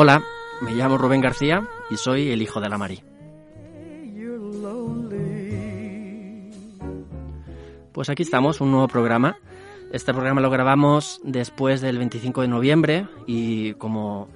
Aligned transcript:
Hola, 0.00 0.22
me 0.60 0.76
llamo 0.76 0.96
Rubén 0.96 1.20
García 1.20 1.68
y 1.90 1.96
soy 1.96 2.30
el 2.30 2.40
hijo 2.40 2.60
de 2.60 2.68
la 2.68 2.78
Mari. 2.78 3.02
Pues 7.90 8.08
aquí 8.08 8.22
estamos, 8.22 8.60
un 8.60 8.70
nuevo 8.70 8.86
programa. 8.86 9.38
Este 9.92 10.12
programa 10.12 10.40
lo 10.40 10.50
grabamos 10.50 11.20
después 11.24 11.80
del 11.80 11.98
25 11.98 12.42
de 12.42 12.46
noviembre 12.46 13.08
y 13.26 13.74
como, 13.74 14.28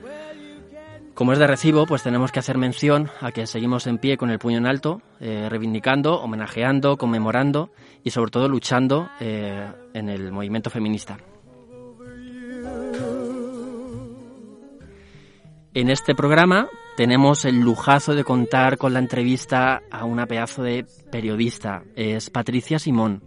como 1.15 1.33
es 1.33 1.39
de 1.39 1.47
recibo, 1.47 1.87
pues 1.87 2.03
tenemos 2.03 2.33
que 2.33 2.41
hacer 2.41 2.59
mención 2.59 3.09
a 3.21 3.31
que 3.31 3.47
seguimos 3.47 3.87
en 3.87 3.99
pie 3.99 4.17
con 4.17 4.31
el 4.31 4.41
puño 4.41 4.59
en 4.59 4.67
alto, 4.67 5.01
eh, 5.21 5.47
reivindicando, 5.49 6.21
homenajeando, 6.21 6.97
conmemorando 6.97 7.71
y 8.03 8.11
sobre 8.11 8.33
todo 8.33 8.49
luchando 8.49 9.11
eh, 9.21 9.71
en 9.95 10.09
el 10.09 10.33
movimiento 10.33 10.71
feminista. 10.71 11.19
En 15.75 15.89
este 15.89 16.15
programa 16.15 16.69
tenemos 16.99 17.47
el 17.47 17.61
lujazo 17.61 18.15
de 18.15 18.25
contar 18.25 18.77
con 18.77 18.93
la 18.93 18.99
entrevista 18.99 19.81
a 19.91 20.05
una 20.05 20.27
pedazo 20.27 20.63
de 20.63 20.85
periodista. 21.11 21.83
Es 21.97 22.29
Patricia 22.29 22.79
Simón. 22.79 23.23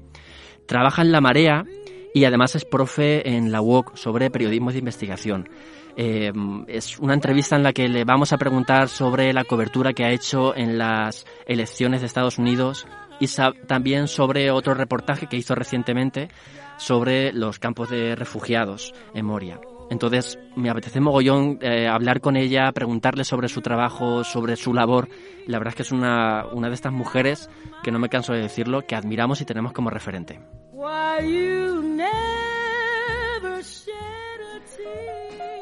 Trabaja 0.68 1.02
en 1.02 1.12
La 1.12 1.22
Marea 1.22 1.66
y 2.14 2.26
además 2.26 2.56
es 2.56 2.64
profe 2.64 3.36
en 3.36 3.52
la 3.52 3.62
UOC 3.62 3.96
sobre 3.96 4.30
periodismo 4.30 4.72
de 4.72 4.78
investigación. 4.78 5.50
Eh, 5.98 6.32
es 6.68 7.00
una 7.00 7.16
entrevista 7.16 7.56
en 7.56 7.64
la 7.64 7.74
que 7.74 7.88
le 7.88 8.04
vamos 8.04 8.32
a 8.32 8.38
preguntar 8.38 8.90
sobre 8.90 9.34
la 9.34 9.44
cobertura 9.44 9.94
que 9.94 10.06
ha 10.06 10.12
hecho 10.12 10.56
en 10.56 10.78
las 10.78 11.26
elecciones 11.48 12.02
de 12.02 12.08
Estados 12.08 12.38
Unidos 12.38 12.86
y 13.20 13.28
también 13.66 14.08
sobre 14.08 14.52
otro 14.52 14.76
reportaje 14.76 15.26
que 15.26 15.38
hizo 15.38 15.56
recientemente 15.56 16.30
sobre 16.78 17.34
los 17.34 17.58
campos 17.58 17.90
de 17.90 18.16
refugiados 18.16 18.94
en 19.16 19.26
Moria. 19.26 19.60
Entonces 19.90 20.40
me 20.56 20.70
apetece 20.70 21.00
mogollón 21.00 21.60
eh, 21.62 21.88
hablar 21.88 22.22
con 22.22 22.36
ella, 22.36 22.72
preguntarle 22.72 23.24
sobre 23.24 23.48
su 23.48 23.62
trabajo, 23.62 24.24
sobre 24.24 24.56
su 24.56 24.74
labor. 24.74 25.10
La 25.48 25.60
verdad 25.60 25.74
es 25.74 25.76
que 25.76 25.84
es 25.84 25.92
una, 25.92 26.46
una 26.52 26.70
de 26.70 26.76
estas 26.76 26.92
mujeres, 26.92 27.50
que 27.84 27.92
no 27.92 28.00
me 28.00 28.10
canso 28.10 28.34
de 28.34 28.42
decirlo, 28.42 28.82
que 28.82 28.96
admiramos 28.96 29.42
y 29.42 29.46
tenemos 29.46 29.74
como 29.74 29.90
referente. 29.90 30.40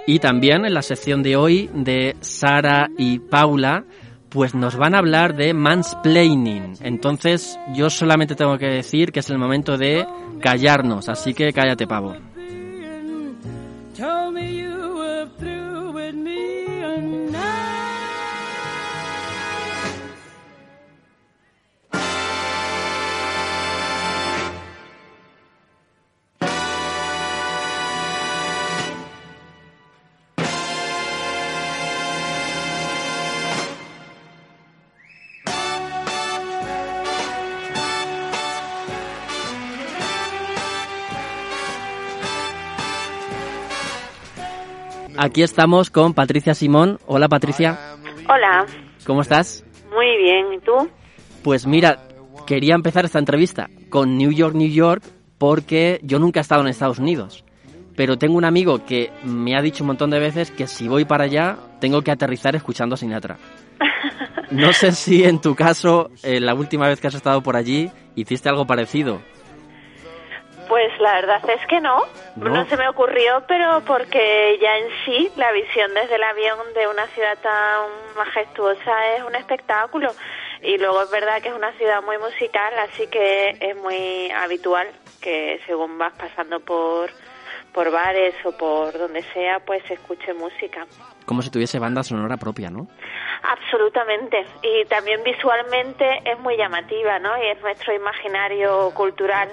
Y 0.06 0.20
también 0.20 0.66
en 0.66 0.74
la 0.74 0.82
sección 0.82 1.24
de 1.24 1.36
hoy 1.36 1.70
de 1.74 2.16
Sara 2.20 2.90
y 2.98 3.20
Paula, 3.20 3.86
pues 4.30 4.56
nos 4.56 4.76
van 4.76 4.96
a 4.96 4.98
hablar 4.98 5.36
de 5.36 5.54
mansplaining. 5.54 6.74
Entonces 6.82 7.58
yo 7.74 7.90
solamente 7.90 8.36
tengo 8.36 8.58
que 8.58 8.68
decir 8.68 9.12
que 9.12 9.20
es 9.20 9.30
el 9.30 9.38
momento 9.38 9.78
de 9.78 10.06
callarnos, 10.42 11.08
así 11.08 11.34
que 11.34 11.54
cállate 11.54 11.88
pavo. 11.88 12.16
Told 13.94 14.34
me 14.34 14.58
you 14.58 14.96
were 14.96 15.30
through 15.38 15.92
with 15.92 16.16
me 16.16 16.66
and 16.66 17.32
now 17.32 17.63
Aquí 45.24 45.42
estamos 45.42 45.90
con 45.90 46.14
Patricia 46.14 46.54
Simón. 46.54 47.00
Hola 47.06 47.30
Patricia. 47.30 47.80
Hola. 48.28 48.66
¿Cómo 49.06 49.22
estás? 49.22 49.64
Muy 49.96 50.18
bien, 50.18 50.52
¿y 50.52 50.60
tú? 50.60 50.90
Pues 51.46 51.66
mira, 51.66 52.06
quería 52.46 52.76
empezar 52.76 53.06
esta 53.06 53.20
entrevista 53.20 53.70
con 53.90 54.18
New 54.18 54.34
York, 54.34 54.54
New 54.54 54.68
York, 54.68 55.02
porque 55.38 56.02
yo 56.04 56.20
nunca 56.20 56.42
he 56.42 56.42
estado 56.42 56.60
en 56.64 56.68
Estados 56.68 57.00
Unidos. 57.00 57.46
Pero 57.96 58.18
tengo 58.18 58.36
un 58.36 58.44
amigo 58.44 58.84
que 58.86 59.12
me 59.24 59.56
ha 59.56 59.62
dicho 59.62 59.86
un 59.86 59.88
montón 59.88 60.10
de 60.10 60.20
veces 60.20 60.52
que 60.52 60.68
si 60.68 60.90
voy 60.90 61.06
para 61.06 61.24
allá 61.24 61.58
tengo 61.80 62.02
que 62.02 62.12
aterrizar 62.12 62.58
escuchando 62.58 62.96
a 62.96 62.98
Sinatra. 62.98 63.38
No 64.52 64.72
sé 64.72 64.92
si 64.92 65.24
en 65.24 65.42
tu 65.42 65.56
caso, 65.56 66.12
eh, 66.22 66.40
la 66.40 66.54
última 66.54 66.88
vez 66.88 67.00
que 67.00 67.08
has 67.08 67.16
estado 67.16 67.42
por 67.42 67.56
allí, 67.56 67.90
hiciste 68.14 68.50
algo 68.50 68.68
parecido. 68.68 69.22
Pues 70.68 70.98
la 71.00 71.14
verdad 71.16 71.50
es 71.50 71.66
que 71.68 71.82
no. 71.82 72.04
no, 72.36 72.66
se 72.66 72.78
me 72.78 72.88
ocurrió, 72.88 73.44
pero 73.48 73.82
porque 73.86 74.58
ya 74.62 74.78
en 74.78 74.88
sí 75.06 75.32
la 75.36 75.52
visión 75.52 75.94
desde 75.94 76.16
el 76.16 76.24
avión 76.24 76.58
de 76.74 76.88
una 76.88 77.06
ciudad 77.08 77.38
tan 77.42 77.90
majestuosa 78.16 79.16
es 79.16 79.24
un 79.24 79.36
espectáculo. 79.36 80.12
Y 80.62 80.78
luego 80.78 81.02
es 81.04 81.12
verdad 81.12 81.42
que 81.42 81.50
es 81.50 81.56
una 81.56 81.74
ciudad 81.74 82.02
muy 82.02 82.18
musical, 82.18 82.74
así 82.80 83.08
que 83.08 83.58
es 83.60 83.76
muy 83.76 84.32
habitual 84.32 84.88
que 85.22 85.60
según 85.66 85.98
vas 85.98 86.14
pasando 86.14 86.62
por, 86.62 87.10
por 87.74 87.92
bares 87.92 88.34
o 88.46 88.52
por 88.54 88.98
donde 88.98 89.24
sea, 89.34 89.60
pues 89.60 89.84
se 89.88 89.96
escuche 89.96 90.34
música. 90.34 90.86
Como 91.26 91.42
si 91.42 91.50
tuviese 91.50 91.80
banda 91.80 92.04
sonora 92.04 92.38
propia, 92.38 92.70
¿no? 92.70 92.88
Absolutamente. 93.44 94.46
Y 94.62 94.86
también 94.86 95.22
visualmente 95.24 96.06
es 96.24 96.40
muy 96.40 96.56
llamativa, 96.56 97.20
¿no? 97.20 97.38
Y 97.42 97.48
es 97.48 97.62
nuestro 97.62 97.94
imaginario 97.94 98.92
cultural 98.94 99.50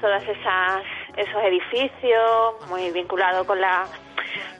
todas 0.00 0.22
esas 0.22 0.82
esos 1.16 1.42
edificios 1.44 2.68
muy 2.68 2.90
vinculado 2.90 3.44
con 3.44 3.60
la 3.60 3.86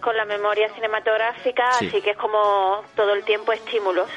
con 0.01 0.17
la 0.17 0.25
memoria 0.25 0.69
cinematográfica 0.75 1.69
así 1.71 2.01
que 2.01 2.11
es 2.11 2.17
como 2.17 2.83
todo 2.95 3.15
el 3.15 3.25
tiempo 3.25 3.53
estímulos 3.53 4.09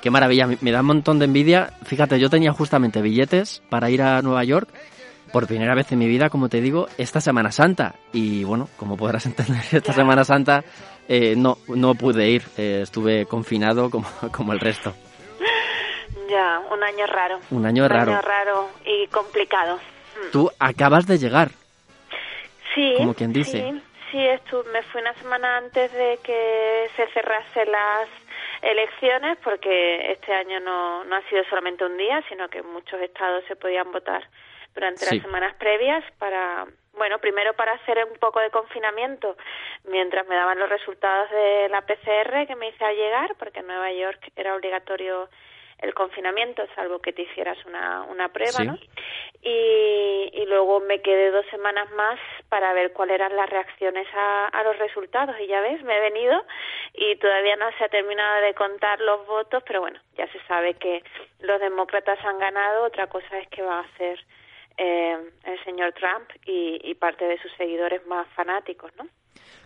qué 0.00 0.10
maravilla 0.10 0.48
me 0.60 0.72
da 0.72 0.80
un 0.80 0.86
montón 0.86 1.18
de 1.18 1.26
envidia 1.26 1.70
fíjate 1.84 2.18
yo 2.18 2.30
tenía 2.30 2.52
justamente 2.52 3.02
billetes 3.02 3.62
para 3.68 3.90
ir 3.90 4.02
a 4.02 4.22
Nueva 4.22 4.44
York 4.44 4.68
por 5.30 5.46
primera 5.46 5.74
vez 5.74 5.90
en 5.92 5.98
mi 5.98 6.06
vida, 6.06 6.28
como 6.28 6.48
te 6.48 6.60
digo, 6.60 6.88
esta 6.98 7.20
Semana 7.20 7.52
Santa. 7.52 7.94
Y 8.12 8.44
bueno, 8.44 8.68
como 8.76 8.96
podrás 8.96 9.26
entender, 9.26 9.62
esta 9.70 9.92
Semana 9.92 10.24
Santa 10.24 10.64
eh, 11.08 11.34
no, 11.36 11.58
no 11.68 11.94
pude 11.94 12.28
ir, 12.28 12.42
eh, 12.56 12.80
estuve 12.82 13.26
confinado 13.26 13.90
como, 13.90 14.06
como 14.32 14.52
el 14.52 14.60
resto. 14.60 14.92
Ya, 16.28 16.60
un 16.72 16.82
año 16.82 17.06
raro. 17.06 17.40
Un 17.50 17.66
año 17.66 17.88
raro. 17.88 18.12
Un 18.12 18.18
año 18.18 18.22
raro 18.22 18.68
y 18.84 19.06
complicado. 19.08 19.78
Tú 20.32 20.50
acabas 20.58 21.06
de 21.06 21.18
llegar. 21.18 21.50
Sí. 22.74 22.94
Como 22.96 23.14
quien 23.14 23.32
dice. 23.32 23.58
Sí, 23.60 23.82
sí 24.10 24.18
me 24.72 24.82
fui 24.82 25.00
una 25.00 25.14
semana 25.14 25.56
antes 25.58 25.92
de 25.92 26.18
que 26.22 26.90
se 26.96 27.06
cerrasen 27.08 27.70
las 27.70 28.08
elecciones 28.62 29.38
porque 29.42 30.12
este 30.12 30.32
año 30.32 30.60
no, 30.60 31.04
no 31.04 31.16
ha 31.16 31.22
sido 31.28 31.44
solamente 31.44 31.84
un 31.84 31.96
día, 31.96 32.22
sino 32.28 32.48
que 32.48 32.62
muchos 32.62 33.00
estados 33.00 33.44
se 33.48 33.56
podían 33.56 33.90
votar 33.92 34.28
durante 34.74 35.04
las 35.06 35.22
semanas 35.22 35.54
previas 35.56 36.04
para, 36.18 36.66
bueno, 36.96 37.18
primero 37.18 37.54
para 37.54 37.72
hacer 37.72 38.04
un 38.10 38.18
poco 38.18 38.40
de 38.40 38.50
confinamiento 38.50 39.36
mientras 39.84 40.26
me 40.28 40.36
daban 40.36 40.58
los 40.58 40.68
resultados 40.68 41.30
de 41.30 41.68
la 41.70 41.82
PCR 41.82 42.46
que 42.46 42.56
me 42.56 42.68
hice 42.68 42.84
al 42.84 42.96
llegar, 42.96 43.34
porque 43.38 43.60
en 43.60 43.66
Nueva 43.66 43.92
York 43.92 44.30
era 44.36 44.54
obligatorio 44.54 45.28
el 45.80 45.94
confinamiento, 45.94 46.62
salvo 46.74 47.00
que 47.00 47.12
te 47.12 47.22
hicieras 47.22 47.56
una, 47.66 48.02
una 48.02 48.28
prueba, 48.28 48.64
¿no? 48.64 48.78
Y, 49.42 50.30
y, 50.34 50.44
luego 50.46 50.80
me 50.80 51.00
quedé 51.00 51.30
dos 51.30 51.46
semanas 51.50 51.90
más 51.92 52.18
para 52.50 52.74
ver 52.74 52.92
cuáles 52.92 53.14
eran 53.14 53.34
las 53.34 53.48
reacciones 53.48 54.06
a, 54.14 54.48
a, 54.48 54.62
los 54.62 54.78
resultados. 54.78 55.34
Y 55.40 55.46
ya 55.46 55.62
ves, 55.62 55.82
me 55.82 55.96
he 55.96 56.00
venido 56.00 56.44
y 56.92 57.16
todavía 57.16 57.56
no 57.56 57.66
se 57.78 57.84
ha 57.84 57.88
terminado 57.88 58.42
de 58.42 58.52
contar 58.54 59.00
los 59.00 59.26
votos, 59.26 59.62
pero 59.66 59.80
bueno, 59.80 59.98
ya 60.18 60.30
se 60.30 60.38
sabe 60.46 60.74
que 60.74 61.02
los 61.40 61.58
demócratas 61.58 62.18
han 62.24 62.38
ganado. 62.38 62.84
Otra 62.84 63.06
cosa 63.06 63.38
es 63.38 63.48
que 63.48 63.62
va 63.62 63.78
a 63.78 63.84
hacer 63.84 64.20
eh, 64.76 65.16
el 65.44 65.64
señor 65.64 65.94
Trump 65.94 66.28
y, 66.44 66.78
y 66.84 66.94
parte 66.94 67.24
de 67.24 67.40
sus 67.40 67.52
seguidores 67.56 68.06
más 68.06 68.28
fanáticos, 68.34 68.92
¿no? 68.98 69.06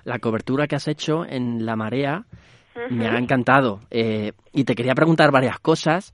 La 0.05 0.21
cobertura 0.21 0.69
que 0.69 0.77
has 0.77 0.87
hecho 0.87 1.25
en 1.25 1.67
La 1.67 1.75
Marea 1.75 2.25
me 2.91 3.07
ha 3.07 3.19
encantado. 3.19 3.81
Eh, 3.91 4.33
y 4.53 4.65
te 4.65 4.75
quería 4.75 4.95
preguntar 4.95 5.31
varias 5.31 5.59
cosas 5.59 6.13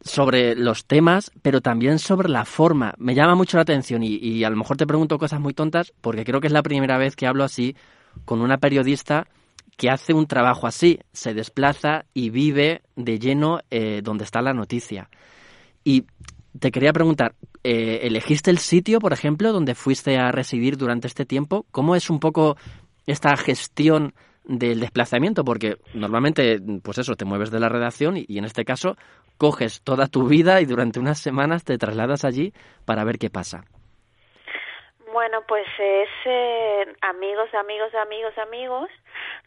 sobre 0.00 0.54
los 0.54 0.86
temas, 0.86 1.30
pero 1.42 1.60
también 1.60 1.98
sobre 1.98 2.28
la 2.28 2.44
forma. 2.44 2.94
Me 2.98 3.14
llama 3.14 3.34
mucho 3.34 3.56
la 3.56 3.62
atención 3.62 4.02
y, 4.02 4.44
a 4.44 4.50
lo 4.50 4.56
mejor 4.56 4.76
te 4.76 4.86
pregunto 4.86 5.18
cosas 5.18 5.40
muy 5.40 5.54
tontas 5.54 5.92
porque 6.00 6.24
creo 6.24 6.40
que 6.40 6.46
es 6.46 6.52
la 6.52 6.62
primera 6.62 6.98
vez 6.98 7.16
que 7.16 7.26
hablo 7.26 7.44
así 7.44 7.76
con 8.24 8.40
una 8.40 8.58
periodista 8.58 9.26
que 9.76 9.90
hace 9.90 10.14
un 10.14 10.26
trabajo 10.26 10.66
así, 10.66 11.00
se 11.12 11.34
desplaza 11.34 12.06
y 12.14 12.30
vive 12.30 12.82
de 12.94 13.18
lleno 13.18 13.60
eh, 13.70 14.00
donde 14.02 14.24
está 14.24 14.40
la 14.40 14.54
noticia. 14.54 15.10
Y 15.84 16.06
te 16.58 16.70
quería 16.70 16.94
preguntar, 16.94 17.34
eh, 17.62 18.00
¿elegiste 18.02 18.50
el 18.50 18.58
sitio, 18.58 19.00
por 19.00 19.12
ejemplo, 19.12 19.52
donde 19.52 19.74
fuiste 19.74 20.16
a 20.16 20.32
residir 20.32 20.78
durante 20.78 21.08
este 21.08 21.26
tiempo? 21.26 21.66
¿Cómo 21.70 21.94
es 21.94 22.08
un 22.08 22.20
poco 22.20 22.56
esta 23.06 23.36
gestión 23.36 24.14
del 24.46 24.80
desplazamiento, 24.80 25.44
porque 25.44 25.76
normalmente, 25.94 26.58
pues 26.82 26.98
eso, 26.98 27.14
te 27.14 27.24
mueves 27.24 27.50
de 27.50 27.60
la 27.60 27.68
redacción 27.68 28.16
y, 28.16 28.38
en 28.38 28.44
este 28.44 28.64
caso 28.64 28.96
coges 29.38 29.82
toda 29.82 30.06
tu 30.06 30.26
vida 30.26 30.62
y 30.62 30.64
durante 30.64 30.98
unas 30.98 31.18
semanas 31.18 31.62
te 31.62 31.76
trasladas 31.76 32.24
allí 32.24 32.54
para 32.86 33.04
ver 33.04 33.18
qué 33.18 33.28
pasa. 33.28 33.64
Bueno, 35.12 35.42
pues 35.46 35.66
es 35.78 36.08
eh, 36.24 36.86
amigos 37.02 37.52
amigos 37.54 37.94
amigos 37.94 38.38
amigos 38.38 38.88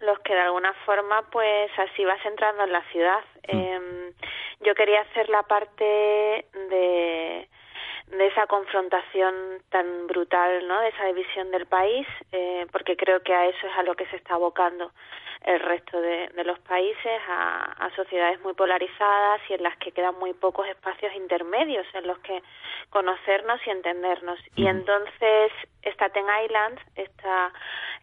los 0.02 0.20
que 0.20 0.34
de 0.34 0.42
alguna 0.42 0.74
forma 0.86 1.24
pues 1.32 1.72
así 1.80 2.06
vas 2.06 2.24
entrando 2.24 2.66
en 2.66 2.72
la 2.72 2.84
ciudad. 2.92 3.24
Mm. 3.52 3.58
Em, 3.58 4.14
yo 4.62 4.76
quería 4.76 5.02
hacer 5.02 5.28
la 5.30 5.42
parte 5.44 5.84
de 6.70 7.48
de 8.10 8.28
esa 8.28 8.48
confrontación 8.48 9.62
tan 9.70 10.08
brutal, 10.08 10.68
¿no? 10.68 10.82
De 10.82 10.90
esa 10.90 11.06
división 11.06 11.52
del 11.52 11.66
país, 11.68 12.08
eh, 12.32 12.66
porque 12.72 12.98
creo 12.98 13.22
que 13.22 13.34
a 13.34 13.46
eso 13.46 13.68
es 13.68 13.78
a 13.78 13.84
lo 13.84 13.96
que 13.96 14.08
se 14.08 14.16
está 14.16 14.36
abocando 14.36 14.92
el 15.46 15.60
resto 15.62 16.02
de, 16.02 16.28
de 16.36 16.44
los 16.44 16.60
países, 16.60 17.22
a, 17.30 17.86
a, 17.86 17.96
sociedades 17.96 18.42
muy 18.42 18.54
polarizadas 18.54 19.42
y 19.50 19.54
en 19.54 19.64
las 19.64 19.78
que 19.78 19.92
quedan 19.92 20.20
muy 20.20 20.34
pocos 20.34 20.68
espacios 20.68 21.14
intermedios 21.16 21.88
en 21.94 22.08
los 22.08 22.20
que 22.20 22.44
conocernos 22.90 23.60
y 23.66 23.70
entendernos. 23.70 24.38
Y 24.56 24.68
entonces 24.68 25.52
Staten 25.84 26.26
Island, 26.46 26.80
esta, 26.96 27.54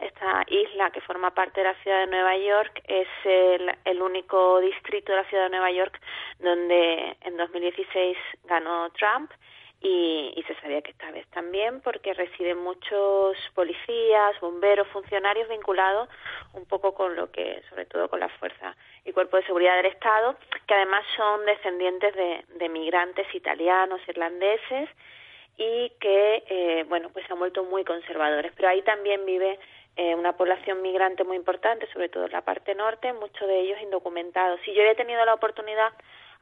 esta 0.00 0.44
isla 0.46 0.90
que 0.90 1.02
forma 1.02 1.30
parte 1.32 1.60
de 1.60 1.66
la 1.66 1.74
ciudad 1.82 2.00
de 2.00 2.06
Nueva 2.06 2.36
York, 2.38 2.82
es 2.88 3.08
el, 3.24 3.70
el 3.84 4.00
único 4.00 4.60
distrito 4.60 5.12
de 5.12 5.18
la 5.18 5.28
ciudad 5.28 5.44
de 5.44 5.50
Nueva 5.50 5.70
York 5.72 6.00
donde 6.38 7.16
en 7.20 7.36
2016 7.36 8.16
ganó 8.44 8.88
Trump 8.90 9.30
y, 9.80 10.44
se 10.46 10.54
sabía 10.60 10.80
que 10.80 10.92
esta 10.92 11.10
vez 11.10 11.26
también 11.28 11.80
porque 11.80 12.14
residen 12.14 12.58
muchos 12.58 13.36
policías, 13.54 14.38
bomberos, 14.40 14.86
funcionarios 14.88 15.48
vinculados 15.48 16.08
un 16.52 16.64
poco 16.66 16.94
con 16.94 17.16
lo 17.16 17.32
que, 17.32 17.62
sobre 17.68 17.84
todo 17.86 18.08
con 18.08 18.20
la 18.20 18.28
fuerza 18.28 18.76
y 19.04 19.12
cuerpo 19.12 19.36
de 19.36 19.44
seguridad 19.44 19.76
del 19.76 19.86
Estado, 19.86 20.36
que 20.68 20.74
además 20.74 21.04
son 21.16 21.44
descendientes 21.46 22.14
de, 22.14 22.44
de 22.58 22.68
migrantes 22.68 23.26
italianos, 23.34 24.00
irlandeses 24.06 24.88
y 25.56 25.90
que, 26.00 26.44
eh, 26.48 26.84
bueno, 26.88 27.10
pues 27.12 27.26
se 27.26 27.32
han 27.32 27.38
vuelto 27.38 27.64
muy 27.64 27.84
conservadores. 27.84 28.52
Pero 28.56 28.68
ahí 28.68 28.82
también 28.82 29.24
vive 29.24 29.58
eh, 29.96 30.14
una 30.14 30.36
población 30.36 30.82
migrante 30.82 31.24
muy 31.24 31.36
importante, 31.36 31.90
sobre 31.92 32.08
todo 32.08 32.26
en 32.26 32.32
la 32.32 32.42
parte 32.42 32.74
norte, 32.74 33.12
muchos 33.14 33.48
de 33.48 33.60
ellos 33.60 33.80
indocumentados. 33.82 34.60
Y 34.66 34.74
yo 34.74 34.82
he 34.82 34.94
tenido 34.94 35.24
la 35.24 35.34
oportunidad 35.34 35.92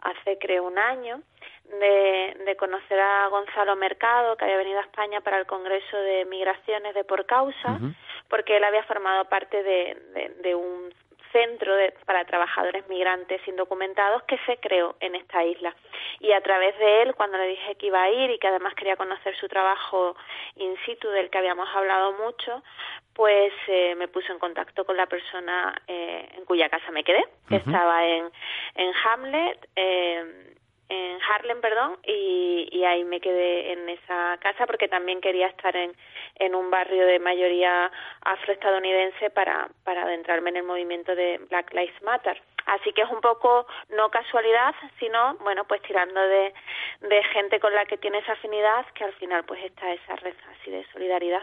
hace 0.04 0.38
creo 0.38 0.64
un 0.64 0.78
año 0.78 1.20
de, 1.68 2.36
de, 2.44 2.56
conocer 2.56 3.00
a 3.00 3.26
Gonzalo 3.28 3.74
Mercado, 3.76 4.36
que 4.36 4.44
había 4.44 4.58
venido 4.58 4.78
a 4.78 4.82
España 4.82 5.20
para 5.22 5.38
el 5.38 5.46
Congreso 5.46 5.96
de 5.96 6.24
Migraciones 6.26 6.94
de 6.94 7.04
Por 7.04 7.26
Causa, 7.26 7.80
porque 8.28 8.56
él 8.56 8.64
había 8.64 8.82
formado 8.84 9.24
parte 9.24 9.62
de, 9.62 9.96
de, 10.14 10.28
de 10.42 10.54
un 10.54 10.94
centro 11.34 11.74
de, 11.74 11.92
para 12.06 12.24
trabajadores 12.24 12.88
migrantes 12.88 13.46
indocumentados 13.48 14.22
que 14.22 14.38
se 14.46 14.56
creó 14.58 14.94
en 15.00 15.16
esta 15.16 15.44
isla. 15.44 15.74
Y 16.20 16.30
a 16.32 16.40
través 16.40 16.78
de 16.78 17.02
él, 17.02 17.14
cuando 17.14 17.36
le 17.36 17.48
dije 17.48 17.74
que 17.74 17.86
iba 17.86 18.02
a 18.02 18.10
ir 18.10 18.30
y 18.30 18.38
que 18.38 18.46
además 18.48 18.74
quería 18.74 18.96
conocer 18.96 19.36
su 19.36 19.48
trabajo 19.48 20.16
in 20.56 20.76
situ, 20.86 21.08
del 21.08 21.28
que 21.30 21.38
habíamos 21.38 21.68
hablado 21.74 22.12
mucho, 22.12 22.62
pues 23.14 23.52
eh, 23.66 23.94
me 23.96 24.08
puso 24.08 24.32
en 24.32 24.38
contacto 24.38 24.84
con 24.84 24.96
la 24.96 25.06
persona 25.06 25.74
eh, 25.88 26.28
en 26.36 26.44
cuya 26.44 26.68
casa 26.68 26.90
me 26.92 27.02
quedé, 27.02 27.24
que 27.48 27.56
estaba 27.56 28.06
en, 28.06 28.30
en 28.76 28.92
Hamlet. 29.04 29.68
Eh, 29.74 30.53
en 30.88 31.18
Harlem, 31.22 31.60
perdón, 31.60 31.96
y, 32.06 32.84
ahí 32.84 33.02
me 33.04 33.20
quedé 33.20 33.72
en 33.72 33.88
esa 33.88 34.36
casa 34.40 34.66
porque 34.66 34.88
también 34.88 35.22
quería 35.22 35.46
estar 35.46 35.74
en, 35.74 35.92
en 36.36 36.54
un 36.54 36.70
barrio 36.70 37.06
de 37.06 37.18
mayoría 37.18 37.90
afroestadounidense 38.20 39.30
para, 39.30 39.70
para 39.84 40.02
adentrarme 40.02 40.50
en 40.50 40.56
el 40.56 40.64
movimiento 40.64 41.14
de 41.14 41.40
Black 41.48 41.72
Lives 41.72 42.02
Matter. 42.02 42.42
Así 42.66 42.92
que 42.92 43.02
es 43.02 43.10
un 43.10 43.20
poco 43.20 43.66
no 43.96 44.10
casualidad, 44.10 44.74
sino, 44.98 45.36
bueno, 45.42 45.64
pues 45.64 45.80
tirando 45.82 46.20
de, 46.20 46.52
de 47.00 47.22
gente 47.32 47.58
con 47.58 47.74
la 47.74 47.86
que 47.86 47.96
tienes 47.96 48.28
afinidad, 48.28 48.84
que 48.94 49.04
al 49.04 49.12
final 49.14 49.44
pues 49.44 49.64
está 49.64 49.92
esa 49.92 50.16
red 50.16 50.34
así 50.52 50.70
de 50.70 50.84
solidaridad. 50.92 51.42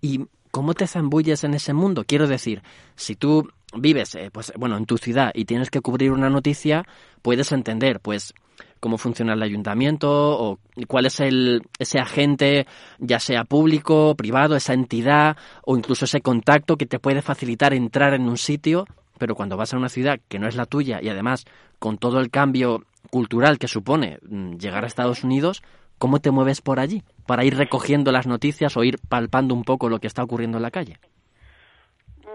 ¿Y 0.00 0.26
cómo 0.50 0.74
te 0.74 0.86
zambulles 0.86 1.44
en 1.44 1.54
ese 1.54 1.72
mundo? 1.72 2.04
Quiero 2.06 2.26
decir, 2.26 2.62
si 2.94 3.16
tú 3.16 3.48
vives, 3.74 4.14
eh, 4.14 4.30
pues 4.32 4.52
bueno, 4.56 4.76
en 4.76 4.86
tu 4.86 4.96
ciudad 4.98 5.30
y 5.34 5.44
tienes 5.44 5.70
que 5.70 5.80
cubrir 5.80 6.12
una 6.12 6.30
noticia, 6.30 6.84
puedes 7.22 7.52
entender, 7.52 8.00
pues 8.00 8.34
cómo 8.80 8.98
funciona 8.98 9.34
el 9.34 9.42
ayuntamiento 9.42 10.08
o 10.10 10.58
cuál 10.86 11.06
es 11.06 11.20
el, 11.20 11.62
ese 11.78 11.98
agente, 11.98 12.66
ya 12.98 13.18
sea 13.18 13.44
público, 13.44 14.14
privado, 14.16 14.56
esa 14.56 14.74
entidad 14.74 15.36
o 15.64 15.76
incluso 15.76 16.04
ese 16.04 16.20
contacto 16.20 16.76
que 16.76 16.86
te 16.86 16.98
puede 16.98 17.22
facilitar 17.22 17.74
entrar 17.74 18.14
en 18.14 18.28
un 18.28 18.36
sitio, 18.36 18.84
pero 19.18 19.34
cuando 19.34 19.56
vas 19.56 19.74
a 19.74 19.76
una 19.76 19.88
ciudad 19.88 20.20
que 20.28 20.38
no 20.38 20.48
es 20.48 20.56
la 20.56 20.66
tuya 20.66 21.00
y 21.02 21.08
además 21.08 21.44
con 21.78 21.98
todo 21.98 22.20
el 22.20 22.30
cambio 22.30 22.84
cultural 23.10 23.58
que 23.58 23.68
supone 23.68 24.18
mm, 24.22 24.56
llegar 24.56 24.84
a 24.84 24.86
Estados 24.86 25.24
Unidos, 25.24 25.62
¿cómo 25.98 26.20
te 26.20 26.30
mueves 26.30 26.60
por 26.60 26.80
allí 26.80 27.02
para 27.26 27.44
ir 27.44 27.56
recogiendo 27.56 28.12
las 28.12 28.26
noticias 28.26 28.76
o 28.76 28.84
ir 28.84 28.98
palpando 29.08 29.54
un 29.54 29.64
poco 29.64 29.88
lo 29.88 29.98
que 29.98 30.06
está 30.06 30.22
ocurriendo 30.22 30.58
en 30.58 30.62
la 30.62 30.70
calle? 30.70 30.98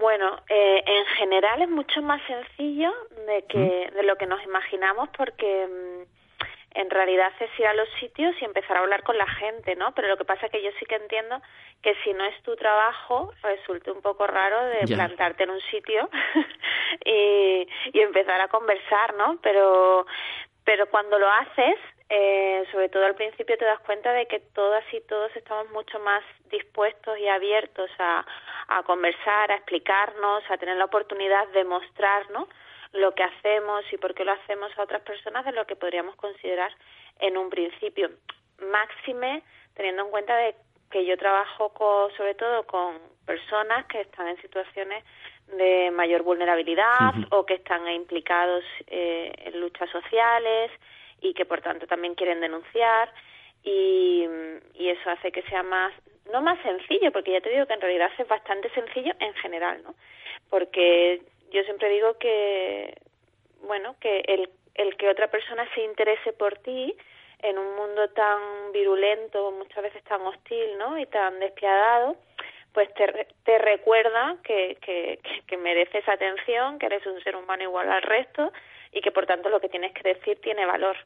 Bueno, 0.00 0.36
eh, 0.48 0.82
en 0.86 1.06
general 1.16 1.62
es 1.62 1.70
mucho 1.70 2.02
más 2.02 2.20
sencillo 2.26 2.90
de 3.26 3.44
que 3.48 3.90
de 3.94 4.02
lo 4.02 4.16
que 4.16 4.26
nos 4.26 4.42
imaginamos 4.44 5.08
porque 5.16 5.66
mm, 5.66 6.13
en 6.74 6.90
realidad 6.90 7.32
es 7.38 7.50
ir 7.58 7.66
a 7.66 7.74
los 7.74 7.88
sitios 8.00 8.34
y 8.40 8.44
empezar 8.44 8.76
a 8.76 8.80
hablar 8.80 9.02
con 9.04 9.16
la 9.16 9.26
gente, 9.26 9.76
¿no? 9.76 9.94
Pero 9.94 10.08
lo 10.08 10.16
que 10.16 10.24
pasa 10.24 10.46
es 10.46 10.52
que 10.52 10.62
yo 10.62 10.70
sí 10.78 10.84
que 10.86 10.96
entiendo 10.96 11.40
que 11.82 11.94
si 12.02 12.12
no 12.12 12.24
es 12.24 12.42
tu 12.42 12.56
trabajo, 12.56 13.32
resulte 13.42 13.92
un 13.92 14.02
poco 14.02 14.26
raro 14.26 14.64
de 14.66 14.86
plantarte 14.86 15.44
en 15.44 15.50
un 15.50 15.60
sitio 15.70 16.10
y, 17.04 17.68
y 17.92 18.00
empezar 18.00 18.40
a 18.40 18.48
conversar, 18.48 19.14
¿no? 19.14 19.38
Pero, 19.40 20.06
pero 20.64 20.88
cuando 20.90 21.18
lo 21.18 21.30
haces, 21.30 21.78
eh, 22.08 22.64
sobre 22.72 22.88
todo 22.88 23.06
al 23.06 23.14
principio 23.14 23.56
te 23.56 23.64
das 23.64 23.80
cuenta 23.80 24.12
de 24.12 24.26
que 24.26 24.40
todas 24.40 24.84
y 24.92 25.00
todos 25.02 25.34
estamos 25.36 25.70
mucho 25.70 25.98
más 26.00 26.22
dispuestos 26.50 27.18
y 27.18 27.28
abiertos 27.28 27.90
a, 27.98 28.26
a 28.68 28.82
conversar, 28.82 29.52
a 29.52 29.56
explicarnos, 29.56 30.42
a 30.50 30.56
tener 30.58 30.76
la 30.76 30.86
oportunidad 30.86 31.46
de 31.48 31.64
mostrar, 31.64 32.28
¿no? 32.30 32.48
Lo 32.94 33.12
que 33.14 33.24
hacemos 33.24 33.84
y 33.92 33.98
por 33.98 34.14
qué 34.14 34.24
lo 34.24 34.32
hacemos 34.32 34.70
a 34.78 34.82
otras 34.82 35.02
personas 35.02 35.44
de 35.44 35.52
lo 35.52 35.66
que 35.66 35.76
podríamos 35.76 36.16
considerar 36.16 36.72
en 37.18 37.36
un 37.36 37.50
principio. 37.50 38.10
Máxime 38.70 39.42
teniendo 39.74 40.04
en 40.04 40.10
cuenta 40.10 40.36
de 40.36 40.54
que 40.90 41.04
yo 41.04 41.16
trabajo 41.16 41.72
sobre 42.16 42.34
todo 42.34 42.64
con 42.66 42.98
personas 43.26 43.84
que 43.86 44.00
están 44.00 44.28
en 44.28 44.40
situaciones 44.40 45.02
de 45.48 45.90
mayor 45.90 46.22
vulnerabilidad 46.22 47.14
o 47.30 47.44
que 47.44 47.54
están 47.54 47.88
implicados 47.88 48.62
eh, 48.86 49.32
en 49.38 49.60
luchas 49.60 49.90
sociales 49.90 50.70
y 51.20 51.34
que 51.34 51.44
por 51.44 51.60
tanto 51.62 51.86
también 51.88 52.14
quieren 52.14 52.40
denunciar 52.40 53.12
y, 53.64 54.24
y 54.74 54.88
eso 54.88 55.10
hace 55.10 55.32
que 55.32 55.42
sea 55.42 55.64
más 55.64 55.92
no 56.32 56.42
más 56.42 56.60
sencillo 56.62 57.10
porque 57.10 57.32
ya 57.32 57.40
te 57.40 57.50
digo 57.50 57.66
que 57.66 57.74
en 57.74 57.80
realidad 57.80 58.10
es 58.16 58.28
bastante 58.28 58.70
sencillo 58.70 59.14
en 59.18 59.34
general 59.34 59.82
no 59.82 59.94
porque 60.48 61.22
yo 61.54 61.62
siempre 61.62 61.88
digo 61.88 62.18
que, 62.18 62.98
bueno, 63.62 63.94
que 64.00 64.24
el, 64.26 64.50
el 64.74 64.96
que 64.96 65.08
otra 65.08 65.28
persona 65.28 65.66
se 65.74 65.82
interese 65.82 66.32
por 66.32 66.58
ti 66.58 66.94
en 67.38 67.58
un 67.58 67.76
mundo 67.76 68.08
tan 68.10 68.72
virulento, 68.72 69.52
muchas 69.52 69.84
veces 69.84 70.02
tan 70.04 70.20
hostil, 70.22 70.76
¿no? 70.78 70.98
Y 70.98 71.06
tan 71.06 71.38
despiadado, 71.38 72.16
pues 72.72 72.92
te, 72.94 73.28
te 73.44 73.58
recuerda 73.58 74.36
que, 74.42 74.76
que, 74.80 75.56
mereces 75.56 76.06
atención, 76.08 76.78
que 76.78 76.86
eres 76.86 77.06
un 77.06 77.22
ser 77.22 77.36
humano 77.36 77.62
igual 77.62 77.90
al 77.90 78.02
resto 78.02 78.52
y 78.92 79.00
que 79.00 79.12
por 79.12 79.26
tanto 79.26 79.48
lo 79.48 79.60
que 79.60 79.68
tienes 79.68 79.92
que 79.92 80.14
decir 80.14 80.40
tiene 80.40 80.66
valor. 80.66 80.96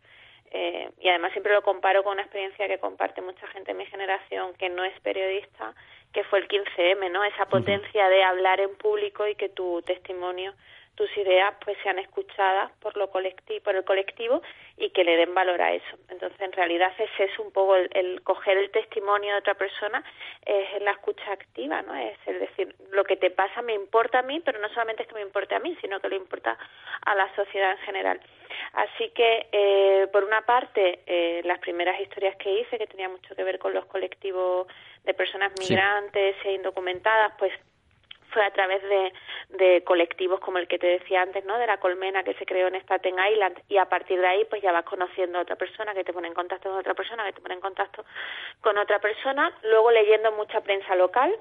Eh, 0.51 0.91
y 1.01 1.09
además 1.11 1.33
siempre 1.33 1.53
lo 1.53 1.63
comparo 1.63 2.03
con 2.03 2.15
una 2.15 2.23
experiencia 2.23 2.67
que 2.67 2.79
comparte 2.79 3.21
mucha 3.21 3.47
gente 3.49 3.73
de 3.73 3.79
mi 3.79 3.85
generación 3.85 4.55
que 4.55 4.71
no 4.71 4.83
es 4.83 4.99
periodista, 5.01 5.75
que 6.13 6.25
fue 6.25 6.41
el 6.41 6.49
15M, 6.49 7.11
¿no? 7.11 7.25
Esa 7.25 7.47
potencia 7.47 8.09
de 8.09 8.23
hablar 8.25 8.61
en 8.61 8.75
público 8.77 9.27
y 9.27 9.35
que 9.35 9.49
tu 9.49 9.83
testimonio 9.83 10.55
tus 10.99 11.17
ideas 11.17 11.55
pues 11.65 11.79
sean 11.85 12.01
escuchadas 12.01 12.73
por 12.81 12.97
lo 12.97 13.09
colectivo 13.09 13.63
por 13.63 13.77
el 13.77 13.85
colectivo 13.85 14.43
y 14.77 14.91
que 14.91 15.05
le 15.05 15.17
den 15.17 15.33
valor 15.33 15.63
a 15.63 15.73
eso. 15.73 15.97
Entonces 16.09 16.41
en 16.41 16.51
realidad 16.51 16.93
es 16.99 17.11
eso 17.21 17.41
un 17.41 17.53
poco 17.53 17.77
el, 17.77 18.21
coger 18.25 18.59
el 18.59 18.71
testimonio 18.73 19.33
de 19.33 19.39
otra 19.39 19.55
persona 19.55 20.03
es 20.45 20.83
la 20.83 20.91
escucha 20.91 21.31
activa 21.31 21.83
no 21.83 21.95
es 21.95 22.19
el 22.27 22.41
decir 22.41 22.75
lo 22.91 23.05
que 23.05 23.17
te 23.17 23.31
pasa 23.31 23.63
me 23.63 23.75
importa 23.75 24.19
a 24.19 24.23
mí 24.23 24.41
pero 24.45 24.59
no 24.59 24.69
solamente 24.71 25.05
es 25.05 25.09
que 25.09 25.15
me 25.15 25.21
importe 25.21 25.55
a 25.55 25.61
mí 25.61 25.77
sino 25.81 26.01
que 26.01 26.09
le 26.09 26.17
importa 26.17 26.59
a 27.03 27.15
la 27.15 27.33
sociedad 27.37 27.71
en 27.71 27.79
general. 27.79 28.21
Así 28.73 29.11
que 29.11 29.47
eh, 29.53 30.09
por 30.11 30.25
una 30.25 30.43
parte 30.43 31.01
eh, 31.07 31.43
las 31.45 31.61
primeras 31.61 32.01
historias 32.01 32.35
que 32.37 32.61
hice 32.61 32.77
que 32.77 32.89
tenía 32.89 33.09
mucho 33.09 33.37
que 33.37 33.45
ver 33.45 33.61
con 33.61 33.73
los 33.73 33.87
colectivos 33.87 34.67
de 35.05 35.15
personas 35.15 35.53
migrantes 35.61 36.35
e 36.45 36.55
indocumentadas 36.55 37.35
pues 37.39 37.53
fue 38.39 38.47
a 38.47 38.53
través 38.53 38.81
de, 38.85 39.13
de, 39.59 39.83
colectivos 39.83 40.39
como 40.39 40.59
el 40.59 40.69
que 40.69 40.79
te 40.79 40.87
decía 40.87 41.23
antes, 41.23 41.45
¿no? 41.45 41.59
De 41.59 41.67
la 41.67 41.79
colmena 41.79 42.23
que 42.23 42.35
se 42.35 42.47
creó 42.47 42.69
en 42.69 42.77
Staten 42.77 43.17
Island 43.33 43.59
y 43.69 43.79
a 43.79 43.87
partir 43.87 44.21
de 44.21 44.29
ahí 44.29 44.45
pues 44.45 44.63
ya 44.63 44.71
vas 44.71 44.85
conociendo 44.85 45.39
a 45.39 45.43
otra 45.43 45.57
persona 45.57 45.93
que 45.93 46.05
te 46.05 46.13
pone 46.13 46.29
en 46.29 46.35
contacto 46.35 46.69
con 46.69 46.79
otra 46.79 46.95
persona, 46.95 47.25
que 47.25 47.33
te 47.33 47.41
pone 47.41 47.55
en 47.55 47.61
contacto 47.61 48.05
con 48.61 48.79
otra 48.79 49.01
persona, 49.01 49.53
luego 49.65 49.91
leyendo 49.91 50.31
mucha 50.33 50.61
prensa 50.61 50.95
local, 50.95 51.35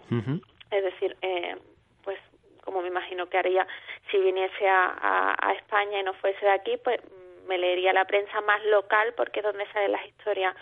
es 0.72 0.84
decir, 0.84 1.16
eh, 1.22 1.56
pues 2.04 2.18
como 2.64 2.82
me 2.82 2.88
imagino 2.88 3.30
que 3.30 3.38
haría 3.38 3.68
si 4.10 4.18
viniese 4.18 4.68
a, 4.68 5.36
a, 5.40 5.54
España 5.54 6.00
y 6.00 6.04
no 6.04 6.14
fuese 6.16 6.44
de 6.44 6.52
aquí, 6.52 6.78
pues 6.78 7.00
me 7.48 7.60
leería 7.60 7.94
la 7.94 8.06
prensa 8.06 8.42
más 8.42 8.64
local 8.66 9.14
porque 9.16 9.42
es 9.42 9.46
donde 9.46 9.68
salen 9.72 9.92
las 9.92 10.06
historias 10.08 10.56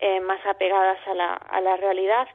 eh, 0.00 0.20
más 0.20 0.44
apegadas 0.44 0.98
a 1.06 1.14
la, 1.14 1.32
a 1.32 1.60
la 1.62 1.76
realidad 1.78 2.28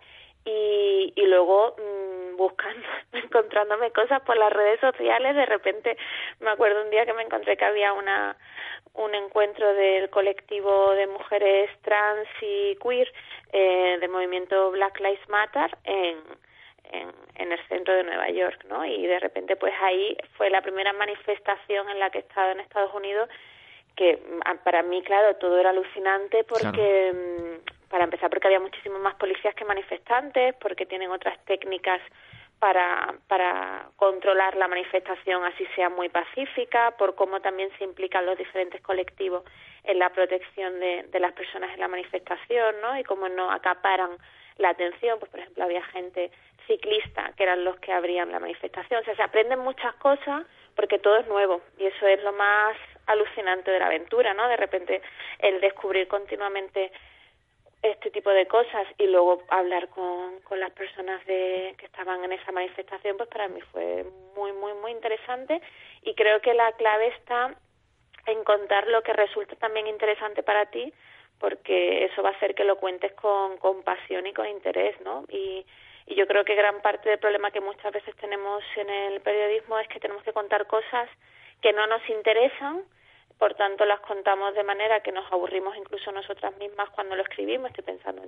y, 0.46 1.14
y 1.16 1.26
luego 1.26 1.76
mm, 1.78 2.38
buscando, 2.38 2.88
encontrándome 3.14 3.92
cosas 3.92 4.22
por 4.22 4.38
las 4.38 4.52
redes 4.52 4.80
sociales, 4.80 5.36
de 5.36 5.46
repente 5.46 5.98
me 6.40 6.52
acuerdo 6.52 6.84
un 6.84 6.90
día 6.90 7.06
que 7.06 7.14
me 7.14 7.24
encontré 7.24 7.58
que 7.58 7.66
había 7.66 7.94
una 7.94 8.36
un 8.96 9.16
encuentro 9.16 9.74
del 9.74 10.10
colectivo 10.10 10.92
de 10.92 11.08
mujeres 11.08 11.70
trans 11.82 12.28
y 12.42 12.76
queer 12.76 13.12
eh, 13.52 13.98
del 14.00 14.10
movimiento 14.10 14.72
Black 14.72 15.00
Lives 15.00 15.30
Matter 15.30 15.76
en, 15.84 16.18
en, 16.92 17.12
en, 17.36 17.52
el 17.52 17.68
centro 17.68 17.94
de 17.94 18.04
Nueva 18.04 18.30
York, 18.30 18.66
¿no? 18.70 18.86
Y 18.86 19.08
de 19.08 19.20
repente, 19.20 19.56
pues 19.56 19.74
ahí 19.82 20.16
fue 20.38 20.50
la 20.52 20.62
primera 20.62 20.94
manifestación 20.94 21.90
en 21.90 22.00
la 22.00 22.12
que 22.12 22.20
he 22.20 22.22
estado 22.22 22.52
en 22.52 22.60
Estados 22.60 22.94
Unidos, 22.94 23.30
que 23.96 24.18
mm, 24.18 24.58
para 24.64 24.84
mí, 24.84 25.02
claro, 25.02 25.36
todo 25.38 25.58
era 25.60 25.72
alucinante 25.72 26.44
porque, 26.44 27.12
mm, 27.14 27.83
para 27.94 28.06
empezar, 28.06 28.28
porque 28.32 28.48
había 28.48 28.60
muchísimos 28.60 29.00
más 29.02 29.14
policías 29.18 29.54
que 29.54 29.66
manifestantes, 29.66 30.56
porque 30.56 30.88
tienen 30.88 31.12
otras 31.12 31.38
técnicas 31.46 32.02
para, 32.58 33.14
para 33.28 33.86
controlar 33.98 34.56
la 34.56 34.68
manifestación 34.68 35.46
así 35.46 35.64
sea 35.76 35.90
muy 35.90 36.10
pacífica, 36.10 36.96
por 36.98 37.14
cómo 37.14 37.40
también 37.40 37.70
se 37.78 37.84
implican 37.84 38.26
los 38.26 38.36
diferentes 38.36 38.82
colectivos 38.82 39.44
en 39.84 40.00
la 40.00 40.10
protección 40.10 40.80
de, 40.80 41.04
de 41.04 41.20
las 41.20 41.34
personas 41.34 41.72
en 41.72 41.82
la 41.82 41.88
manifestación, 41.88 42.82
¿no? 42.82 42.98
Y 42.98 43.04
cómo 43.04 43.30
no 43.30 43.52
acaparan 43.52 44.18
la 44.58 44.70
atención, 44.70 45.20
pues 45.20 45.30
por 45.30 45.42
ejemplo 45.42 45.64
había 45.64 45.84
gente 45.84 46.32
ciclista 46.66 47.32
que 47.38 47.44
eran 47.44 47.64
los 47.64 47.78
que 47.78 47.94
abrían 47.94 48.32
la 48.32 48.40
manifestación, 48.40 49.02
o 49.02 49.06
sea, 49.06 49.16
se 49.16 49.22
aprenden 49.22 49.60
muchas 49.60 49.94
cosas 49.98 50.48
porque 50.76 50.98
todo 50.98 51.18
es 51.18 51.28
nuevo 51.28 51.62
y 51.78 51.86
eso 51.86 52.08
es 52.08 52.24
lo 52.24 52.34
más 52.34 52.76
alucinante 53.06 53.70
de 53.70 53.78
la 53.78 53.86
aventura, 53.86 54.34
¿no? 54.34 54.48
De 54.48 54.58
repente 54.58 55.04
el 55.38 55.62
descubrir 55.62 56.08
continuamente 56.08 56.92
este 57.84 58.12
tipo 58.12 58.30
de 58.30 58.48
cosas 58.48 58.88
y 58.98 59.08
luego 59.08 59.44
hablar 59.50 59.90
con, 59.90 60.40
con 60.42 60.60
las 60.60 60.72
personas 60.72 61.24
de, 61.26 61.76
que 61.78 61.86
estaban 61.86 62.24
en 62.24 62.32
esa 62.32 62.52
manifestación, 62.54 63.18
pues 63.18 63.30
para 63.30 63.50
mí 63.50 63.60
fue 63.72 64.06
muy, 64.36 64.54
muy, 64.54 64.74
muy 64.76 64.92
interesante 64.92 65.62
y 66.02 66.16
creo 66.16 66.40
que 66.42 66.54
la 66.54 66.72
clave 66.74 67.08
está 67.08 67.56
en 68.26 68.44
contar 68.46 68.88
lo 68.88 69.04
que 69.04 69.12
resulta 69.12 69.56
también 69.58 69.88
interesante 69.88 70.44
para 70.44 70.66
ti, 70.68 70.94
porque 71.40 72.06
eso 72.06 72.24
va 72.24 72.30
a 72.30 72.34
hacer 72.34 72.56
que 72.56 72.64
lo 72.64 72.78
cuentes 72.78 73.12
con, 73.14 73.58
con 73.58 73.84
pasión 73.84 74.26
y 74.28 74.34
con 74.34 74.48
interés, 74.48 75.00
¿no? 75.02 75.26
Y, 75.28 75.66
y 76.06 76.16
yo 76.16 76.26
creo 76.26 76.46
que 76.46 76.56
gran 76.56 76.82
parte 76.82 77.10
del 77.10 77.20
problema 77.20 77.52
que 77.52 77.60
muchas 77.60 77.92
veces 77.92 78.16
tenemos 78.16 78.64
en 78.78 78.90
el 78.90 79.22
periodismo 79.22 79.78
es 79.80 79.90
que 79.90 80.00
tenemos 80.00 80.24
que 80.24 80.32
contar 80.32 80.68
cosas 80.68 81.10
que 81.62 81.74
no 81.74 81.86
nos 81.88 82.08
interesan, 82.10 82.84
por 83.38 83.56
tanto 83.56 83.86
las 83.86 84.00
contamos 84.02 84.54
de 84.56 84.64
manera 84.64 85.02
que 85.02 85.12
nos 85.12 85.30
aburrimos 85.32 85.76
incluso 85.76 86.12
nosotras 86.12 86.56
mismas 86.58 86.90
cuando 86.92 87.16
lo 87.16 87.24
escribimos, 87.24 87.70
estoy 87.70 87.84
pensando 87.84 88.24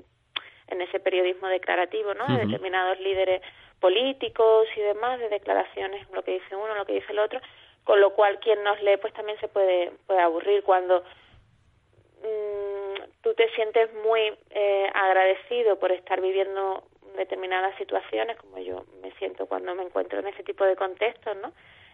en, 0.67 0.81
ese 0.81 0.99
periodismo 0.99 1.47
declarativo, 1.47 2.13
¿no? 2.13 2.25
De 2.27 2.45
determinados 2.45 2.99
líderes 2.99 3.41
políticos 3.79 4.67
y 4.75 4.81
demás, 4.81 5.19
de 5.19 5.29
declaraciones, 5.29 6.09
lo 6.11 6.23
que 6.23 6.31
dice 6.31 6.55
uno, 6.55 6.75
lo 6.75 6.85
que 6.85 6.93
dice 6.93 7.11
el 7.11 7.19
otro, 7.19 7.39
con 7.83 8.01
lo 8.01 8.13
cual 8.13 8.39
quien 8.39 8.63
nos 8.63 8.81
lee 8.81 8.97
pues 8.97 9.13
también 9.13 9.39
se 9.39 9.47
puede, 9.47 9.91
puede 10.07 10.21
aburrir 10.21 10.63
cuando 10.63 11.03
mmm, 12.21 13.03
tú 13.21 13.33
te 13.35 13.47
sientes 13.51 13.93
muy 14.03 14.33
eh, 14.49 14.89
agradecido 14.93 15.77
por 15.79 15.91
estar 15.91 16.19
viviendo 16.19 16.83
determinadas 17.15 17.75
situaciones, 17.77 18.37
como 18.37 18.57
yo 18.57 18.85
me 19.01 19.11
siento 19.13 19.45
cuando 19.45 19.73
me 19.75 19.83
encuentro 19.83 20.19
en 20.19 20.27
ese 20.27 20.43
tipo 20.43 20.65
de 20.65 20.75
contextos, 20.75 21.37
¿no? 21.37 21.53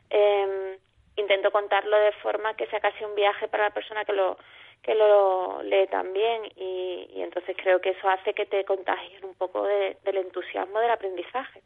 Eh, 0.09 0.77
intento 1.15 1.51
contarlo 1.51 1.97
de 1.97 2.11
forma 2.23 2.53
que 2.55 2.67
sea 2.67 2.79
casi 2.79 3.03
un 3.03 3.15
viaje 3.15 3.47
para 3.47 3.65
la 3.65 3.73
persona 3.73 4.05
que 4.05 4.13
lo 4.13 4.37
que 4.81 4.95
lo 4.95 5.61
lee 5.61 5.87
también 5.91 6.41
y, 6.55 7.21
entonces 7.21 7.55
creo 7.61 7.79
que 7.79 7.91
eso 7.91 8.09
hace 8.09 8.33
que 8.33 8.47
te 8.47 8.65
contagies 8.65 9.21
un 9.23 9.35
poco 9.35 9.63
de, 9.63 9.97
del 10.03 10.17
entusiasmo 10.17 10.79
del 10.79 10.89
aprendizaje. 10.89 11.61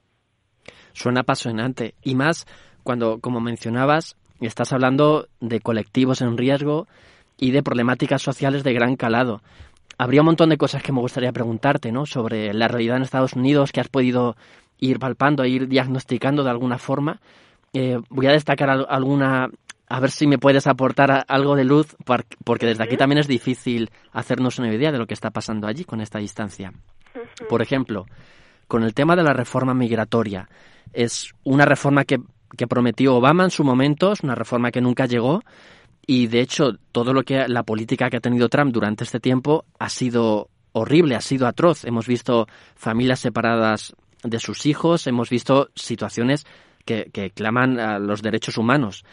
Suena 0.92 1.22
apasionante 1.22 1.94
y 2.04 2.16
más 2.16 2.46
cuando, 2.84 3.20
como 3.22 3.40
mencionabas, 3.40 4.18
estás 4.42 4.74
hablando 4.74 5.28
de 5.40 5.62
colectivos 5.62 6.22
en 6.22 6.38
riesgo 6.38 6.88
y 7.38 7.52
de 7.52 7.64
problemáticas 7.64 8.22
sociales 8.22 8.64
de 8.64 8.74
gran 8.74 8.96
calado. 8.96 9.42
Habría 9.98 10.22
un 10.22 10.28
montón 10.28 10.50
de 10.50 10.58
cosas 10.58 10.84
que 10.84 10.92
me 10.92 11.00
gustaría 11.00 11.32
preguntarte, 11.32 11.92
¿no? 11.92 12.06
Sobre 12.06 12.54
la 12.54 12.68
realidad 12.68 12.98
en 12.98 13.04
Estados 13.04 13.34
Unidos 13.34 13.72
que 13.72 13.80
has 13.80 13.88
podido 13.88 14.36
ir 14.78 15.00
palpando, 15.00 15.46
ir 15.46 15.68
diagnosticando 15.68 16.44
de 16.44 16.50
alguna 16.50 16.78
forma, 16.78 17.22
eh, 17.76 18.00
voy 18.10 18.28
a 18.28 18.32
destacar 18.32 18.70
alguna, 18.70 19.50
a 19.88 20.00
ver 20.00 20.12
si 20.12 20.28
me 20.28 20.38
puedes 20.38 20.68
aportar 20.68 21.26
algo 21.28 21.56
de 21.56 21.64
luz, 21.64 21.96
porque 22.44 22.66
desde 22.66 22.84
aquí 22.84 22.98
también 22.98 23.20
es 23.20 23.28
difícil 23.28 23.92
hacernos 24.12 24.60
una 24.60 24.74
idea 24.74 24.92
de 24.92 24.98
lo 24.98 25.08
que 25.08 25.14
está 25.14 25.32
pasando 25.32 25.68
allí 25.68 25.84
con 25.84 26.02
esta 26.02 26.20
distancia. 26.20 26.72
Por 27.50 27.62
ejemplo, 27.62 28.06
con 28.68 28.84
el 28.84 28.94
tema 28.94 29.16
de 29.16 29.24
la 29.24 29.34
reforma 29.34 29.74
migratoria. 29.74 30.50
Es 30.94 31.34
una 31.44 31.66
reforma 31.66 32.04
que, 32.04 32.20
que 32.58 32.68
prometió 32.68 33.16
Obama 33.16 33.44
en 33.44 33.52
su 33.52 33.64
momento, 33.64 34.14
es 34.14 34.22
una 34.22 34.36
reforma 34.36 34.72
que 34.72 34.82
nunca 34.82 35.06
llegó 35.06 35.42
y 36.08 36.28
de 36.28 36.42
hecho 36.42 36.78
todo 36.92 37.14
lo 37.14 37.24
que 37.24 37.48
la 37.48 37.64
política 37.64 38.10
que 38.10 38.18
ha 38.18 38.22
tenido 38.22 38.50
Trump 38.50 38.72
durante 38.72 39.04
este 39.04 39.20
tiempo 39.20 39.66
ha 39.80 39.90
sido 39.90 40.50
horrible, 40.72 41.16
ha 41.16 41.22
sido 41.22 41.48
atroz. 41.48 41.86
Hemos 41.86 42.08
visto 42.08 42.48
familias 42.76 43.20
separadas 43.20 43.96
de 44.24 44.40
sus 44.40 44.66
hijos, 44.66 45.08
hemos 45.08 45.30
visto 45.30 45.70
situaciones 45.76 46.46
que, 46.86 47.32
claman 47.32 47.80
a 47.80 48.00
los 48.00 48.22
derechos 48.22 48.58
humanos. 48.58 49.04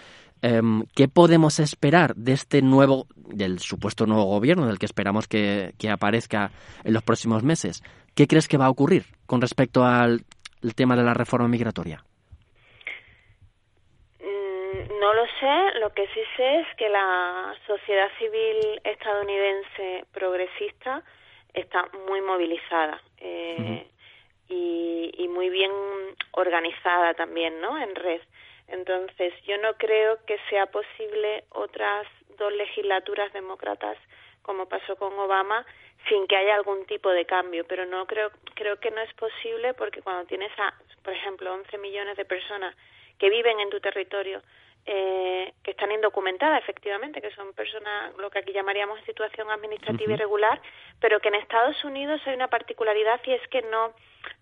Em, 0.42 0.84
¿Qué 0.94 1.08
podemos 1.08 1.60
esperar 1.60 2.14
de 2.16 2.32
este 2.32 2.62
nuevo, 2.62 3.06
del 3.16 3.60
supuesto 3.60 4.06
nuevo 4.06 4.24
gobierno, 4.24 4.66
del 4.66 4.78
que 4.78 4.86
esperamos 4.86 5.28
que, 5.28 5.72
aparezca 5.90 6.50
en 6.84 6.92
los 6.92 7.02
próximos 7.02 7.42
meses? 7.42 7.82
¿Qué 8.14 8.26
crees 8.26 8.48
que 8.48 8.58
va 8.58 8.66
a 8.66 8.70
ocurrir 8.70 9.04
con 9.26 9.40
respecto 9.40 9.84
al 9.84 10.24
tema 10.76 10.96
de 10.96 11.04
la 11.04 11.14
reforma 11.14 11.48
migratoria? 11.48 12.04
Mm, 14.20 15.00
no 15.00 15.14
lo 15.14 15.24
sé, 15.40 15.78
lo 15.80 15.90
que 15.94 16.06
sí 16.08 16.20
sé 16.36 16.60
es 16.60 16.66
que 16.76 16.88
la 16.88 17.54
sociedad 17.66 18.08
civil 18.18 18.80
estadounidense 18.84 20.04
progresista 20.12 21.02
está 21.54 21.88
muy 22.06 22.20
movilizada. 22.20 23.00
Eh, 23.18 23.86
y, 24.52 25.28
muy 25.28 25.48
bien 25.48 25.72
organizada 26.32 27.14
también, 27.14 27.60
¿no? 27.60 27.78
En 27.78 27.94
red. 27.94 28.20
Entonces, 28.68 29.32
yo 29.44 29.56
no 29.58 29.74
creo 29.74 30.18
que 30.26 30.38
sea 30.50 30.66
posible 30.66 31.44
otras 31.50 32.06
dos 32.38 32.52
legislaturas 32.52 33.32
demócratas 33.32 33.96
como 34.42 34.68
pasó 34.68 34.96
con 34.96 35.18
Obama 35.18 35.64
sin 36.08 36.26
que 36.26 36.36
haya 36.36 36.56
algún 36.56 36.84
tipo 36.86 37.10
de 37.10 37.24
cambio, 37.24 37.64
pero 37.66 37.86
no 37.86 38.06
creo 38.06 38.30
creo 38.54 38.78
que 38.80 38.90
no 38.90 39.00
es 39.00 39.12
posible 39.14 39.72
porque 39.74 40.02
cuando 40.02 40.26
tienes 40.26 40.50
a, 40.58 40.74
por 41.02 41.12
ejemplo, 41.12 41.52
11 41.52 41.78
millones 41.78 42.16
de 42.16 42.24
personas 42.24 42.74
que 43.18 43.30
viven 43.30 43.60
en 43.60 43.70
tu 43.70 43.80
territorio 43.80 44.42
eh, 44.84 45.54
que 45.62 45.70
están 45.70 45.92
indocumentadas 45.92 46.60
efectivamente, 46.60 47.20
que 47.20 47.30
son 47.30 47.52
personas, 47.52 48.16
lo 48.16 48.30
que 48.30 48.40
aquí 48.40 48.52
llamaríamos 48.52 48.98
en 48.98 49.06
situación 49.06 49.48
administrativa 49.48 50.14
irregular, 50.14 50.60
pero 51.00 51.20
que 51.20 51.28
en 51.28 51.36
Estados 51.36 51.84
Unidos 51.84 52.20
hay 52.26 52.34
una 52.34 52.48
particularidad 52.48 53.20
y 53.24 53.32
es 53.32 53.46
que 53.48 53.62
no, 53.62 53.92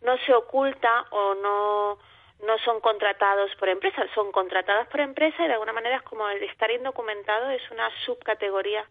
no 0.02 0.16
se 0.24 0.32
oculta 0.32 1.04
o 1.10 1.34
no, 1.34 1.98
no 2.46 2.58
son 2.64 2.80
contratados 2.80 3.54
por 3.56 3.68
empresas, 3.68 4.08
son 4.14 4.32
contratadas 4.32 4.88
por 4.88 5.00
empresas 5.00 5.40
y 5.40 5.48
de 5.48 5.52
alguna 5.52 5.74
manera 5.74 5.96
es 5.96 6.02
como 6.02 6.26
el 6.30 6.42
estar 6.42 6.70
indocumentado 6.70 7.50
es 7.50 7.70
una 7.70 7.90
subcategoría 8.06 8.84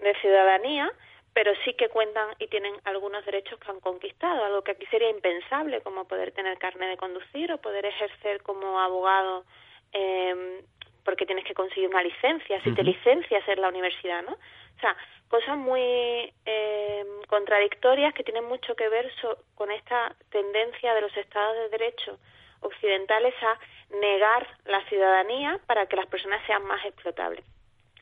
de 0.00 0.14
ciudadanía, 0.16 0.92
pero 1.32 1.52
sí 1.64 1.74
que 1.74 1.88
cuentan 1.90 2.34
y 2.40 2.48
tienen 2.48 2.74
algunos 2.82 3.24
derechos 3.24 3.60
que 3.60 3.70
han 3.70 3.78
conquistado, 3.78 4.44
algo 4.44 4.62
que 4.62 4.72
aquí 4.72 4.86
sería 4.86 5.10
impensable, 5.10 5.80
como 5.82 6.06
poder 6.06 6.32
tener 6.32 6.58
carne 6.58 6.88
de 6.88 6.96
conducir 6.96 7.52
o 7.52 7.58
poder 7.58 7.86
ejercer 7.86 8.42
como 8.42 8.80
abogado 8.80 9.44
eh, 9.92 10.64
porque 11.08 11.24
tienes 11.24 11.46
que 11.46 11.54
conseguir 11.54 11.88
una 11.88 12.02
licencia, 12.02 12.62
si 12.62 12.74
te 12.74 12.82
licencias 12.82 13.42
en 13.48 13.62
la 13.62 13.70
universidad, 13.70 14.22
¿no? 14.24 14.32
O 14.32 14.78
sea, 14.78 14.94
cosas 15.30 15.56
muy 15.56 15.80
eh, 15.80 17.04
contradictorias 17.28 18.12
que 18.12 18.22
tienen 18.24 18.44
mucho 18.44 18.76
que 18.76 18.90
ver 18.90 19.10
con 19.54 19.70
esta 19.70 20.14
tendencia 20.28 20.92
de 20.92 21.00
los 21.00 21.16
estados 21.16 21.56
de 21.56 21.70
derecho 21.70 22.18
occidentales 22.60 23.32
a 23.42 23.58
negar 23.96 24.46
la 24.66 24.84
ciudadanía 24.90 25.58
para 25.66 25.86
que 25.86 25.96
las 25.96 26.08
personas 26.08 26.44
sean 26.46 26.62
más 26.66 26.84
explotables. 26.84 27.42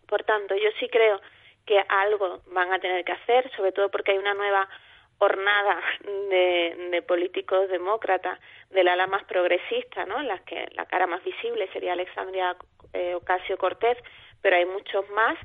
Por 0.08 0.24
tanto, 0.24 0.56
yo 0.56 0.70
sí 0.80 0.88
creo 0.88 1.20
que 1.64 1.78
algo 1.88 2.40
van 2.48 2.72
a 2.72 2.80
tener 2.80 3.04
que 3.04 3.12
hacer, 3.12 3.48
sobre 3.54 3.70
todo 3.70 3.88
porque 3.88 4.10
hay 4.10 4.18
una 4.18 4.34
nueva 4.34 4.68
hornada 5.18 5.80
de, 6.04 7.02
políticos 7.06 7.68
demócratas 7.68 8.38
del 8.70 8.88
ala 8.88 9.06
más 9.06 9.24
progresista, 9.24 10.04
¿no? 10.06 10.20
En 10.20 10.28
las 10.28 10.40
que 10.42 10.68
la 10.74 10.86
cara 10.86 11.06
más 11.06 11.22
visible 11.24 11.68
sería 11.72 11.92
Alexandria 11.92 12.56
eh, 12.92 13.14
Ocasio 13.14 13.56
Cortez, 13.56 13.96
pero 14.42 14.56
hay 14.56 14.66
muchos 14.66 15.08
más 15.10 15.38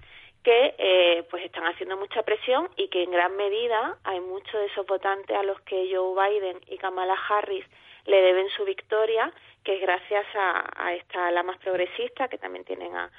que 0.43 0.73
eh, 0.77 1.23
pues 1.29 1.45
están 1.45 1.65
haciendo 1.65 1.97
mucha 1.97 2.23
presión 2.23 2.69
y 2.75 2.87
que 2.89 3.03
en 3.03 3.11
gran 3.11 3.35
medida 3.35 3.97
hay 4.03 4.19
muchos 4.19 4.53
de 4.53 4.65
esos 4.65 4.85
votantes 4.87 5.37
a 5.37 5.43
los 5.43 5.61
que 5.61 5.89
Joe 5.93 6.15
Biden 6.15 6.59
y 6.67 6.77
Kamala 6.77 7.15
Harris 7.29 7.65
le 8.05 8.21
deben 8.21 8.49
su 8.49 8.65
victoria, 8.65 9.31
que 9.63 9.75
es 9.75 9.81
gracias 9.81 10.25
a, 10.33 10.69
a 10.75 10.93
esta 10.95 11.27
ala 11.27 11.43
más 11.43 11.57
progresista, 11.59 12.27
que 12.27 12.39
también 12.39 12.65
tienen 12.65 12.95
a, 12.95 13.11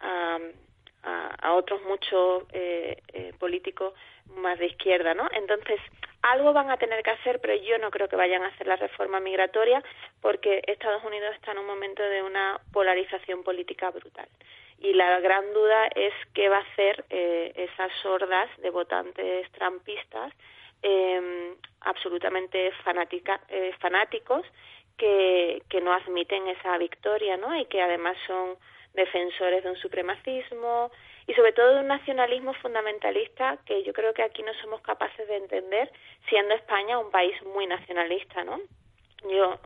a, 0.00 0.38
a 1.40 1.52
otros 1.54 1.80
muchos 1.82 2.44
eh, 2.52 3.00
eh, 3.12 3.32
políticos 3.38 3.94
más 4.34 4.58
de 4.58 4.66
izquierda, 4.66 5.14
¿no? 5.14 5.28
Entonces, 5.32 5.80
algo 6.22 6.52
van 6.52 6.70
a 6.70 6.76
tener 6.76 7.02
que 7.02 7.10
hacer, 7.10 7.40
pero 7.40 7.54
yo 7.54 7.78
no 7.78 7.90
creo 7.90 8.08
que 8.08 8.16
vayan 8.16 8.42
a 8.42 8.48
hacer 8.48 8.66
la 8.66 8.76
reforma 8.76 9.20
migratoria 9.20 9.82
porque 10.20 10.62
Estados 10.66 11.04
Unidos 11.04 11.34
está 11.34 11.52
en 11.52 11.58
un 11.58 11.66
momento 11.66 12.02
de 12.02 12.22
una 12.22 12.60
polarización 12.72 13.42
política 13.42 13.90
brutal. 13.90 14.28
Y 14.78 14.92
la 14.92 15.20
gran 15.20 15.52
duda 15.54 15.86
es 15.94 16.12
qué 16.34 16.48
va 16.48 16.58
a 16.58 16.66
hacer 16.72 17.04
eh, 17.10 17.52
esas 17.56 17.92
hordas 18.04 18.48
de 18.58 18.70
votantes 18.70 19.50
trampistas 19.52 20.32
eh, 20.82 21.54
absolutamente 21.80 22.72
fanática, 22.84 23.40
eh, 23.48 23.72
fanáticos 23.80 24.44
que, 24.98 25.62
que 25.68 25.80
no 25.80 25.92
admiten 25.92 26.48
esa 26.48 26.76
victoria, 26.78 27.36
¿no? 27.36 27.56
Y 27.56 27.66
que 27.66 27.80
además 27.80 28.16
son 28.26 28.56
defensores 28.96 29.62
de 29.62 29.70
un 29.70 29.76
supremacismo 29.76 30.90
y 31.26 31.34
sobre 31.34 31.52
todo 31.52 31.74
de 31.74 31.80
un 31.80 31.88
nacionalismo 31.88 32.54
fundamentalista 32.54 33.58
que 33.66 33.82
yo 33.84 33.92
creo 33.92 34.14
que 34.14 34.22
aquí 34.22 34.42
no 34.42 34.54
somos 34.54 34.80
capaces 34.80 35.28
de 35.28 35.36
entender, 35.36 35.90
siendo 36.28 36.54
España 36.54 36.98
un 36.98 37.10
país 37.10 37.34
muy 37.42 37.66
nacionalista, 37.66 38.44
¿no? 38.44 38.60
Yo 39.28 39.58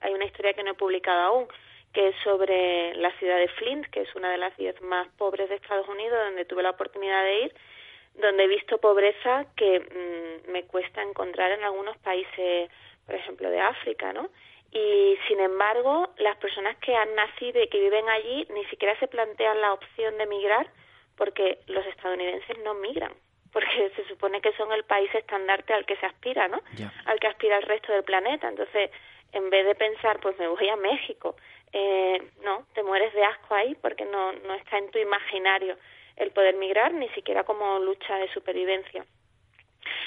hay 0.00 0.12
una 0.12 0.24
historia 0.24 0.54
que 0.54 0.62
no 0.62 0.72
he 0.72 0.74
publicado 0.74 1.20
aún, 1.20 1.48
que 1.92 2.08
es 2.08 2.16
sobre 2.24 2.94
la 2.96 3.12
ciudad 3.18 3.38
de 3.38 3.48
Flint, 3.48 3.86
que 3.86 4.02
es 4.02 4.14
una 4.14 4.30
de 4.30 4.38
las 4.38 4.56
diez 4.56 4.80
más 4.82 5.08
pobres 5.16 5.48
de 5.48 5.54
Estados 5.54 5.88
Unidos, 5.88 6.18
donde 6.24 6.44
tuve 6.44 6.62
la 6.62 6.70
oportunidad 6.70 7.22
de 7.22 7.40
ir, 7.44 7.54
donde 8.16 8.44
he 8.44 8.48
visto 8.48 8.78
pobreza 8.78 9.46
que 9.56 9.80
mm, 9.80 10.50
me 10.50 10.64
cuesta 10.64 11.02
encontrar 11.02 11.52
en 11.52 11.62
algunos 11.62 11.96
países, 11.98 12.70
por 13.06 13.14
ejemplo, 13.14 13.48
de 13.48 13.60
África, 13.60 14.12
¿no? 14.12 14.28
Y 14.74 15.16
sin 15.28 15.40
embargo 15.40 16.12
las 16.18 16.36
personas 16.36 16.76
que 16.78 16.94
han 16.94 17.14
nacido 17.14 17.62
y 17.62 17.68
que 17.68 17.80
viven 17.80 18.08
allí 18.08 18.46
ni 18.52 18.64
siquiera 18.66 18.98
se 18.98 19.06
plantean 19.06 19.60
la 19.60 19.72
opción 19.72 20.18
de 20.18 20.26
migrar 20.26 20.66
porque 21.16 21.60
los 21.68 21.86
estadounidenses 21.86 22.58
no 22.58 22.74
migran 22.74 23.14
porque 23.54 23.90
se 23.96 24.04
supone 24.08 24.40
que 24.40 24.52
son 24.54 24.72
el 24.72 24.82
país 24.84 25.08
estandarte 25.14 25.72
al 25.72 25.86
que 25.86 25.96
se 25.96 26.06
aspira, 26.06 26.48
¿no? 26.48 26.60
Al 27.06 27.20
que 27.20 27.28
aspira 27.28 27.56
el 27.56 27.62
resto 27.62 27.92
del 27.92 28.02
planeta. 28.02 28.48
Entonces, 28.48 28.90
en 29.32 29.48
vez 29.48 29.64
de 29.64 29.76
pensar, 29.76 30.18
pues 30.18 30.36
me 30.38 30.48
voy 30.48 30.68
a 30.68 30.74
México, 30.74 31.36
eh, 31.72 32.20
no, 32.42 32.66
te 32.74 32.82
mueres 32.82 33.14
de 33.14 33.22
asco 33.22 33.54
ahí 33.54 33.76
porque 33.76 34.04
no, 34.06 34.32
no 34.32 34.54
está 34.54 34.78
en 34.78 34.90
tu 34.90 34.98
imaginario 34.98 35.78
el 36.16 36.32
poder 36.32 36.56
migrar, 36.56 36.92
ni 36.94 37.08
siquiera 37.10 37.44
como 37.44 37.78
lucha 37.78 38.16
de 38.16 38.28
supervivencia. 38.32 39.06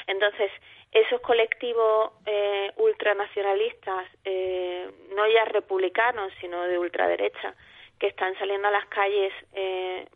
Entonces, 0.08 0.52
esos 0.92 1.22
colectivos 1.22 2.12
eh, 2.26 2.72
ultranacionalistas, 2.78 4.08
eh, 4.24 4.90
no 5.16 5.28
ya 5.28 5.46
republicanos, 5.46 6.32
sino 6.40 6.64
de 6.64 6.80
ultraderecha, 6.80 7.56
que 8.00 8.08
están 8.08 8.38
saliendo 8.38 8.68
a 8.68 8.72
las 8.72 8.86
calles, 8.88 9.34
eh, 9.54 10.08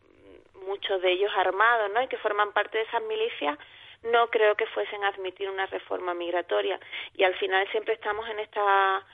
muchos 0.66 1.02
de 1.02 1.12
ellos 1.12 1.32
armados, 1.36 1.92
¿no? 1.94 2.02
Y 2.02 2.08
que 2.08 2.18
forman 2.18 2.54
parte 2.54 2.78
de 2.78 2.84
esas 2.84 3.02
milicias, 3.04 3.58
no 4.04 4.30
creo 4.30 4.56
que 4.56 4.66
fuesen 4.68 5.04
a 5.04 5.10
admitir 5.10 5.50
una 5.50 5.66
reforma 5.68 6.14
migratoria. 6.14 6.80
Y 7.16 7.24
al 7.24 7.36
final 7.36 7.68
siempre 7.72 7.94
estamos 7.94 8.28
en 8.30 8.40
esta 8.40 9.06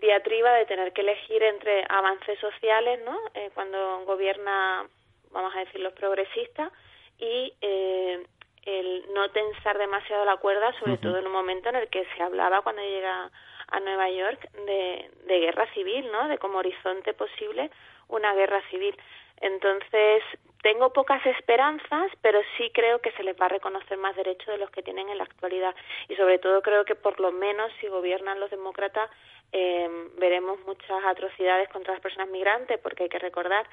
diatriba 0.00 0.52
de 0.54 0.66
tener 0.66 0.92
que 0.92 1.02
elegir 1.02 1.42
entre 1.42 1.84
avances 1.88 2.38
sociales, 2.40 3.00
¿no? 3.04 3.16
Eh, 3.34 3.50
cuando 3.54 4.04
gobierna, 4.04 4.86
vamos 5.30 5.54
a 5.54 5.60
decir, 5.60 5.80
los 5.80 5.92
progresistas 5.92 6.72
y 7.18 7.54
eh, 7.60 8.24
el 8.64 9.06
no 9.12 9.28
tensar 9.30 9.78
demasiado 9.78 10.24
la 10.24 10.36
cuerda, 10.36 10.72
sobre 10.78 10.98
todo 10.98 11.18
en 11.18 11.26
un 11.26 11.32
momento 11.32 11.68
en 11.68 11.76
el 11.76 11.88
que 11.88 12.06
se 12.16 12.22
hablaba 12.22 12.62
cuando 12.62 12.82
llega 12.82 13.30
a 13.68 13.80
Nueva 13.80 14.10
York 14.10 14.50
de, 14.66 15.10
de 15.24 15.40
guerra 15.40 15.66
civil, 15.72 16.10
¿no? 16.12 16.28
De 16.28 16.38
como 16.38 16.58
horizonte 16.58 17.14
posible 17.14 17.70
una 18.08 18.34
guerra 18.34 18.60
civil. 18.70 18.96
Entonces, 19.40 20.22
tengo 20.62 20.92
pocas 20.92 21.24
esperanzas, 21.26 22.12
pero 22.20 22.40
sí 22.56 22.70
creo 22.72 23.00
que 23.00 23.10
se 23.12 23.24
les 23.24 23.36
va 23.40 23.46
a 23.46 23.48
reconocer 23.56 23.98
más 23.98 24.14
derechos 24.14 24.46
de 24.46 24.58
los 24.58 24.70
que 24.70 24.82
tienen 24.82 25.08
en 25.08 25.18
la 25.18 25.24
actualidad. 25.24 25.74
Y 26.08 26.14
sobre 26.14 26.38
todo 26.38 26.62
creo 26.62 26.84
que 26.84 26.94
por 26.94 27.18
lo 27.18 27.32
menos 27.32 27.72
si 27.80 27.88
gobiernan 27.88 28.38
los 28.38 28.50
demócratas 28.50 29.10
eh, 29.50 29.88
veremos 30.18 30.60
muchas 30.60 31.04
atrocidades 31.04 31.68
contra 31.70 31.94
las 31.94 32.02
personas 32.02 32.28
migrantes, 32.28 32.78
porque 32.78 33.04
hay 33.04 33.08
que 33.08 33.18
recordar 33.18 33.66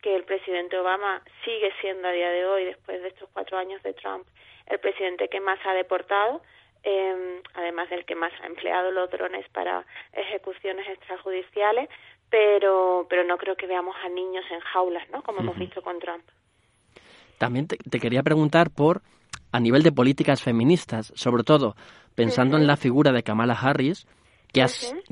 que 0.00 0.16
el 0.16 0.24
presidente 0.24 0.78
Obama 0.78 1.22
sigue 1.44 1.70
siendo 1.80 2.08
a 2.08 2.12
día 2.12 2.30
de 2.30 2.46
hoy, 2.46 2.64
después 2.64 3.00
de 3.02 3.08
estos 3.08 3.28
cuatro 3.32 3.58
años 3.58 3.82
de 3.82 3.92
Trump, 3.94 4.26
el 4.66 4.78
presidente 4.78 5.28
que 5.28 5.40
más 5.40 5.58
ha 5.64 5.74
deportado, 5.74 6.42
eh, 6.82 7.42
además 7.54 7.90
del 7.90 8.04
que 8.04 8.14
más 8.14 8.32
ha 8.42 8.46
empleado 8.46 8.90
los 8.90 9.10
drones 9.10 9.46
para 9.50 9.84
ejecuciones 10.12 10.88
extrajudiciales, 10.88 11.88
pero, 12.30 13.06
pero 13.10 13.24
no 13.24 13.36
creo 13.36 13.56
que 13.56 13.66
veamos 13.66 13.96
a 14.04 14.08
niños 14.08 14.44
en 14.50 14.60
jaulas, 14.60 15.08
¿no? 15.10 15.22
Como 15.22 15.40
hemos 15.40 15.58
visto 15.58 15.82
con 15.82 15.98
Trump. 15.98 16.24
También 17.38 17.66
te, 17.66 17.98
quería 17.98 18.22
preguntar 18.22 18.70
por, 18.70 19.02
a 19.52 19.60
nivel 19.60 19.82
de 19.82 19.92
políticas 19.92 20.42
feministas, 20.42 21.12
sobre 21.16 21.42
todo 21.42 21.74
pensando 22.14 22.56
en 22.56 22.66
la 22.66 22.76
figura 22.76 23.12
de 23.12 23.22
Kamala 23.22 23.54
Harris, 23.54 24.06
que, 24.52 24.64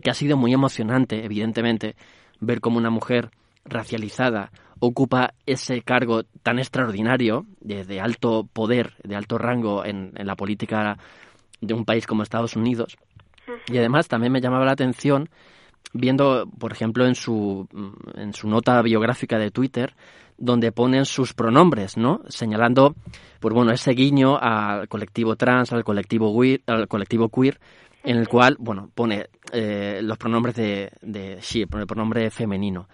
que 0.03 0.11
ha 0.11 0.15
sido 0.15 0.37
muy 0.37 0.53
emocionante, 0.53 1.25
evidentemente, 1.25 1.97
ver 2.41 2.61
cómo 2.61 2.79
una 2.79 2.91
mujer 2.91 3.31
racializada 3.65 4.51
ocupa 4.81 5.35
ese 5.47 5.83
cargo 5.83 6.25
tan 6.43 6.59
extraordinario 6.59 7.47
de, 7.61 8.01
alto 8.01 8.49
poder, 8.53 8.95
de 9.03 9.17
alto 9.17 9.39
rango 9.39 9.85
en, 9.85 10.13
la 10.15 10.37
política 10.37 10.99
de 11.61 11.75
un 11.75 11.85
país 11.85 12.07
como 12.07 12.23
Estados 12.23 12.57
Unidos. 12.57 12.97
Y 13.69 13.79
además 13.79 14.09
también 14.09 14.33
me 14.33 14.41
llamaba 14.41 14.65
la 14.65 14.73
atención 14.73 15.29
viendo, 15.93 16.47
por 16.59 16.73
ejemplo, 16.73 17.07
en 17.07 17.15
su, 17.15 17.67
en 18.15 18.35
su 18.35 18.49
nota 18.49 18.81
biográfica 18.83 19.39
de 19.39 19.51
Twitter, 19.51 19.95
donde 20.37 20.71
ponen 20.71 21.05
sus 21.05 21.35
pronombres, 21.35 21.97
¿no? 21.97 22.21
Señalando, 22.29 22.95
pues 23.41 23.55
bueno, 23.55 23.73
ese 23.73 23.93
guiño 23.93 24.39
al 24.39 24.89
colectivo 24.89 25.37
trans, 25.37 25.73
al 25.73 25.85
colectivo 25.85 26.39
queer, 26.39 26.63
al 26.67 26.87
colectivo 26.89 27.29
queer 27.29 27.59
en 28.05 28.17
el 28.17 28.29
cual, 28.29 28.57
bueno, 28.59 28.91
pone 28.95 29.27
eh, 29.53 30.01
los 30.03 30.17
pronombres 30.19 30.55
de, 30.55 30.93
de 31.03 31.39
she, 31.41 31.63
el 31.63 31.87
pronombre 31.87 32.31
femenino. 32.31 32.89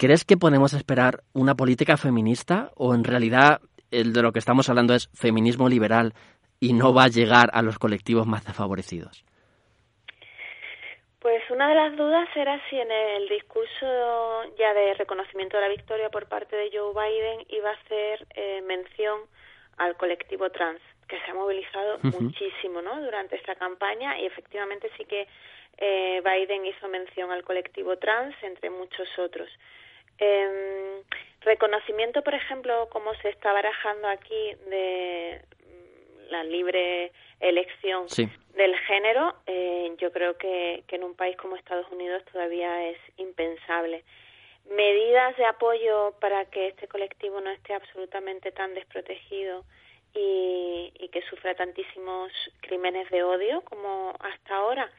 ¿Crees 0.00 0.24
que 0.24 0.38
podemos 0.38 0.72
esperar 0.72 1.20
una 1.34 1.56
política 1.56 1.98
feminista 1.98 2.70
o 2.74 2.94
en 2.94 3.04
realidad 3.04 3.60
el 3.90 4.14
de 4.14 4.22
lo 4.22 4.32
que 4.32 4.38
estamos 4.38 4.70
hablando 4.70 4.94
es 4.94 5.10
feminismo 5.12 5.68
liberal 5.68 6.14
y 6.58 6.72
no 6.72 6.94
va 6.94 7.04
a 7.04 7.08
llegar 7.08 7.50
a 7.52 7.60
los 7.60 7.78
colectivos 7.78 8.26
más 8.26 8.42
desfavorecidos? 8.46 9.22
Pues 11.18 11.42
una 11.50 11.68
de 11.68 11.74
las 11.74 11.98
dudas 11.98 12.30
era 12.34 12.58
si 12.70 12.80
en 12.80 12.90
el 12.90 13.28
discurso 13.28 13.84
ya 14.58 14.72
de 14.72 14.94
reconocimiento 14.94 15.58
de 15.58 15.64
la 15.64 15.68
victoria 15.68 16.08
por 16.08 16.30
parte 16.30 16.56
de 16.56 16.70
Joe 16.72 16.94
Biden 16.94 17.44
iba 17.50 17.68
a 17.68 17.74
hacer 17.74 18.26
eh, 18.30 18.62
mención 18.62 19.20
al 19.76 19.98
colectivo 19.98 20.48
trans, 20.48 20.80
que 21.08 21.20
se 21.20 21.30
ha 21.30 21.34
movilizado 21.34 21.98
muchísimo 22.04 22.80
¿no? 22.80 23.02
durante 23.02 23.36
esta 23.36 23.54
campaña 23.54 24.18
y 24.18 24.24
efectivamente 24.24 24.90
sí 24.96 25.04
que 25.04 25.28
eh, 25.76 26.22
Biden 26.24 26.64
hizo 26.64 26.88
mención 26.88 27.30
al 27.32 27.44
colectivo 27.44 27.98
trans, 27.98 28.34
entre 28.42 28.70
muchos 28.70 29.06
otros. 29.18 29.50
Eh, 30.20 31.02
reconocimiento, 31.40 32.22
por 32.22 32.34
ejemplo, 32.34 32.88
como 32.90 33.14
se 33.16 33.30
está 33.30 33.52
barajando 33.52 34.06
aquí 34.08 34.54
de 34.68 35.40
mm, 35.66 36.30
la 36.30 36.44
libre 36.44 37.12
elección 37.40 38.06
del 38.54 38.76
género, 38.80 39.34
eh, 39.46 39.94
yo 39.98 40.12
creo 40.12 40.36
que, 40.36 40.84
que 40.86 40.96
en 40.96 41.04
un 41.04 41.14
país 41.14 41.36
como 41.38 41.56
Estados 41.56 41.90
Unidos 41.90 42.22
todavía 42.30 42.88
es 42.88 42.98
impensable. 43.16 44.04
Medidas 44.68 45.36
de 45.38 45.46
apoyo 45.46 46.14
para 46.20 46.44
que 46.44 46.68
este 46.68 46.86
colectivo 46.86 47.40
no 47.40 47.50
esté 47.50 47.72
absolutamente 47.72 48.52
tan 48.52 48.74
desprotegido 48.74 49.64
y, 50.14 50.92
y 50.98 51.08
que 51.08 51.22
sufra 51.22 51.54
tantísimos 51.54 52.30
crímenes 52.60 53.08
de 53.08 53.22
odio 53.22 53.62
como 53.62 54.14
hasta 54.20 54.56
ahora, 54.56 54.90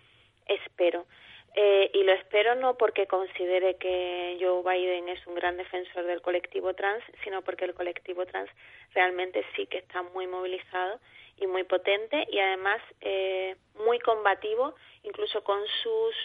espero. 0.47 1.05
Eh, 1.53 1.91
y 1.93 2.03
lo 2.03 2.13
espero 2.13 2.55
no 2.55 2.77
porque 2.77 3.07
considere 3.07 3.75
que 3.75 4.37
Joe 4.39 4.63
Biden 4.63 5.09
es 5.09 5.25
un 5.27 5.35
gran 5.35 5.57
defensor 5.57 6.05
del 6.05 6.21
colectivo 6.21 6.73
trans, 6.73 7.03
sino 7.23 7.41
porque 7.41 7.65
el 7.65 7.73
colectivo 7.73 8.25
trans 8.25 8.49
realmente 8.93 9.43
sí 9.55 9.67
que 9.67 9.79
está 9.79 10.01
muy 10.01 10.27
movilizado 10.27 10.99
y 11.37 11.47
muy 11.47 11.63
potente 11.63 12.25
y 12.31 12.39
además 12.39 12.81
eh, 13.01 13.57
muy 13.75 13.99
combativo, 13.99 14.75
incluso 15.03 15.43
con 15.43 15.59
sus 15.83 16.15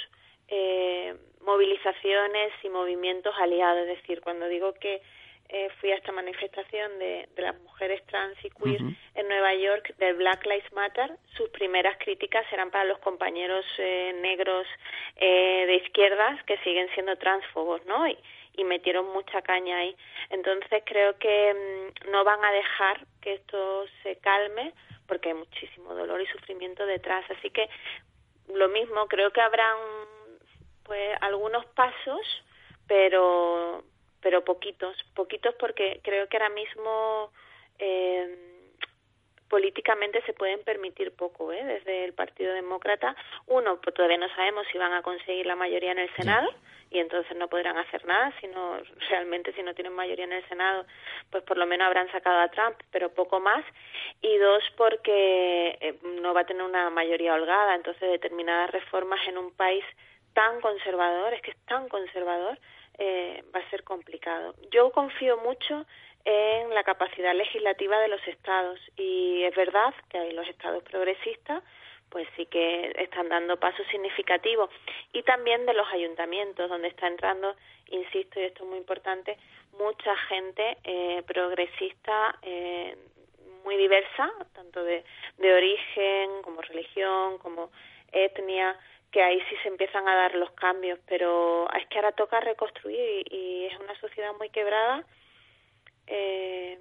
eh, 0.49 1.17
movilizaciones 1.41 2.53
y 2.63 2.69
movimientos 2.69 3.35
aliados. 3.39 3.89
Es 3.89 3.99
decir, 3.99 4.21
cuando 4.21 4.47
digo 4.47 4.75
que 4.75 5.03
eh, 5.49 5.69
fui 5.81 5.93
a 5.93 5.97
esta 5.97 6.13
manifestación 6.13 6.99
de, 6.99 7.29
de, 7.35 7.43
las 7.43 7.59
mujeres 7.61 8.05
trans 8.07 8.37
y 8.45 8.51
queer 8.51 8.81
en 9.15 9.29
Nueva 9.29 9.55
York 9.55 9.95
del 9.99 10.17
Black 10.17 10.45
Lives 10.45 10.73
Matter, 10.73 11.13
sus 11.37 11.49
primeras 11.51 11.97
críticas 11.99 12.45
eran 12.53 12.71
para 12.71 12.85
los 12.85 12.99
compañeros 12.99 13.65
eh, 13.79 14.13
negros 14.21 14.67
eh, 15.17 15.65
de 15.67 15.77
izquierdas 15.77 16.43
que 16.45 16.59
siguen 16.59 16.89
siendo 16.95 17.17
transfobos, 17.17 17.85
¿no? 17.87 18.09
Y, 18.09 18.19
y 18.57 18.65
metieron 18.65 19.13
mucha 19.13 19.43
caña 19.43 19.79
ahí. 19.79 19.97
Entonces 20.31 20.83
creo 20.85 21.19
que 21.19 21.55
mm, 21.55 22.11
no 22.11 22.25
van 22.25 22.45
a 22.45 22.53
dejar 22.53 23.07
que 23.21 23.35
esto 23.35 23.87
se 24.03 24.17
calme 24.17 24.73
porque 25.07 25.29
hay 25.29 25.35
muchísimo 25.35 25.95
dolor 25.95 26.21
y 26.21 26.27
sufrimiento 26.27 26.85
detrás. 26.87 27.25
Así 27.31 27.51
que 27.51 27.69
lo 28.49 28.69
mismo, 28.69 29.07
creo 29.07 29.31
que 29.31 29.41
habrán 29.41 29.77
pues 30.85 31.17
algunos 31.21 31.67
pasos, 31.67 32.45
pero 32.87 33.85
pero 34.21 34.45
poquitos, 34.45 34.97
poquitos 35.15 35.55
porque 35.57 36.01
creo 36.03 36.29
que 36.29 36.37
ahora 36.37 36.51
mismo 36.51 37.31
eh, 37.79 38.57
teóricamente 39.49 40.23
se 40.23 40.33
pueden 40.33 40.63
permitir 40.65 41.13
poco 41.15 41.53
¿eh? 41.53 41.65
desde 41.65 42.05
el 42.05 42.13
Partido 42.13 42.53
Demócrata. 42.53 43.15
Uno, 43.47 43.81
pues 43.81 43.95
todavía 43.95 44.19
no 44.19 44.29
sabemos 44.35 44.67
si 44.73 44.79
van 44.79 44.93
a 44.93 45.03
conseguir 45.03 45.47
la 45.47 45.57
mayoría 45.57 45.93
en 45.93 45.99
el 45.99 46.15
Senado 46.17 46.49
y 46.91 46.99
entonces 46.99 47.37
no 47.37 47.49
podrán 47.49 47.77
hacer 47.79 48.05
nada, 48.07 48.33
sino 48.41 48.79
realmente 49.11 49.53
si 49.53 49.63
no 49.63 49.75
tienen 49.75 49.93
mayoría 49.93 50.25
en 50.25 50.33
el 50.33 50.49
Senado, 50.49 50.87
pues 51.31 51.43
por 51.45 51.57
lo 51.57 51.67
menos 51.67 51.87
habrán 51.87 52.11
sacado 52.13 52.41
a 52.41 52.49
Trump, 52.49 52.77
pero 52.91 53.13
poco 53.13 53.41
más. 53.41 53.65
Y 54.21 54.37
dos, 54.39 54.63
porque 54.77 55.79
eh, 55.81 55.99
no 56.21 56.35
va 56.35 56.43
a 56.43 56.47
tener 56.47 56.63
una 56.63 56.91
mayoría 56.91 57.35
holgada, 57.35 57.75
entonces 57.75 58.11
determinadas 58.11 58.71
reformas 58.71 59.21
en 59.29 59.39
un 59.39 59.53
país 59.53 59.85
tan 60.33 60.61
conservador, 60.61 61.33
es 61.33 61.43
que 61.43 61.53
es 61.53 61.57
tan 61.67 61.89
conservador, 61.89 62.59
eh, 62.99 63.45
va 63.55 63.61
a 63.61 63.71
ser 63.71 63.85
complicado. 63.85 64.55
Yo 64.71 64.91
confío 64.91 65.37
mucho 65.39 65.87
en 66.25 66.75
la 66.75 66.83
capacidad 66.83 67.35
legislativa 67.35 68.01
de 68.01 68.09
los 68.09 68.27
estados 68.27 68.81
y 68.97 69.45
es 69.45 69.55
verdad 69.55 69.95
que 70.09 70.19
hay 70.19 70.33
los 70.33 70.49
estados 70.49 70.83
progresistas 70.83 71.63
pues 72.09 72.27
sí 72.37 72.47
que 72.47 72.93
están 72.99 73.29
dando 73.29 73.59
pasos 73.59 73.87
significativos 73.91 74.71
y 75.13 75.23
también 75.23 75.67
de 75.67 75.75
los 75.75 75.87
ayuntamientos 75.93 76.69
donde 76.69 76.89
está 76.89 77.07
entrando 77.07 77.55
insisto 77.89 78.41
y 78.41 78.45
esto 78.45 78.65
es 78.65 78.69
muy 78.69 78.79
importante 78.79 79.37
mucha 79.79 80.17
gente 80.29 80.79
eh, 80.83 81.23
progresista 81.27 82.37
eh, 82.43 82.97
muy 83.65 83.77
diversa 83.77 84.33
tanto 84.53 84.83
de, 84.83 85.05
de 85.39 85.55
origen 85.55 86.43
como 86.43 86.61
religión 86.63 87.39
como 87.39 87.71
etnia 88.11 88.77
que 89.17 89.23
ahí 89.23 89.41
sí 89.49 89.57
se 89.63 89.69
empiezan 89.69 90.07
a 90.07 90.15
dar 90.15 90.35
los 90.35 90.51
cambios 90.51 90.99
pero 91.09 91.67
es 91.73 91.87
que 91.87 91.97
ahora 91.97 92.13
toca 92.13 92.39
reconstruir 92.39 93.25
y, 93.33 93.65
es 93.65 93.79
una 93.81 93.99
sociedad 93.99 94.35
muy 94.37 94.51
quebrada 94.51 95.05
eh, 96.07 96.79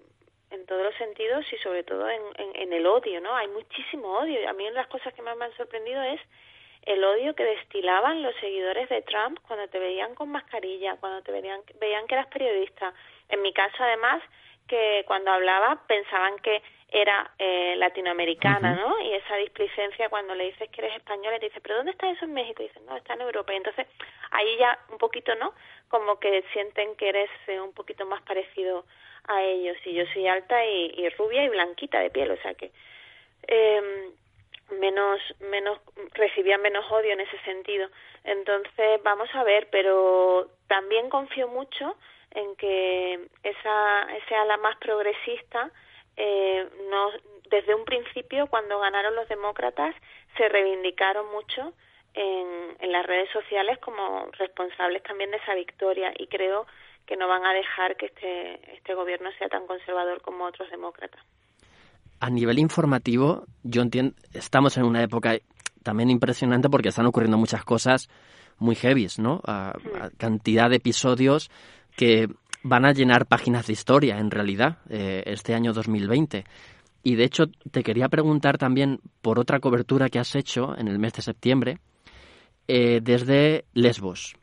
en 0.52 0.66
todos 0.66 0.84
los 0.84 0.96
sentidos 0.96 1.46
y 1.54 1.58
sobre 1.60 1.86
todo 1.86 2.10
en, 2.10 2.22
en, 2.56 2.74
el 2.74 2.86
odio, 2.88 3.22
¿no? 3.22 3.34
Hay 3.34 3.48
muchísimo 3.48 4.20
odio. 4.20 4.50
A 4.50 4.52
mí 4.52 4.64
una 4.64 4.72
de 4.72 4.82
las 4.82 4.88
cosas 4.88 5.14
que 5.14 5.22
más 5.22 5.38
me 5.38 5.46
han 5.46 5.56
sorprendido 5.56 6.02
es 6.04 6.20
el 6.82 7.02
odio 7.06 7.34
que 7.36 7.46
destilaban 7.46 8.22
los 8.22 8.36
seguidores 8.42 8.90
de 8.90 9.02
Trump 9.04 9.40
cuando 9.48 9.70
te 9.70 9.80
veían 9.80 10.14
con 10.14 10.28
mascarilla, 10.30 10.98
cuando 10.98 11.24
te 11.24 11.32
veían, 11.32 11.62
veían 11.80 12.06
que 12.06 12.16
eras 12.16 12.28
periodista. 12.28 12.94
En 13.30 13.42
mi 13.44 13.54
caso, 13.54 13.78
además, 13.80 14.22
que 14.68 15.06
cuando 15.08 15.32
hablaba 15.32 15.82
pensaban 15.88 16.38
que 16.40 16.62
era 16.96 17.30
eh, 17.38 17.76
latinoamericana, 17.76 18.74
¿no? 18.74 18.98
Y 19.02 19.14
esa 19.16 19.36
displicencia 19.36 20.08
cuando 20.08 20.34
le 20.34 20.46
dices 20.46 20.70
que 20.70 20.80
eres 20.80 20.96
española 20.96 21.36
y 21.36 21.40
te 21.42 21.46
dice, 21.48 21.60
¿pero 21.60 21.76
dónde 21.76 21.92
está 21.92 22.10
eso 22.10 22.24
en 22.24 22.34
México? 22.34 22.64
Y 22.64 22.68
dices, 22.68 22.82
no, 22.84 22.96
está 22.96 23.16
en 23.16 23.22
Europa. 23.22 23.52
Y 23.52 23.58
entonces 23.58 23.86
ahí 24.32 24.56
ya 24.58 24.80
un 24.90 24.98
poquito, 24.98 25.36
¿no? 25.36 25.54
Como 25.90 26.18
que 26.22 26.46
sienten 26.54 26.96
que 26.96 27.10
eres 27.10 27.30
eh, 27.48 27.60
un 27.60 27.74
poquito 27.74 28.06
más 28.06 28.22
parecido 28.22 28.86
a 29.28 29.44
ellos 29.44 29.76
y 29.84 29.94
yo 29.94 30.06
soy 30.14 30.26
alta 30.28 30.66
y, 30.66 31.10
rubia 31.18 31.44
y 31.44 31.50
blanquita 31.50 32.00
de 32.00 32.12
piel, 32.12 32.32
o 32.32 32.38
sea 32.38 32.54
que 32.54 32.72
eh, 33.48 34.12
menos 34.80 35.20
menos 35.40 35.80
recibía 36.14 36.58
menos 36.58 36.90
odio 36.90 37.12
en 37.12 37.20
ese 37.20 37.38
sentido. 37.40 37.90
Entonces 38.24 39.04
vamos 39.04 39.28
a 39.34 39.44
ver, 39.44 39.68
pero 39.70 40.48
también 40.68 41.10
confío 41.10 41.50
mucho 41.50 41.98
en 42.32 42.56
que 42.56 43.20
esa 43.44 44.16
ese 44.16 44.36
ala 44.36 44.56
más 44.58 44.78
progresista 44.78 45.72
eh, 46.18 46.68
no 46.90 47.10
desde 47.50 47.76
un 47.76 47.86
principio 47.86 48.48
cuando 48.48 48.80
ganaron 48.80 49.16
los 49.16 49.28
demócratas 49.30 49.96
se 50.38 50.50
reivindicaron 50.50 51.32
mucho 51.32 51.74
en, 52.14 52.76
en 52.80 52.92
las 52.92 53.06
redes 53.06 53.30
sociales 53.32 53.78
como 53.80 54.28
responsables 54.38 55.04
también 55.04 55.32
de 55.32 55.38
esa 55.38 55.54
victoria 55.54 56.14
y 56.18 56.28
creo 56.28 56.66
que 57.06 57.16
no 57.16 57.28
van 57.28 57.46
a 57.46 57.54
dejar 57.54 57.96
que 57.98 58.08
este, 58.08 58.74
este 58.74 58.96
gobierno 58.96 59.30
sea 59.38 59.48
tan 59.48 59.68
conservador 59.68 60.22
como 60.22 60.46
otros 60.46 60.70
demócratas. 60.72 61.22
A 62.20 62.30
nivel 62.30 62.60
informativo, 62.60 63.46
yo 63.64 63.82
entiendo, 63.82 64.16
estamos 64.34 64.78
en 64.78 64.86
una 64.86 65.04
época 65.04 65.38
también 65.84 66.10
impresionante 66.10 66.70
porque 66.70 66.90
están 66.90 67.06
ocurriendo 67.06 67.38
muchas 67.38 67.64
cosas 67.64 68.10
muy 68.58 68.76
heavies, 68.76 69.20
¿no? 69.20 69.42
A, 69.46 69.74
cantidad 70.18 70.70
de 70.70 70.78
episodios 70.78 71.52
que 71.96 72.28
van 72.68 72.84
a 72.84 72.94
llenar 72.94 73.28
páginas 73.28 73.68
de 73.68 73.74
historia, 73.74 74.18
en 74.18 74.32
realidad, 74.32 74.80
eh, 74.90 75.22
este 75.28 75.54
año 75.54 75.72
2020. 75.72 76.46
Y 77.04 77.14
de 77.14 77.24
hecho, 77.24 77.46
te 77.70 77.84
quería 77.84 78.10
preguntar 78.10 78.58
también 78.58 79.02
por 79.22 79.38
otra 79.38 79.60
cobertura 79.60 80.10
que 80.10 80.18
has 80.18 80.36
hecho 80.36 80.76
en 80.76 80.88
el 80.88 80.98
mes 80.98 81.14
de 81.14 81.22
septiembre 81.22 81.78
eh, 82.68 83.02
desde 83.04 83.66
Lesbos. 83.76 84.36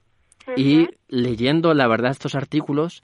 Y 0.57 0.87
leyendo, 1.09 1.75
la 1.75 1.89
verdad, 1.89 2.13
estos 2.13 2.37
artículos, 2.37 3.03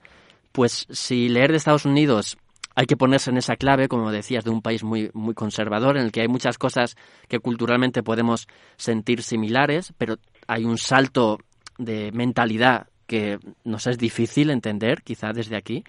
pues 0.53 0.87
si 0.89 1.27
leer 1.27 1.51
de 1.51 1.57
Estados 1.57 1.85
Unidos 1.85 2.37
hay 2.75 2.85
que 2.85 2.95
ponerse 2.95 3.29
en 3.29 3.37
esa 3.37 3.57
clave, 3.57 3.89
como 3.89 4.11
decías, 4.11 4.45
de 4.45 4.51
un 4.51 4.61
país 4.61 4.85
muy, 4.85 5.11
muy 5.13 5.33
conservador, 5.33 5.97
en 5.97 6.03
el 6.05 6.13
que 6.13 6.21
hay 6.21 6.29
muchas 6.29 6.57
cosas 6.57 6.95
que 7.27 7.39
culturalmente 7.39 8.03
podemos 8.03 8.47
sentir 8.77 9.21
similares, 9.21 9.93
pero 9.97 10.15
hay 10.47 10.63
un 10.63 10.77
salto 10.77 11.39
de 11.77 12.11
mentalidad 12.13 12.87
que 13.09 13.39
nos 13.65 13.87
es 13.87 13.97
difícil 13.97 14.51
entender, 14.51 15.01
quizá 15.01 15.33
desde 15.33 15.57
aquí. 15.57 15.83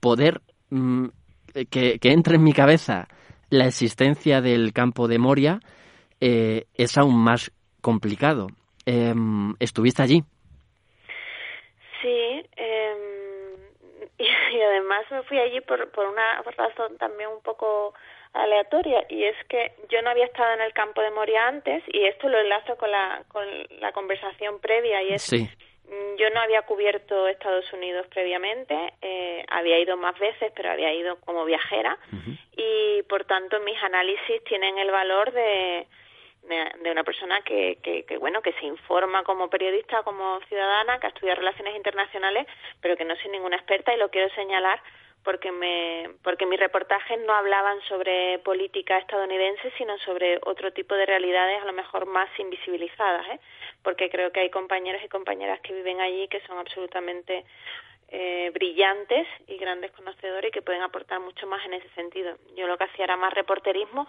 Poder 0.00 0.40
mm, 0.70 1.06
que, 1.70 1.98
entre 2.02 2.34
en 2.34 2.42
mi 2.42 2.52
cabeza 2.52 3.06
la 3.50 3.66
existencia 3.66 4.40
del 4.40 4.72
campo 4.72 5.06
de 5.06 5.18
Moria 5.18 5.60
eh, 6.20 6.64
es 6.74 6.98
aún 6.98 7.16
más 7.16 7.52
complicado. 7.80 8.48
Em, 8.84 9.54
¿Estuviste 9.60 10.02
allí? 10.02 10.24
Sí, 12.02 12.42
eh, 12.56 12.96
y, 14.18 14.60
además 14.60 15.04
me 15.12 15.22
fui 15.22 15.38
allí 15.38 15.60
por, 15.60 15.88
por 15.92 16.08
una 16.08 16.42
razón 16.42 16.98
también 16.98 17.28
un 17.30 17.42
poco 17.42 17.94
aleatoria 18.32 19.06
y 19.08 19.22
es 19.24 19.36
que 19.48 19.74
yo 19.88 20.02
no 20.02 20.10
había 20.10 20.24
estado 20.24 20.54
en 20.54 20.62
el 20.62 20.72
campo 20.72 21.00
de 21.00 21.12
Moria 21.12 21.46
antes 21.46 21.84
y 21.86 22.04
esto 22.06 22.28
lo 22.28 22.40
enlazo 22.40 22.76
con 22.76 22.90
la, 22.90 23.22
con 23.28 23.44
la 23.78 23.92
conversación 23.92 24.58
previa 24.58 25.00
y 25.04 25.12
es 25.14 25.32
mm, 25.32 25.46
yo 26.16 26.30
no 26.30 26.40
había 26.40 26.62
cubierto 26.62 27.28
Estados 27.28 27.70
Unidos 27.72 28.06
previamente, 28.08 28.94
eh, 29.02 29.44
había 29.48 29.78
ido 29.78 29.96
más 29.96 30.18
veces, 30.18 30.52
pero 30.54 30.70
había 30.70 30.92
ido 30.92 31.16
como 31.20 31.44
viajera 31.44 31.98
y 32.56 33.02
por 33.02 33.24
tanto 33.24 33.60
mis 33.60 33.80
análisis 33.82 34.42
tienen 34.44 34.78
el 34.78 34.90
valor 34.90 35.32
de, 35.32 35.86
de 36.82 36.90
una 36.90 37.04
persona 37.04 37.40
que, 37.42 37.78
que, 37.82 38.04
que, 38.04 38.16
bueno 38.18 38.42
que 38.42 38.52
se 38.54 38.66
informa 38.66 39.24
como 39.24 39.50
periodista 39.50 40.02
como 40.02 40.40
ciudadana 40.48 40.98
que 41.00 41.06
ha 41.06 41.10
estudiado 41.10 41.40
relaciones 41.40 41.74
internacionales 41.76 42.46
pero 42.80 42.96
que 42.96 43.04
no 43.04 43.16
soy 43.16 43.30
ninguna 43.30 43.56
experta 43.56 43.94
y 43.94 43.98
lo 43.98 44.10
quiero 44.10 44.32
señalar 44.34 44.80
porque 45.24 45.50
me 45.50 46.10
porque 46.22 46.46
mis 46.46 46.60
reportajes 46.60 47.18
no 47.20 47.32
hablaban 47.32 47.80
sobre 47.88 48.38
política 48.40 48.98
estadounidense 48.98 49.72
sino 49.78 49.98
sobre 49.98 50.38
otro 50.44 50.72
tipo 50.72 50.94
de 50.94 51.06
realidades 51.06 51.62
a 51.62 51.66
lo 51.66 51.72
mejor 51.72 52.06
más 52.06 52.28
invisibilizadas 52.38 53.26
¿eh? 53.28 53.40
Porque 53.84 54.10
creo 54.10 54.32
que 54.32 54.40
hay 54.40 54.50
compañeros 54.50 55.02
y 55.04 55.08
compañeras 55.08 55.60
que 55.60 55.74
viven 55.74 56.00
allí 56.00 56.26
que 56.28 56.40
son 56.46 56.58
absolutamente 56.58 57.44
eh, 58.08 58.50
brillantes 58.54 59.26
y 59.48 59.56
grandes 59.56 59.90
conocedores 59.92 60.48
y 60.48 60.52
que 60.52 60.62
pueden 60.62 60.82
aportar 60.82 61.20
mucho 61.20 61.46
más 61.46 61.64
en 61.66 61.74
ese 61.74 61.88
sentido. 61.90 62.36
Yo 62.56 62.66
lo 62.66 62.78
que 62.78 62.84
hacía 62.84 63.04
era 63.04 63.16
más 63.16 63.32
reporterismo 63.34 64.06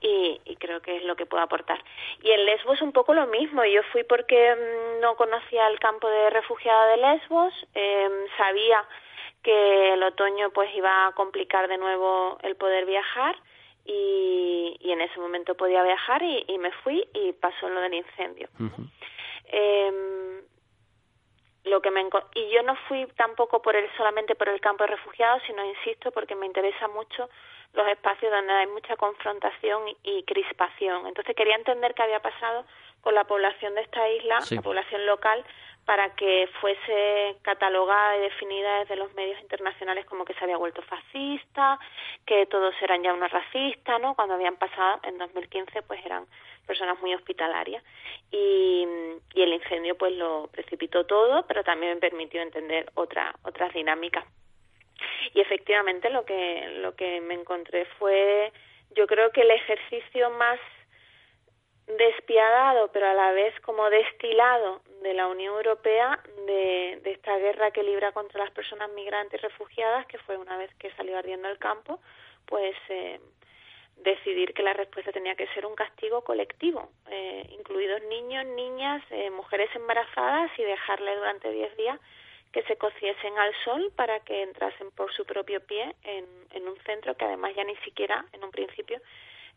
y, 0.00 0.38
creo 0.60 0.80
que 0.80 0.96
es 0.96 1.04
lo 1.04 1.16
que 1.16 1.26
puedo 1.26 1.42
aportar. 1.42 1.82
Y 2.22 2.30
en 2.30 2.44
Lesbos 2.44 2.82
un 2.82 2.92
poco 2.92 3.14
lo 3.14 3.26
mismo. 3.26 3.64
Yo 3.64 3.82
fui 3.92 4.04
porque 4.04 4.54
mm, 4.54 5.00
no 5.00 5.16
conocía 5.16 5.66
el 5.68 5.78
campo 5.78 6.08
de 6.08 6.30
refugiada 6.30 6.86
de 6.88 6.96
Lesbos, 6.98 7.54
em, 7.74 8.12
sabía 8.36 8.84
que 9.42 9.94
el 9.94 10.02
otoño 10.02 10.50
pues 10.50 10.74
iba 10.74 11.06
a 11.06 11.12
complicar 11.12 11.68
de 11.68 11.78
nuevo 11.78 12.38
el 12.42 12.56
poder 12.56 12.86
viajar 12.86 13.36
y, 13.84 14.76
en 14.82 15.00
ese 15.00 15.18
momento 15.18 15.54
podía 15.54 15.82
viajar 15.82 16.22
y, 16.22 16.58
me 16.58 16.70
fui 16.82 17.06
y 17.14 17.32
pasó 17.32 17.68
lo 17.68 17.80
del 17.80 17.94
incendio 17.94 18.48
lo 21.64 21.82
que 21.82 21.90
me 21.90 22.06
y 22.34 22.50
yo 22.50 22.62
no 22.62 22.76
fui 22.88 23.06
tampoco 23.16 23.60
por 23.60 23.76
el 23.76 23.88
solamente 23.96 24.34
por 24.34 24.48
el 24.48 24.60
campo 24.60 24.84
de 24.84 24.90
refugiados 24.90 25.42
sino 25.46 25.64
insisto 25.64 26.10
porque 26.10 26.34
me 26.34 26.46
interesa 26.46 26.88
mucho 26.88 27.28
los 27.74 27.86
espacios 27.88 28.32
donde 28.32 28.52
hay 28.52 28.66
mucha 28.66 28.96
confrontación 28.96 29.82
y, 30.02 30.22
crispación. 30.22 31.06
Entonces 31.06 31.36
quería 31.36 31.54
entender 31.54 31.94
qué 31.94 32.02
había 32.02 32.20
pasado 32.20 32.64
con 33.02 33.14
la 33.14 33.24
población 33.24 33.74
de 33.74 33.82
esta 33.82 34.08
isla 34.08 34.38
la 34.50 34.62
población 34.62 35.06
local 35.06 35.44
para 35.88 36.14
que 36.14 36.46
fuese 36.60 37.36
catalogada 37.40 38.18
y 38.18 38.20
definida 38.20 38.80
desde 38.80 38.96
los 38.96 39.14
medios 39.14 39.40
internacionales 39.40 40.04
como 40.04 40.26
que 40.26 40.34
se 40.34 40.44
había 40.44 40.58
vuelto 40.58 40.82
fascista, 40.82 41.78
que 42.26 42.44
todos 42.44 42.74
eran 42.82 43.02
ya 43.02 43.14
unos 43.14 43.30
racistas, 43.32 43.98
¿no? 43.98 44.14
Cuando 44.14 44.34
habían 44.34 44.56
pasado 44.56 45.00
en 45.04 45.16
2015 45.16 45.80
pues 45.80 46.04
eran 46.04 46.26
personas 46.66 47.00
muy 47.00 47.14
hospitalarias 47.14 47.82
y, 48.30 48.86
y 49.32 49.40
el 49.40 49.54
incendio 49.54 49.96
pues 49.96 50.12
lo 50.12 50.50
precipitó 50.52 51.06
todo, 51.06 51.46
pero 51.46 51.64
también 51.64 51.94
me 51.94 52.00
permitió 52.00 52.42
entender 52.42 52.90
otra, 52.92 53.34
otras 53.42 53.72
dinámicas. 53.72 54.26
Y 55.32 55.40
efectivamente 55.40 56.10
lo 56.10 56.26
que, 56.26 56.68
lo 56.82 56.94
que 56.96 57.22
me 57.22 57.32
encontré 57.32 57.86
fue, 57.98 58.52
yo 58.90 59.06
creo 59.06 59.30
que 59.30 59.40
el 59.40 59.52
ejercicio 59.52 60.28
más 60.32 60.60
despiadado, 61.96 62.90
pero 62.92 63.06
a 63.08 63.14
la 63.14 63.32
vez 63.32 63.58
como 63.60 63.88
destilado 63.88 64.82
de 65.02 65.14
la 65.14 65.26
Unión 65.26 65.54
Europea 65.56 66.20
de, 66.46 67.00
de 67.02 67.12
esta 67.12 67.36
guerra 67.38 67.70
que 67.70 67.82
libra 67.82 68.12
contra 68.12 68.44
las 68.44 68.52
personas 68.52 68.90
migrantes 68.92 69.40
y 69.40 69.42
refugiadas, 69.42 70.06
que 70.06 70.18
fue 70.18 70.36
una 70.36 70.58
vez 70.58 70.74
que 70.74 70.90
salió 70.92 71.16
ardiendo 71.16 71.48
el 71.48 71.58
campo, 71.58 72.00
pues 72.46 72.76
eh, 72.88 73.20
decidir 73.96 74.52
que 74.54 74.62
la 74.62 74.74
respuesta 74.74 75.12
tenía 75.12 75.34
que 75.34 75.48
ser 75.48 75.66
un 75.66 75.74
castigo 75.74 76.22
colectivo, 76.22 76.90
eh, 77.10 77.46
incluidos 77.58 78.02
niños, 78.02 78.44
niñas, 78.46 79.02
eh, 79.10 79.30
mujeres 79.30 79.70
embarazadas 79.74 80.50
y 80.58 80.64
dejarle 80.64 81.16
durante 81.16 81.50
10 81.50 81.76
días 81.76 81.98
que 82.52 82.62
se 82.62 82.76
cociesen 82.76 83.38
al 83.38 83.54
sol 83.64 83.92
para 83.94 84.20
que 84.20 84.42
entrasen 84.42 84.90
por 84.92 85.12
su 85.12 85.24
propio 85.24 85.60
pie 85.60 85.94
en, 86.02 86.24
en 86.52 86.68
un 86.68 86.78
centro 86.80 87.14
que 87.14 87.24
además 87.24 87.54
ya 87.54 87.64
ni 87.64 87.76
siquiera 87.76 88.24
en 88.32 88.42
un 88.42 88.50
principio 88.50 89.00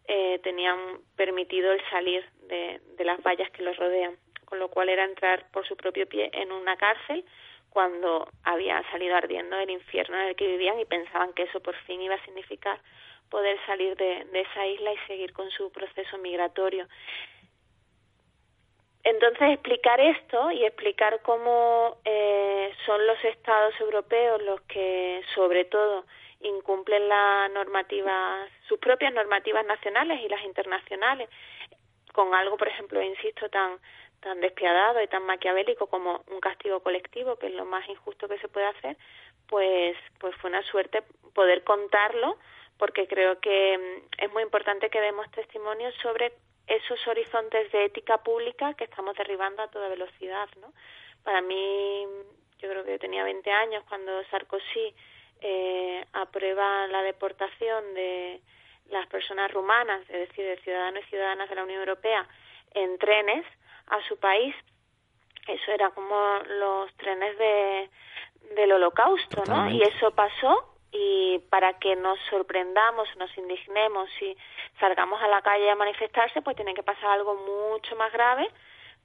eh, 0.08 0.40
tenían 0.44 1.00
permitido 1.16 1.72
el 1.72 1.82
salir 1.90 2.24
de, 2.48 2.80
las 3.04 3.22
vallas 3.24 3.50
que 3.52 3.64
los 3.64 3.78
rodean, 3.78 4.16
con 4.46 4.60
lo 4.60 4.70
cual 4.70 4.90
era 4.90 5.06
entrar 5.06 5.50
por 5.52 5.66
su 5.68 5.76
propio 5.76 6.08
pie 6.08 6.30
en 6.34 6.52
una 6.52 6.78
cárcel 6.78 7.26
cuando 7.70 8.28
había 8.44 8.84
salido 8.92 9.16
ardiendo 9.16 9.58
el 9.58 9.70
infierno 9.70 10.18
en 10.18 10.28
el 10.30 10.36
que 10.36 10.48
vivían 10.48 10.80
y 10.80 10.86
pensaban 10.86 11.34
que 11.34 11.44
eso 11.44 11.62
por 11.62 11.76
fin 11.86 12.02
iba 12.02 12.16
a 12.16 12.26
significar 12.26 12.80
poder 13.30 13.58
salir 13.66 13.96
de, 13.96 14.26
de 14.26 14.42
esa 14.42 14.68
isla 14.68 14.94
y 14.94 14.98
seguir 15.08 15.34
con 15.34 15.50
su 15.52 15.72
proceso 15.72 16.18
migratorio. 16.18 16.88
Entonces, 19.04 19.50
explicar 19.52 20.00
esto 20.00 20.52
y 20.52 20.64
explicar 20.64 21.22
cómo 21.24 21.98
eh, 22.06 22.72
son 22.86 23.06
los 23.08 23.24
estados 23.26 23.74
europeos 23.80 24.42
los 24.44 24.62
que, 24.62 25.24
sobre 25.34 25.66
todo, 25.66 26.06
incumplen 26.44 27.08
las 27.08 27.52
normativas, 27.52 28.50
sus 28.68 28.80
propias 28.80 29.14
normativas 29.14 29.66
nacionales 29.66 30.22
y 30.22 30.30
las 30.30 30.44
internacionales, 30.44 31.30
con 32.14 32.34
algo, 32.34 32.58
por 32.58 32.68
ejemplo, 32.68 33.02
insisto, 33.02 33.50
tan 33.50 33.80
tan 34.22 34.40
despiadado 34.40 35.02
y 35.02 35.08
tan 35.08 35.24
maquiavélico 35.24 35.88
como 35.88 36.24
un 36.28 36.40
castigo 36.40 36.80
colectivo, 36.82 37.38
que 37.38 37.48
es 37.48 37.54
lo 37.54 37.66
más 37.66 37.88
injusto 37.90 38.28
que 38.28 38.38
se 38.38 38.48
puede 38.48 38.68
hacer, 38.68 38.96
pues 39.50 39.98
pues 40.20 40.36
fue 40.36 40.50
una 40.52 40.62
suerte 40.64 41.04
poder 41.34 41.64
contarlo, 41.64 42.38
porque 42.78 43.08
creo 43.08 43.40
que 43.40 43.78
mm, 43.78 44.24
es 44.24 44.32
muy 44.32 44.44
importante 44.44 44.90
que 44.90 45.02
demos 45.02 45.30
testimonio 45.32 45.92
sobre 46.04 46.34
esos 46.68 47.06
horizontes 47.08 47.72
de 47.72 47.86
ética 47.86 48.20
pública 48.20 48.74
que 48.76 48.86
estamos 48.86 49.16
derribando 49.16 49.62
a 49.62 49.70
toda 49.70 49.90
velocidad, 49.90 50.48
¿no? 50.62 50.72
Para 51.24 51.42
mí, 51.42 52.06
yo 52.60 52.70
creo 52.70 52.84
que 52.84 53.00
tenía 53.00 53.24
20 53.24 53.52
años 53.52 53.84
cuando 53.90 54.24
Sarkozy 54.26 54.96
eh, 55.42 56.06
aprueba 56.14 56.88
la 56.88 57.02
deportación 57.04 57.94
de 57.94 58.42
las 58.90 59.08
personas 59.08 59.52
rumanas, 59.52 60.02
es 60.10 60.30
decir, 60.30 60.46
de 60.46 60.58
ciudadanos 60.58 61.04
y 61.04 61.10
ciudadanas 61.10 61.50
de 61.50 61.56
la 61.56 61.64
Unión 61.64 61.80
Europea, 61.80 62.28
en 62.74 62.98
trenes 62.98 63.46
a 63.88 64.02
su 64.08 64.18
país. 64.18 64.56
Eso 65.48 65.72
era 65.72 65.90
como 65.92 66.16
los 66.60 66.94
trenes 66.98 67.38
de, 67.38 67.90
del 68.56 68.72
holocausto, 68.74 69.44
¿no? 69.48 69.70
Y 69.70 69.82
eso 69.82 70.12
pasó 70.12 70.76
y 70.92 71.40
para 71.50 71.80
que 71.80 71.96
nos 71.96 72.20
sorprendamos, 72.30 73.08
nos 73.18 73.36
indignemos 73.38 74.10
y 74.22 74.38
salgamos 74.80 75.22
a 75.22 75.28
la 75.28 75.42
calle 75.42 75.70
a 75.70 75.76
manifestarse, 75.76 76.42
pues 76.42 76.56
tiene 76.56 76.74
que 76.74 76.84
pasar 76.84 77.12
algo 77.12 77.36
mucho 77.36 77.96
más 77.96 78.12
grave 78.12 78.50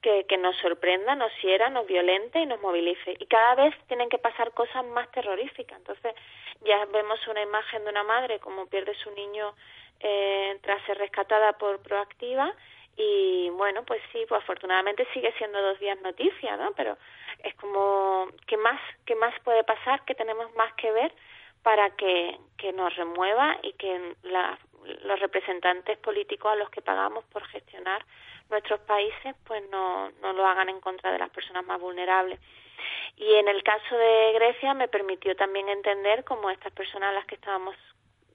que, 0.03 0.25
que 0.25 0.37
nos 0.39 0.57
sorprenda, 0.59 1.15
nos 1.15 1.33
hiera, 1.43 1.69
nos 1.71 1.87
violente 1.87 2.41
y 2.41 2.47
nos 2.47 2.61
movilice. 2.61 3.17
Y 3.19 3.27
cada 3.27 3.55
vez 3.55 3.75
tienen 3.89 4.09
que 4.09 4.19
pasar 4.19 4.53
cosas 4.53 4.85
más 4.87 5.11
terroríficas. 5.11 5.79
Entonces 5.79 6.15
ya 6.65 6.85
vemos 6.87 7.27
una 7.29 7.43
imagen 7.43 7.85
de 7.85 7.91
una 7.91 8.03
madre 8.03 8.39
como 8.39 8.67
pierde 8.67 8.95
su 8.95 9.11
niño 9.13 9.55
eh, 10.01 10.59
tras 10.63 10.85
ser 10.85 10.99
rescatada 10.99 11.55
por 11.55 11.81
Proactiva 11.81 12.55
y 12.97 13.51
bueno, 13.51 13.85
pues 13.85 14.01
sí, 14.13 14.25
pues 14.29 14.43
afortunadamente 14.43 15.07
sigue 15.13 15.33
siendo 15.37 15.61
dos 15.61 15.79
días 15.79 16.01
noticia, 16.01 16.57
¿no? 16.57 16.73
Pero 16.73 16.97
es 17.43 17.55
como, 17.57 18.29
¿qué 18.47 18.57
más, 18.57 18.81
qué 19.05 19.15
más 19.15 19.39
puede 19.41 19.65
pasar? 19.65 20.03
¿Qué 20.07 20.15
tenemos 20.15 20.55
más 20.55 20.73
que 20.75 20.91
ver? 20.91 21.13
para 21.67 21.91
que, 21.97 22.39
que 22.59 22.73
nos 22.73 22.95
remueva 22.95 23.59
y 23.61 23.73
que 23.73 24.15
la, 24.23 24.57
los 25.03 25.19
representantes 25.19 25.99
políticos 25.99 26.53
a 26.53 26.55
los 26.55 26.71
que 26.71 26.81
pagamos 26.81 27.25
por 27.25 27.45
gestionar 27.49 28.07
nuestros 28.51 28.81
países 28.81 29.35
pues 29.45 29.63
no, 29.71 30.11
no 30.23 30.33
lo 30.33 30.47
hagan 30.47 30.69
en 30.69 30.81
contra 30.81 31.13
de 31.13 31.19
las 31.19 31.31
personas 31.31 31.65
más 31.65 31.81
vulnerables. 31.81 32.41
Y 33.17 33.35
en 33.35 33.49
el 33.49 33.63
caso 33.63 33.97
de 33.97 34.33
Grecia 34.35 34.75
me 34.75 34.89
permitió 34.89 35.35
también 35.37 35.69
entender 35.69 36.25
cómo 36.25 36.51
estas 36.51 36.73
personas 36.73 37.11
a 37.11 37.15
las 37.15 37.27
que 37.27 37.37
estábamos 37.37 37.75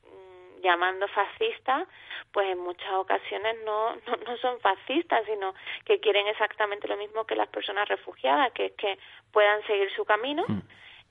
mm, 0.06 0.62
llamando 0.62 1.08
fascistas, 1.10 1.88
pues 2.32 2.50
en 2.50 2.60
muchas 2.60 2.92
ocasiones 2.94 3.58
no, 3.64 3.96
no, 4.08 4.16
no 4.26 4.38
son 4.38 4.60
fascistas, 4.60 5.24
sino 5.26 5.54
que 5.86 6.00
quieren 6.00 6.28
exactamente 6.28 6.88
lo 6.88 6.98
mismo 6.98 7.26
que 7.26 7.36
las 7.36 7.50
personas 7.50 7.88
refugiadas, 7.88 8.52
que 8.54 8.68
es 8.68 8.72
que 8.74 8.98
puedan 9.32 9.66
seguir 9.68 9.92
su 9.96 10.06
camino. 10.06 10.44
Mm 10.48 10.62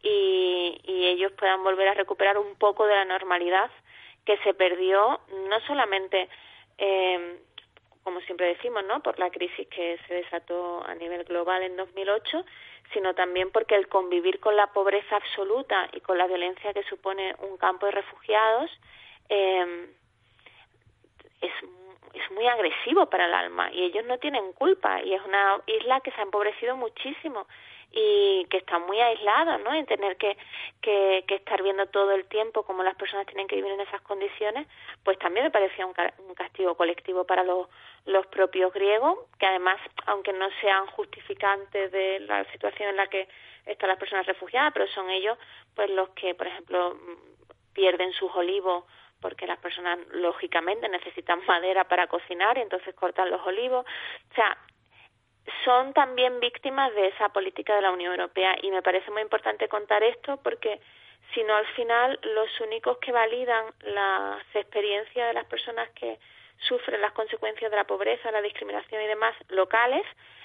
y, 0.03 0.81
y 0.85 1.07
ellos 1.09 1.33
puedan 1.33 1.63
volver 1.63 1.89
a 1.89 1.95
recuperar 1.95 2.39
un 2.39 2.55
poco 2.57 2.87
de 2.87 2.95
la 2.95 3.05
normalidad 3.05 3.71
que 4.25 4.39
se 4.39 4.55
perdió 4.55 5.21
no 5.49 5.61
solamente 5.67 6.29
eh, 6.79 7.41
como 8.03 8.21
siempre 8.23 8.47
decimos, 8.47 8.85
¿no? 8.87 9.03
por 9.03 9.19
la 9.19 9.31
crisis 9.31 9.69
que 9.69 9.99
se 10.07 10.15
desató 10.15 10.85
a 10.87 10.95
nivel 10.95 11.25
global 11.25 11.63
en 11.63 11.77
2008, 11.77 12.45
sino 12.93 13.15
también 13.15 13.51
porque 13.51 13.77
el 13.77 13.89
convivir 13.89 14.41
con 14.41 14.57
la 14.57 14.69
pobreza 14.69 15.17
absoluta 15.17 15.89
y 15.93 16.01
con 16.01 16.19
la 16.19 16.27
violencia 16.27 16.73
que 16.73 16.83
supone 16.85 17.35
un 17.41 17.57
campo 17.57 17.87
de 17.87 17.93
refugiados 17.93 18.71
eh, 19.29 19.89
es, 21.41 21.53
es 22.15 22.31
muy 22.33 22.47
agresivo 22.47 23.07
para 23.07 23.27
el 23.27 23.35
alma 23.35 23.71
y 23.73 23.85
ellos 23.85 24.05
no 24.07 24.19
tienen 24.19 24.53
culpa 24.55 25.03
y 25.03 25.15
es 25.15 25.23
una 25.25 25.61
isla 25.67 26.01
que 26.01 26.11
se 26.11 26.21
ha 26.21 26.25
empobrecido 26.25 26.77
muchísimo 26.77 27.47
y 27.93 28.47
que 28.51 28.59
está 28.59 28.79
muy 28.79 29.01
aislado, 29.01 29.59
¿no? 29.59 29.75
En 29.75 29.87
tener 29.87 30.17
que, 30.17 30.37
que, 30.81 31.25
que, 31.27 31.35
estar 31.37 31.63
viendo 31.63 31.87
todo 31.87 32.13
el 32.13 32.27
tiempo 32.27 32.63
cómo 32.63 32.83
las 32.83 32.95
personas 32.95 33.27
tienen 33.27 33.49
que 33.49 33.57
vivir 33.57 33.73
en 33.73 33.81
esas 33.81 34.01
condiciones, 34.03 34.67
pues 35.05 35.19
también 35.19 35.45
me 35.45 35.51
parecía 35.51 35.87
un, 35.87 35.95
un 36.19 36.35
castigo 36.35 36.77
colectivo 36.77 37.25
para 37.25 37.43
los, 37.43 37.69
los 38.07 38.27
propios 38.29 38.73
griegos, 38.73 39.19
que 39.39 39.47
además, 39.47 39.81
aunque 40.07 40.33
no 40.33 40.49
sean 40.61 40.87
justificantes 40.89 41.91
de 41.91 42.21
la 42.21 42.45
situación 42.53 42.91
en 42.91 42.97
la 42.97 43.09
que 43.09 43.29
están 43.67 43.89
las 43.89 43.99
personas 43.99 44.27
refugiadas, 44.27 44.73
pero 44.73 44.87
son 44.89 45.11
ellos, 45.11 45.37
pues 45.75 45.91
los 45.91 46.11
que, 46.11 46.35
por 46.35 46.47
ejemplo, 46.47 46.97
pierden 47.73 48.13
sus 48.13 48.35
olivos 48.35 48.85
porque 49.21 49.47
las 49.47 49.59
personas 49.59 49.99
lógicamente 50.13 50.89
necesitan 50.89 51.45
madera 51.47 51.85
para 51.85 52.07
cocinar 52.07 52.57
y 52.57 52.63
entonces 52.63 52.95
cortan 52.95 53.31
los 53.31 53.47
olivos. 53.47 53.85
O 54.31 54.35
sea, 54.35 54.57
son 55.65 55.93
también 55.93 56.41
víctimas 56.41 56.95
de 56.95 57.09
esa 57.09 57.29
política 57.31 57.75
de 57.75 57.83
la 57.83 57.91
Unión 57.91 58.13
Europea 58.13 58.57
y 58.63 58.71
me 58.71 58.83
parece 58.83 59.11
muy 59.11 59.23
importante 59.23 59.69
contar 59.69 60.03
esto 60.03 60.39
porque 60.39 60.81
si 61.35 61.43
no 61.45 61.55
al 61.55 61.67
final 61.69 62.19
los 62.23 62.61
únicos 62.61 62.99
que 62.99 63.13
validan 63.13 63.67
las 63.83 64.43
experiencias 64.55 65.29
de 65.29 65.35
las 65.35 65.47
personas 65.47 65.89
que 65.91 66.19
sufren 66.59 67.01
las 67.01 67.13
consecuencias 67.13 67.71
de 67.71 67.77
la 67.77 67.85
pobreza, 67.85 68.31
la 68.31 68.43
discriminación 68.43 69.03
y 69.03 69.07
demás 69.07 69.35
locales 69.49 70.03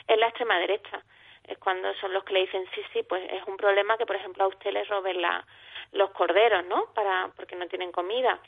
es 0.07 0.17
la 0.17 0.27
extrema 0.27 0.59
derecha. 0.59 1.01
Es 1.47 1.57
cuando 1.57 1.93
son 1.95 2.13
los 2.13 2.23
que 2.23 2.33
le 2.33 2.41
dicen 2.41 2.65
sí, 2.73 2.81
sí, 2.93 3.03
pues 3.03 3.21
es 3.31 3.43
un 3.47 3.57
problema 3.57 3.97
que 3.97 4.05
por 4.05 4.15
ejemplo 4.15 4.45
a 4.45 4.47
usted 4.47 4.71
les 4.71 4.87
roben 4.87 5.21
la, 5.21 5.45
los 5.91 6.11
corderos, 6.11 6.65
¿no? 6.65 6.87
Para 6.93 7.29
porque 7.35 7.55
no 7.55 7.67
tienen 7.67 7.91
comida. 7.91 8.39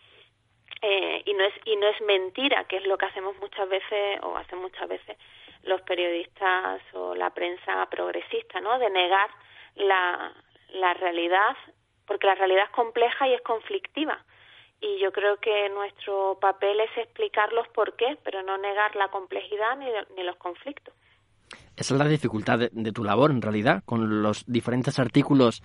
Eh, 0.81 1.23
y 1.25 1.33
no 1.33 1.43
es 1.43 1.53
y 1.65 1.75
no 1.75 1.87
es 1.87 1.99
mentira, 2.01 2.65
que 2.65 2.77
es 2.77 2.85
lo 2.85 2.97
que 2.97 3.07
hacemos 3.07 3.35
muchas 3.39 3.67
veces 3.67 4.19
o 4.21 4.37
hacen 4.37 4.59
muchas 4.59 4.87
veces 4.87 5.17
los 5.63 5.81
periodistas 5.81 6.81
o 6.93 7.15
la 7.15 7.31
prensa 7.31 7.85
progresista, 7.89 8.61
¿no? 8.61 8.77
De 8.77 8.89
negar 8.89 9.29
la, 9.75 10.33
la 10.73 10.93
realidad, 10.93 11.55
porque 12.05 12.27
la 12.27 12.35
realidad 12.35 12.65
es 12.65 12.71
compleja 12.71 13.27
y 13.27 13.33
es 13.33 13.41
conflictiva. 13.41 14.23
Y 14.79 14.99
yo 14.99 15.11
creo 15.11 15.37
que 15.37 15.69
nuestro 15.69 16.37
papel 16.39 16.79
es 16.79 16.95
explicar 16.97 17.51
los 17.53 17.67
por 17.69 17.95
qué, 17.95 18.17
pero 18.23 18.43
no 18.43 18.57
negar 18.57 18.95
la 18.95 19.07
complejidad 19.07 19.75
ni, 19.77 19.87
ni 20.15 20.23
los 20.23 20.35
conflictos. 20.35 20.93
Esa 21.75 21.93
es 21.93 21.99
la 21.99 22.07
dificultad 22.07 22.59
de, 22.59 22.91
tu 22.91 23.03
labor, 23.03 23.31
en 23.31 23.41
realidad, 23.41 23.83
con 23.85 24.23
los 24.23 24.43
diferentes 24.47 24.97
artículos 24.99 25.63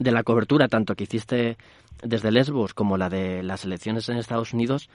de 0.00 0.10
la 0.10 0.24
cobertura, 0.24 0.66
tanto 0.66 0.96
que 0.96 1.04
hiciste 1.04 1.56
desde 2.02 2.32
Lesbos 2.32 2.74
como 2.74 2.96
la 2.96 3.08
de 3.08 3.42
las 3.42 3.64
elecciones 3.64 4.08
en 4.08 4.16
Estados 4.16 4.52
Unidos, 4.52 4.88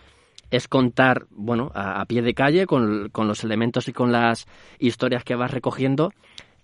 es 0.52 0.68
contar, 0.68 1.28
bueno, 1.30 1.72
a, 1.74 2.04
pie 2.06 2.22
de 2.22 2.34
calle, 2.34 2.66
con, 2.66 3.10
con, 3.10 3.28
los 3.28 3.44
elementos 3.44 3.88
y 3.88 3.94
con 3.94 4.12
las 4.12 4.48
historias 4.80 5.24
que 5.24 5.36
vas 5.36 5.52
recogiendo, 5.52 6.12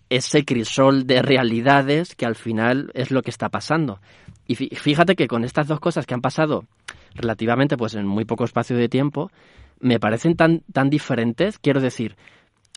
ese 0.10 0.44
crisol 0.44 1.08
de 1.08 1.22
realidades 1.22 2.16
que 2.16 2.26
al 2.26 2.36
final 2.36 2.92
es 2.94 3.12
lo 3.12 3.22
que 3.22 3.30
está 3.30 3.50
pasando. 3.50 4.00
Y 4.48 4.56
fíjate 4.56 5.16
que 5.16 5.28
con 5.28 5.46
estas 5.46 5.68
dos 5.68 5.80
cosas 5.80 6.06
que 6.06 6.14
han 6.14 6.22
pasado 6.22 6.66
relativamente, 7.14 7.78
pues 7.78 7.96
en 7.96 8.06
muy 8.06 8.26
poco 8.26 8.44
espacio 8.44 8.76
de 8.76 8.90
tiempo, 8.90 9.32
me 9.80 10.00
parecen 10.00 10.36
tan, 10.36 10.62
tan 10.74 10.90
diferentes. 10.90 11.60
Quiero 11.60 11.80
decir, 11.80 12.16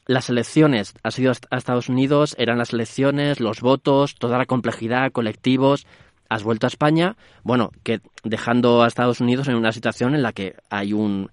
las 0.07 0.29
elecciones, 0.29 0.95
ha 1.03 1.11
sido 1.11 1.33
a 1.51 1.57
Estados 1.57 1.89
Unidos, 1.89 2.35
eran 2.39 2.59
las 2.59 2.73
elecciones, 2.73 3.41
los 3.41 3.61
votos, 3.61 4.15
toda 4.17 4.39
la 4.39 4.47
complejidad, 4.47 5.13
colectivos, 5.13 5.87
has 6.29 6.43
vuelto 6.43 6.67
a 6.67 6.69
España, 6.69 7.17
bueno, 7.43 7.71
que 7.83 8.01
dejando 8.23 8.83
a 8.83 8.89
Estados 8.89 9.21
Unidos 9.21 9.49
en 9.49 9.57
una 9.57 9.73
situación 9.73 10.15
en 10.15 10.23
la 10.23 10.33
que 10.33 10.57
hay 10.69 10.93
un, 10.93 11.31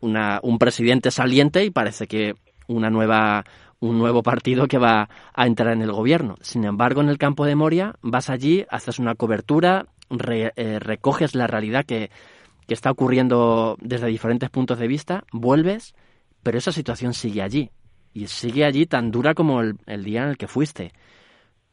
una, 0.00 0.40
un 0.42 0.58
presidente 0.58 1.10
saliente 1.10 1.64
y 1.64 1.70
parece 1.70 2.06
que 2.06 2.34
una 2.68 2.90
nueva 2.90 3.44
un 3.78 3.98
nuevo 3.98 4.22
partido 4.22 4.68
que 4.68 4.78
va 4.78 5.08
a 5.34 5.46
entrar 5.46 5.74
en 5.74 5.82
el 5.82 5.92
gobierno. 5.92 6.36
Sin 6.40 6.64
embargo, 6.64 7.02
en 7.02 7.10
el 7.10 7.18
campo 7.18 7.44
de 7.44 7.54
Moria 7.56 7.94
vas 8.00 8.30
allí, 8.30 8.64
haces 8.70 8.98
una 8.98 9.14
cobertura, 9.14 9.86
re, 10.08 10.52
eh, 10.56 10.78
recoges 10.78 11.34
la 11.34 11.46
realidad 11.46 11.84
que, 11.84 12.10
que 12.66 12.74
está 12.74 12.90
ocurriendo 12.90 13.76
desde 13.80 14.06
diferentes 14.06 14.48
puntos 14.48 14.78
de 14.78 14.88
vista, 14.88 15.24
vuelves, 15.30 15.94
pero 16.42 16.56
esa 16.56 16.72
situación 16.72 17.12
sigue 17.12 17.42
allí. 17.42 17.70
Y 18.16 18.28
sigue 18.28 18.64
allí 18.64 18.86
tan 18.86 19.10
dura 19.10 19.34
como 19.34 19.60
el, 19.60 20.02
día 20.02 20.22
en 20.22 20.30
el 20.30 20.38
que 20.38 20.46
fuiste. 20.46 20.92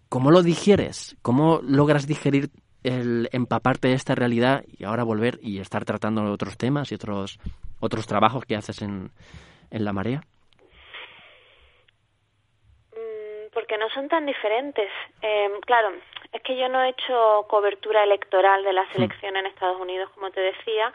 ¿Cómo 0.10 0.30
lo 0.30 0.44
digieres? 0.44 1.16
¿Cómo 1.22 1.62
logras 1.64 2.06
digerir 2.06 2.50
el 2.84 3.30
empaparte 3.32 3.88
de 3.88 3.94
esta 3.94 4.14
realidad 4.14 4.66
y 4.68 4.84
ahora 4.84 5.06
volver 5.06 5.40
y 5.42 5.62
estar 5.62 5.86
tratando 5.86 6.22
otros 6.30 6.58
temas 6.58 6.92
y 6.92 6.96
otros, 6.96 7.40
otros 7.80 8.08
trabajos 8.08 8.44
que 8.44 8.58
haces 8.58 8.82
en, 8.82 9.12
en 9.72 9.86
la 9.86 9.94
marea? 9.94 10.20
Mm, 12.92 13.54
porque 13.54 13.78
no 13.78 13.88
son 13.94 14.10
tan 14.10 14.26
diferentes. 14.26 14.92
Eh, 15.22 15.50
claro, 15.66 15.94
es 16.34 16.42
que 16.42 16.58
yo 16.58 16.68
no 16.68 16.84
he 16.84 16.90
hecho 16.90 17.46
cobertura 17.48 18.04
electoral 18.04 18.66
de 18.66 18.74
la 18.74 18.84
hmm. 18.84 18.92
selección 18.92 19.38
en 19.38 19.46
Estados 19.46 19.80
Unidos, 19.80 20.10
como 20.14 20.30
te 20.30 20.42
decía. 20.42 20.92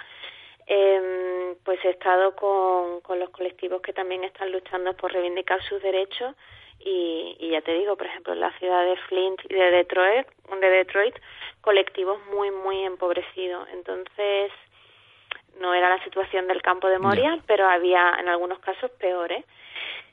Eh, 0.71 1.57
pues 1.65 1.83
he 1.85 1.91
estado 1.91 2.37
con, 2.37 3.01
con 3.01 3.19
los 3.19 3.31
colectivos 3.31 3.81
que 3.81 3.95
también 3.95 4.23
están 4.25 4.53
luchando 4.53 4.95
por 4.95 5.13
reivindicar 5.13 5.63
sus 5.63 5.83
derechos 5.83 6.35
y, 6.79 7.37
y, 7.41 7.51
ya 7.51 7.63
te 7.63 7.73
digo, 7.73 7.97
por 7.97 8.07
ejemplo, 8.07 8.35
en 8.35 8.41
la 8.41 8.57
ciudad 8.59 8.85
de 8.85 8.97
Flint 9.09 9.41
y 9.49 9.55
de 9.55 9.71
Detroit, 9.71 10.27
de 10.61 10.71
Detroit, 10.71 11.15
colectivos 11.63 12.21
muy, 12.27 12.51
muy 12.51 12.85
empobrecidos. 12.85 13.67
Entonces, 13.73 14.53
no 15.59 15.75
era 15.75 15.89
la 15.89 16.05
situación 16.05 16.47
del 16.47 16.63
campo 16.63 16.89
de 16.89 16.99
Moria, 16.99 17.39
pero 17.47 17.67
había 17.67 18.17
en 18.21 18.29
algunos 18.29 18.59
casos 18.61 18.91
peores. 18.93 19.45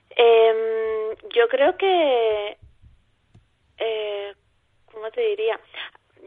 Eh, 0.09 1.15
yo 1.35 1.47
creo 1.49 1.77
que 1.77 2.57
eh, 3.77 4.33
¿cómo 4.91 5.11
te 5.11 5.21
diría? 5.21 5.59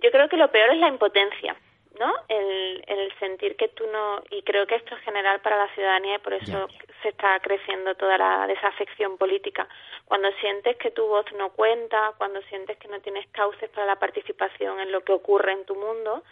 Yo 0.03 0.11
creo 0.11 0.29
que 0.29 0.37
lo 0.37 0.51
peor 0.51 0.71
es 0.71 0.79
la 0.79 0.89
impotencia, 0.89 1.57
¿no? 1.99 2.13
El, 2.29 2.85
el 2.87 3.13
sentir 3.19 3.57
que 3.57 3.69
tú 3.69 3.87
no, 3.87 4.23
y 4.31 4.43
creo 4.43 4.67
que 4.67 4.77
esto 4.77 4.95
es 4.95 5.01
general 5.03 5.41
para 5.41 5.57
la 5.57 5.75
ciudadanía 5.75 6.17
y 6.17 6.19
por 6.19 6.35
eso 6.35 6.69
se 7.03 7.09
está 7.11 7.39
creciendo 7.41 7.95
toda 7.95 8.19
la 8.19 8.47
desafección 8.47 9.19
política. 9.19 9.69
Cuando 10.05 10.31
sientes 10.41 10.77
que 10.77 10.91
tu 10.91 11.07
voz 11.07 11.27
no 11.33 11.51
cuenta, 11.51 12.13
cuando 12.19 12.41
sientes 12.43 12.77
que 12.79 12.89
no 12.89 13.01
tienes 13.01 13.27
cauces 13.29 13.69
para 13.71 13.87
la 13.87 13.97
participación 13.97 14.81
en 14.81 14.93
lo 14.93 15.03
que 15.03 15.13
ocurre 15.13 15.53
en 15.53 15.65
tu 15.65 15.75
mundo, 15.75 16.23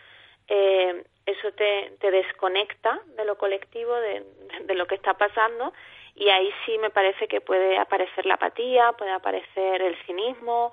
eh, 0.49 1.05
eso 1.27 1.53
te, 1.53 1.93
te 2.01 2.11
desconecta 2.11 3.01
de 3.17 3.25
lo 3.25 3.37
colectivo, 3.37 3.95
de, 3.95 4.25
de 4.61 4.75
lo 4.75 4.87
que 4.87 4.95
está 4.95 5.15
pasando 5.15 5.73
y 6.17 6.31
ahí 6.31 6.51
sí 6.65 6.79
me 6.79 6.91
parece 6.91 7.29
que 7.29 7.41
puede 7.43 7.77
aparecer 7.77 8.25
la 8.25 8.35
apatía, 8.35 8.93
puede 8.93 9.11
aparecer 9.11 9.83
el 9.83 9.97
cinismo, 10.07 10.73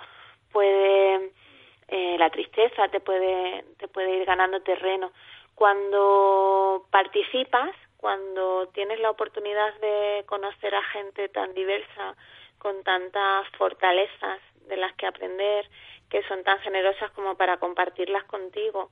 puede 0.52 1.32
eh, 1.88 2.15
la 2.17 2.30
tristeza 2.30 2.88
te 2.89 3.00
puede, 3.00 3.63
te 3.78 3.88
puede 3.88 4.17
ir 4.17 4.26
ganando 4.26 4.62
terreno. 4.62 5.12
Cuando 5.56 6.86
participas, 6.89 7.76
cuando 7.98 8.67
tienes 8.74 9.00
la 9.00 9.12
oportunidad 9.12 9.74
de 9.80 10.24
conocer 10.26 10.76
a 10.76 10.84
gente 10.84 11.30
tan 11.30 11.54
diversa, 11.54 12.15
con 12.58 12.84
tantas 12.84 13.48
fortalezas 13.58 14.39
de 14.67 14.78
las 14.78 14.93
que 14.96 15.06
aprender, 15.06 15.69
que 16.10 16.24
son 16.24 16.43
tan 16.43 16.60
generosas 16.60 17.12
como 17.12 17.36
para 17.36 17.58
compartirlas 17.58 18.24
contigo 18.26 18.89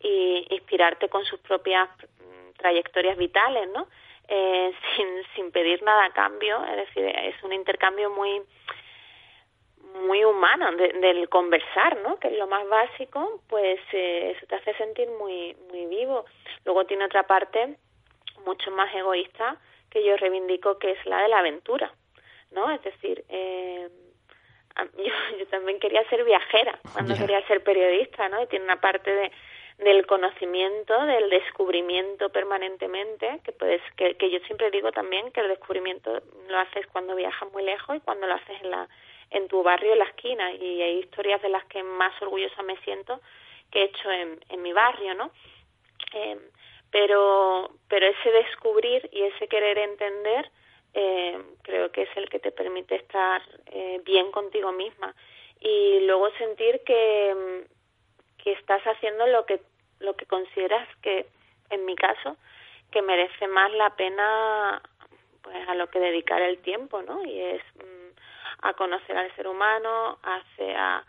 y 0.00 0.46
inspirarte 0.50 1.08
con 1.08 1.24
sus 1.24 1.40
propias 1.40 1.88
mm, 1.88 2.52
trayectorias 2.58 3.16
vitales, 3.16 3.68
¿no? 3.70 3.86
Eh, 4.28 4.72
sin, 4.96 5.06
sin 5.34 5.52
pedir 5.52 5.82
nada 5.82 6.06
a 6.06 6.12
cambio, 6.12 6.64
es 6.64 6.76
decir, 6.76 7.06
es 7.06 7.42
un 7.42 7.52
intercambio 7.52 8.10
muy 8.10 8.42
muy 9.94 10.24
humano 10.24 10.72
del 10.72 11.28
conversar, 11.28 12.00
¿no? 12.02 12.18
Que 12.18 12.28
es 12.28 12.38
lo 12.38 12.46
más 12.46 12.68
básico, 12.68 13.40
pues 13.48 13.78
eh, 13.92 14.34
eso 14.36 14.46
te 14.46 14.56
hace 14.56 14.74
sentir 14.74 15.08
muy 15.18 15.56
muy 15.70 15.86
vivo. 15.86 16.24
Luego 16.64 16.84
tiene 16.84 17.04
otra 17.04 17.24
parte 17.24 17.76
mucho 18.44 18.70
más 18.72 18.92
egoísta 18.94 19.56
que 19.90 20.04
yo 20.04 20.16
reivindico, 20.16 20.78
que 20.78 20.92
es 20.92 21.06
la 21.06 21.22
de 21.22 21.28
la 21.28 21.38
aventura, 21.38 21.92
¿no? 22.50 22.70
Es 22.72 22.82
decir, 22.82 23.24
eh, 23.28 23.88
yo, 24.98 25.38
yo 25.38 25.46
también 25.46 25.78
quería 25.78 26.06
ser 26.08 26.24
viajera 26.24 26.78
cuando 26.92 27.14
quería 27.14 27.46
ser 27.46 27.62
periodista, 27.62 28.28
¿no? 28.28 28.42
Y 28.42 28.46
tiene 28.48 28.64
una 28.64 28.80
parte 28.80 29.10
de 29.10 29.32
del 29.78 30.06
conocimiento, 30.06 31.04
del 31.04 31.30
descubrimiento 31.30 32.28
permanentemente, 32.28 33.40
que 33.42 33.50
puedes, 33.52 33.82
que, 33.96 34.14
que 34.14 34.30
yo 34.30 34.38
siempre 34.46 34.70
digo 34.70 34.92
también 34.92 35.32
que 35.32 35.40
el 35.40 35.48
descubrimiento 35.48 36.22
lo 36.48 36.58
haces 36.58 36.86
cuando 36.92 37.16
viajas 37.16 37.50
muy 37.52 37.64
lejos 37.64 37.96
y 37.96 38.00
cuando 38.00 38.26
lo 38.26 38.34
haces 38.34 38.62
en 38.62 38.70
la 38.70 38.88
en 39.34 39.48
tu 39.48 39.62
barrio, 39.62 39.92
en 39.92 39.98
la 39.98 40.04
esquina, 40.06 40.52
y 40.52 40.80
hay 40.80 40.98
historias 41.00 41.42
de 41.42 41.48
las 41.48 41.64
que 41.66 41.82
más 41.82 42.14
orgullosa 42.22 42.62
me 42.62 42.76
siento 42.78 43.20
que 43.70 43.80
he 43.80 43.84
hecho 43.84 44.10
en, 44.10 44.62
mi 44.62 44.72
barrio, 44.72 45.14
¿no? 45.14 45.30
Eh, 46.12 46.38
pero, 46.90 47.70
pero 47.88 48.06
ese 48.06 48.30
descubrir 48.30 49.08
y 49.12 49.22
ese 49.22 49.48
querer 49.48 49.78
entender 49.78 50.50
eh, 50.94 51.42
creo 51.62 51.90
que 51.90 52.02
es 52.02 52.16
el 52.16 52.28
que 52.28 52.38
te 52.38 52.52
permite 52.52 52.94
estar 52.94 53.42
eh, 53.66 54.00
bien 54.04 54.30
contigo 54.30 54.70
misma 54.70 55.12
y 55.58 55.98
luego 56.06 56.30
sentir 56.38 56.82
que, 56.84 57.64
que 58.38 58.52
estás 58.52 58.82
haciendo 58.84 59.26
lo 59.26 59.44
que 59.44 59.60
lo 59.98 60.14
que 60.14 60.26
consideras 60.26 60.86
que 61.02 61.26
en 61.70 61.84
mi 61.84 61.96
caso 61.96 62.36
que 62.92 63.02
merece 63.02 63.48
más 63.48 63.72
la 63.72 63.90
pena 63.96 64.80
pues 65.42 65.68
a 65.68 65.74
lo 65.74 65.88
que 65.88 65.98
dedicar 65.98 66.42
el 66.42 66.58
tiempo 66.58 67.02
no 67.02 67.24
y 67.24 67.40
es 67.40 67.62
mm, 67.74 68.03
a 68.62 68.72
conocer 68.74 69.16
al 69.16 69.34
ser 69.36 69.48
humano, 69.48 70.18
a, 70.22 71.04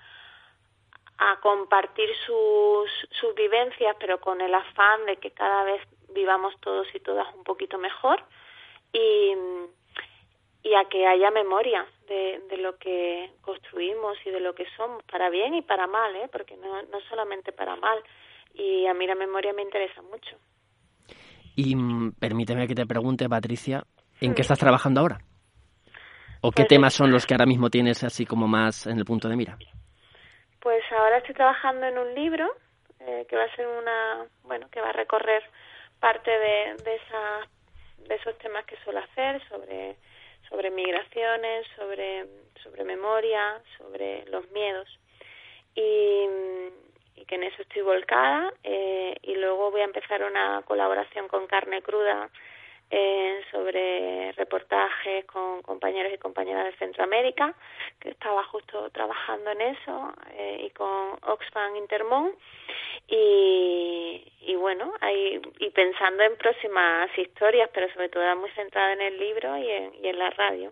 a 1.18 1.40
compartir 1.40 2.10
sus, 2.26 2.90
sus 3.12 3.34
vivencias, 3.36 3.96
pero 4.00 4.20
con 4.20 4.42
el 4.42 4.54
afán 4.54 5.06
de 5.06 5.18
que 5.18 5.32
cada 5.32 5.64
vez 5.64 5.82
vivamos 6.14 6.54
todos 6.60 6.88
y 6.94 7.00
todas 7.00 7.34
un 7.36 7.44
poquito 7.44 7.78
mejor 7.78 8.24
y, 8.92 9.34
y 10.64 10.74
a 10.74 10.86
que 10.86 11.06
haya 11.08 11.32
memoria 11.32 11.86
de, 12.08 12.42
de 12.50 12.58
lo 12.58 12.78
que 12.78 13.32
construimos 13.42 14.18
y 14.26 14.32
de 14.32 14.40
lo 14.40 14.56
que 14.56 14.66
somos, 14.76 15.04
para 15.04 15.30
bien 15.30 15.54
y 15.54 15.62
para 15.62 15.88
mal, 15.88 16.16
¿eh? 16.16 16.30
porque 16.32 16.58
no, 16.58 16.82
no 16.84 17.00
solamente 17.10 17.52
para 17.52 17.76
mal. 17.76 18.00
Y 18.54 18.86
a 18.86 18.94
mí 18.94 19.06
la 19.06 19.16
memoria 19.16 19.54
me 19.54 19.62
interesa 19.62 20.02
mucho. 20.02 20.38
Y 21.56 21.76
mm, 21.76 22.14
permíteme 22.14 22.68
que 22.68 22.76
te 22.76 22.86
pregunte, 22.86 23.28
Patricia, 23.28 23.84
¿en 24.22 24.34
qué 24.34 24.42
estás 24.42 24.60
trabajando 24.60 25.02
ahora? 25.02 25.20
¿O 26.42 26.52
qué 26.52 26.64
pues 26.64 26.68
temas 26.68 26.94
son 26.94 27.12
los 27.12 27.26
que 27.26 27.34
ahora 27.34 27.46
mismo 27.46 27.70
tienes 27.70 28.04
así 28.04 28.26
como 28.26 28.48
más 28.48 28.88
en 28.88 28.98
el 28.98 29.06
punto 29.06 29.28
de 29.28 29.36
mira? 29.36 29.58
Pues 30.60 30.84
ahora 30.92 31.18
estoy 31.18 31.36
trabajando 31.36 31.86
en 31.86 31.98
un 31.98 32.16
libro 32.16 32.52
eh, 33.00 33.26
que 33.30 33.36
va 33.36 33.44
a 33.44 33.56
ser 33.56 33.68
una, 33.68 34.26
bueno, 34.44 34.68
que 34.72 34.82
va 34.82 34.90
a 34.90 34.94
recorrer 34.94 35.44
parte 36.00 36.32
de, 36.32 36.76
de, 36.84 36.96
esa, 36.96 37.48
de 38.08 38.16
esos 38.16 38.38
temas 38.40 38.66
que 38.66 38.76
suelo 38.84 39.00
hacer 39.00 39.42
sobre, 39.48 39.96
sobre 40.50 40.72
migraciones, 40.72 41.68
sobre, 41.76 42.26
sobre 42.64 42.84
memoria, 42.84 43.62
sobre 43.78 44.26
los 44.26 44.50
miedos. 44.52 44.88
Y, 45.76 46.28
y 47.16 47.26
que 47.26 47.36
en 47.36 47.44
eso 47.44 47.62
estoy 47.62 47.82
volcada. 47.82 48.52
Eh, 48.64 49.16
y 49.22 49.36
luego 49.36 49.72
voy 49.72 49.82
a 49.82 49.86
empezar 49.86 50.24
una 50.24 50.62
colaboración 50.64 51.28
con 51.28 51.48
Carne 51.48 51.82
Cruda 51.82 52.30
eh, 52.90 53.42
sobre 53.52 54.32
reportajes 54.34 55.26
con 55.26 55.62
compañeros 55.62 56.12
y 56.14 56.18
compañeras 56.18 56.66
de 56.66 56.78
Centroamérica, 56.78 57.54
que 58.00 58.10
estaba 58.10 58.44
justo 58.46 58.90
trabajando 58.92 59.52
en 59.52 59.62
eso, 59.62 60.14
eh, 60.32 60.68
y 60.68 60.70
con 60.72 61.14
Oxfam 61.24 61.76
Intermón. 61.76 62.32
Y, 63.08 64.24
y 64.42 64.56
bueno, 64.56 64.94
ahí, 65.02 65.42
y 65.60 65.70
pensando 65.72 66.24
en 66.24 66.38
próximas 66.38 67.10
historias, 67.18 67.70
pero 67.74 67.92
sobre 67.94 68.10
todo 68.10 68.36
muy 68.36 68.50
centrada 68.52 68.94
en 68.94 69.02
el 69.02 69.18
libro 69.18 69.58
y 69.58 69.70
en, 69.70 69.94
y 70.04 70.08
en 70.08 70.20
la 70.20 70.30
radio. 70.32 70.72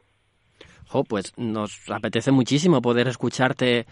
Jo, 0.88 1.04
pues 1.04 1.34
nos 1.38 1.90
apetece 1.90 2.32
muchísimo 2.32 2.82
poder 2.82 3.08
escucharte 3.08 3.86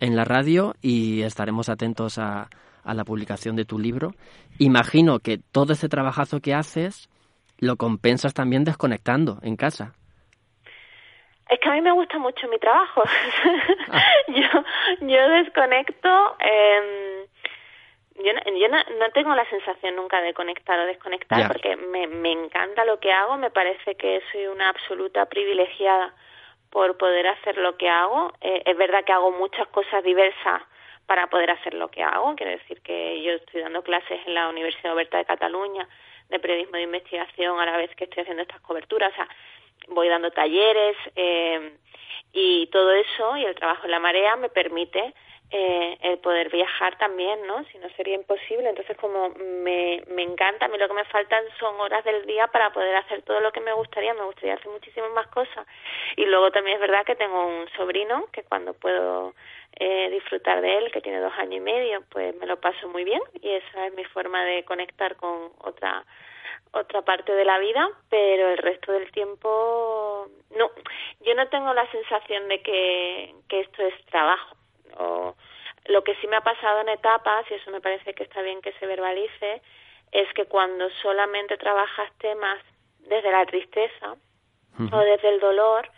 en 0.00 0.16
la 0.16 0.24
radio 0.24 0.74
y 0.82 1.22
estaremos 1.22 1.68
atentos 1.68 2.18
a, 2.18 2.48
a 2.84 2.94
la 2.94 3.04
publicación 3.04 3.54
de 3.54 3.64
tu 3.64 3.78
libro. 3.78 4.14
Imagino 4.58 5.18
que 5.18 5.38
todo 5.38 5.72
ese 5.72 5.88
trabajazo 5.88 6.40
que 6.40 6.54
haces 6.54 7.08
lo 7.58 7.76
compensas 7.76 8.34
también 8.34 8.64
desconectando 8.64 9.38
en 9.42 9.56
casa. 9.56 9.94
Es 11.48 11.58
que 11.60 11.68
a 11.68 11.72
mí 11.72 11.80
me 11.80 11.92
gusta 11.92 12.18
mucho 12.18 12.48
mi 12.48 12.58
trabajo. 12.58 13.02
Ah. 13.90 14.02
yo, 14.28 14.64
yo 15.00 15.28
desconecto. 15.30 16.36
Eh, 16.40 17.26
yo, 18.16 18.32
no, 18.34 18.58
yo 18.58 18.68
no, 18.68 19.10
tengo 19.14 19.34
la 19.34 19.48
sensación 19.48 19.96
nunca 19.96 20.20
de 20.20 20.34
conectar 20.34 20.78
o 20.78 20.84
desconectar 20.84 21.48
porque 21.48 21.76
me, 21.76 22.06
me 22.06 22.32
encanta 22.32 22.84
lo 22.84 23.00
que 23.00 23.10
hago. 23.10 23.38
Me 23.38 23.50
parece 23.50 23.94
que 23.94 24.20
soy 24.30 24.46
una 24.48 24.68
absoluta 24.68 25.24
privilegiada 25.26 26.12
por 26.70 26.98
poder 26.98 27.28
hacer 27.28 27.56
lo 27.56 27.78
que 27.78 27.88
hago. 27.88 28.32
Eh, 28.42 28.62
es 28.66 28.76
verdad 28.76 29.04
que 29.04 29.12
hago 29.12 29.30
muchas 29.30 29.66
cosas 29.68 30.04
diversas 30.04 30.62
para 31.06 31.28
poder 31.28 31.50
hacer 31.50 31.72
lo 31.72 31.88
que 31.88 32.02
hago. 32.02 32.36
Quiero 32.36 32.52
decir 32.52 32.82
que 32.82 33.22
yo 33.22 33.32
estoy 33.32 33.62
dando 33.62 33.82
clases 33.82 34.20
en 34.26 34.34
la 34.34 34.50
Universidad 34.50 34.92
Oberta 34.92 35.16
de 35.16 35.24
Cataluña 35.24 35.88
de 36.28 36.38
periodismo 36.38 36.76
de 36.76 36.82
investigación 36.82 37.58
a 37.58 37.66
la 37.66 37.76
vez 37.76 37.94
que 37.94 38.04
estoy 38.04 38.22
haciendo 38.22 38.42
estas 38.42 38.60
coberturas. 38.60 39.12
O 39.12 39.16
sea, 39.16 39.28
voy 39.88 40.08
dando 40.08 40.30
talleres 40.30 40.96
eh, 41.16 41.72
y 42.32 42.66
todo 42.68 42.92
eso 42.92 43.36
y 43.36 43.44
el 43.44 43.54
trabajo 43.54 43.84
en 43.84 43.90
la 43.92 44.00
marea 44.00 44.36
me 44.36 44.48
permite 44.48 45.14
eh, 45.50 45.96
el 46.02 46.18
poder 46.18 46.50
viajar 46.50 46.98
también, 46.98 47.46
¿no? 47.46 47.64
Si 47.72 47.78
no 47.78 47.88
sería 47.96 48.14
imposible. 48.14 48.68
Entonces, 48.68 48.96
como 48.98 49.30
me, 49.30 50.02
encanta, 50.18 50.66
a 50.66 50.68
mí 50.68 50.76
lo 50.76 50.88
que 50.88 50.94
me 50.94 51.04
faltan 51.06 51.42
son 51.58 51.80
horas 51.80 52.04
del 52.04 52.26
día 52.26 52.48
para 52.48 52.70
poder 52.70 52.94
hacer 52.96 53.22
todo 53.22 53.40
lo 53.40 53.50
que 53.50 53.60
me 53.60 53.72
gustaría. 53.72 54.12
Me 54.12 54.24
gustaría 54.24 54.54
hacer 54.54 54.68
muchísimas 54.68 55.10
más 55.12 55.26
cosas. 55.28 55.66
Y 56.16 56.26
luego 56.26 56.50
también 56.50 56.76
es 56.76 56.80
verdad 56.80 57.04
que 57.06 57.16
tengo 57.16 57.46
un 57.46 57.66
sobrino 57.76 58.26
que 58.30 58.42
cuando 58.42 58.74
puedo 58.74 59.34
eh, 59.80 60.10
disfrutar 60.10 60.60
de 60.60 60.76
él, 60.78 60.92
que 60.92 61.00
tiene 61.00 61.20
dos 61.20 61.32
años 61.38 61.56
y 61.56 61.60
medio, 61.60 62.02
pues 62.10 62.36
me 62.36 62.46
lo 62.46 62.60
paso 62.60 62.86
muy 62.88 63.04
bien. 63.04 63.22
Y 63.40 63.50
esa 63.50 63.86
es 63.86 63.94
mi 63.94 64.04
forma 64.04 64.44
de 64.44 64.64
conectar 64.64 65.16
con 65.16 65.52
otra 65.60 66.04
otra 66.72 67.00
parte 67.00 67.32
de 67.32 67.46
la 67.46 67.58
vida, 67.58 67.88
pero 68.10 68.50
el 68.50 68.58
resto 68.58 68.92
del 68.92 69.10
tiempo 69.10 70.28
no. 70.50 70.70
Yo 71.20 71.34
no 71.34 71.48
tengo 71.48 71.72
la 71.72 71.90
sensación 71.90 72.46
de 72.48 72.60
que, 72.60 73.34
que 73.48 73.60
esto 73.60 73.82
es 73.82 73.94
trabajo 74.06 74.57
o 74.98 75.34
lo 75.86 76.04
que 76.04 76.14
sí 76.16 76.26
me 76.26 76.36
ha 76.36 76.40
pasado 76.42 76.80
en 76.80 76.90
etapas, 76.90 77.46
y 77.50 77.54
eso 77.54 77.70
me 77.70 77.80
parece 77.80 78.14
que 78.14 78.24
está 78.24 78.42
bien 78.42 78.60
que 78.60 78.72
se 78.72 78.86
verbalice, 78.86 79.62
es 80.12 80.32
que 80.34 80.46
cuando 80.46 80.88
solamente 81.02 81.56
trabajas 81.56 82.10
temas 82.18 82.58
desde 83.00 83.30
la 83.30 83.44
tristeza 83.46 84.16
o 84.92 84.98
desde 84.98 85.28
el 85.28 85.40
dolor, 85.40 85.90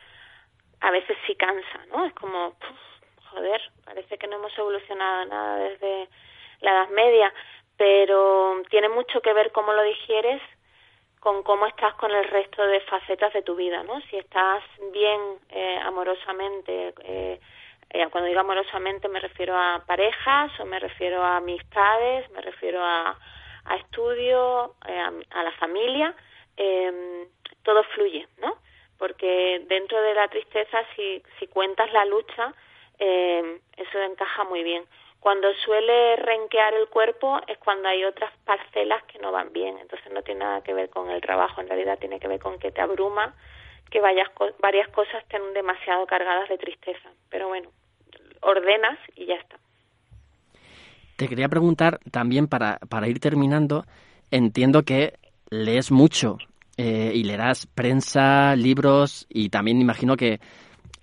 a 0.81 0.91
veces 0.91 1.17
sí 1.27 1.35
cansa, 1.35 1.85
¿no? 1.93 2.07
Es 2.07 2.15
como, 2.15 2.55
joder, 3.31 3.61
parece 3.85 4.17
que 4.17 4.27
no 4.27 4.37
hemos 4.37 4.57
evolucionado 4.57 5.27
nada 5.27 5.57
desde 5.57 6.09
la 6.61 6.71
Edad 6.71 6.89
Media, 6.89 7.33
pero 7.77 8.63
tiene 8.71 8.89
mucho 8.89 9.21
que 9.21 9.33
ver 9.33 9.53
cómo 9.53 9.73
lo 9.73 9.83
digieres 9.83 10.41
con 11.21 11.43
cómo 11.43 11.67
estás 11.67 11.95
con 11.95 12.11
el 12.11 12.25
resto 12.25 12.67
de 12.67 12.81
facetas 12.81 13.33
de 13.35 13.43
tu 13.43 13.55
vida, 13.55 13.83
¿no? 13.83 14.01
Si 14.03 14.17
estás 14.17 14.65
bien 14.93 15.21
eh, 15.51 15.79
amorosamente, 15.83 16.95
eh, 17.05 17.41
eh, 17.91 18.07
cuando 18.11 18.29
digo 18.29 18.41
amorosamente 18.41 19.09
me 19.09 19.21
refiero 19.21 19.57
a 19.57 19.83
parejas 19.87 20.53
o 20.61 20.65
me 20.65 20.79
refiero 20.79 21.23
a 21.23 21.39
amistades, 21.39 22.31
me 22.31 22.41
refiero 22.41 22.83
a, 22.83 23.19
a 23.65 23.77
estudio, 23.77 24.75
eh, 24.87 25.25
a, 25.31 25.43
la 25.43 25.53
familia, 25.53 26.15
eh, 26.57 27.27
todo 27.63 27.83
fluye, 27.95 28.27
¿no? 28.39 28.57
Porque 28.99 29.65
dentro 29.67 30.01
de 30.03 30.15
la 30.15 30.29
tristeza, 30.29 30.79
si, 30.95 31.23
si 31.39 31.47
cuentas 31.47 31.93
la 31.93 32.05
lucha, 32.05 32.55
eh, 32.99 33.61
eso 33.77 34.03
encaja 34.03 34.45
muy 34.45 34.63
bien. 34.63 34.85
Cuando 35.21 35.53
suele 35.55 36.17
renquear 36.17 36.75
el 36.75 36.89
cuerpo 36.89 37.41
es 37.47 37.59
cuando 37.59 37.89
hay 37.89 38.05
otras 38.05 38.33
parcelas 38.45 39.03
que 39.05 39.19
no 39.19 39.33
van 39.33 39.53
bien, 39.53 39.79
entonces 39.79 40.11
no 40.13 40.23
tiene 40.23 40.41
nada 40.41 40.63
que 40.63 40.75
ver 40.75 40.89
con 40.91 41.11
el 41.11 41.21
trabajo, 41.21 41.61
en 41.61 41.69
realidad 41.69 41.99
tiene 41.99 42.21
que 42.21 42.29
ver 42.29 42.41
con 42.41 42.59
que 42.59 42.73
te 42.73 42.81
abruma, 42.81 43.35
que 43.91 44.01
varias, 44.01 44.29
varias 44.61 44.89
cosas 44.89 45.23
estén 45.23 45.53
demasiado 45.53 46.07
cargadas 46.07 46.49
de 46.49 46.59
tristeza. 46.59 47.11
Pero 47.29 47.49
bueno, 47.49 47.71
ordenas 48.41 48.99
y 49.17 49.27
ya 49.27 49.35
está. 49.35 49.57
Te 51.17 51.29
quería 51.29 51.49
preguntar 51.49 52.01
también 52.11 52.47
para, 52.47 52.79
para 52.89 53.09
ir 53.09 53.21
terminando, 53.21 53.85
entiendo 54.31 54.85
que 54.85 55.19
lees 55.51 55.91
mucho 55.91 56.39
eh, 56.77 57.13
y 57.15 57.25
leerás 57.25 57.67
prensa, 57.67 58.57
libros 58.57 59.27
y 59.29 59.51
también 59.51 59.81
imagino 59.81 60.17
que 60.17 60.41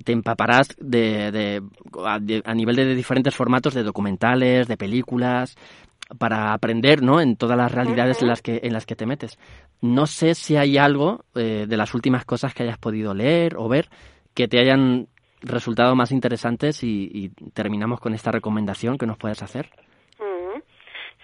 te 0.04 0.12
empaparás 0.12 0.76
de, 0.80 1.32
de, 1.32 1.62
a, 2.06 2.54
nivel 2.56 2.76
de, 2.76 2.96
diferentes 2.96 3.36
formatos 3.36 3.74
de 3.74 3.84
documentales, 3.84 4.68
de 4.68 4.78
películas, 4.78 5.56
para 6.18 6.54
aprender, 6.54 7.04
¿no? 7.04 7.20
En 7.20 7.36
todas 7.36 7.58
las 7.58 7.72
realidades 7.72 8.22
en 8.22 8.30
las 8.30 8.42
que 8.42 8.60
en 8.64 8.74
las 8.74 8.86
que 8.86 8.96
te 8.96 9.06
metes. 9.06 9.38
No 9.82 10.08
sé 10.08 10.36
si 10.36 10.56
hay 10.56 10.78
algo 10.78 11.26
eh, 11.36 11.66
de 11.68 11.78
las 11.78 11.94
últimas 11.94 12.26
cosas 12.26 12.54
que 12.54 12.64
hayas 12.64 12.78
podido 12.78 13.14
leer 13.14 13.56
o 13.58 13.68
ver 13.68 13.90
que 14.34 14.48
te 14.48 14.60
hayan 14.60 15.10
resultados 15.42 15.96
más 15.96 16.12
interesantes 16.12 16.84
y, 16.84 17.32
terminamos 17.54 18.00
con 18.00 18.14
esta 18.14 18.32
recomendación 18.32 18.98
que 18.98 19.06
nos 19.06 19.18
puedes 19.18 19.42
hacer. 19.44 19.70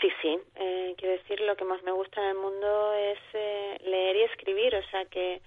Sí, 0.03 0.09
sí. 0.22 0.38
Eh, 0.55 0.95
quiero 0.97 1.14
decir, 1.14 1.39
lo 1.41 1.55
que 1.55 1.64
más 1.64 1.82
me 1.84 1.91
gusta 1.91 2.22
en 2.22 2.28
el 2.28 2.36
mundo 2.36 2.93
es 2.93 3.20
eh, 3.34 3.78
leer 3.86 4.18
y 4.18 4.24
escribir. 4.24 4.76
O 4.76 4.84
sea 4.89 5.05
que 5.05 5.41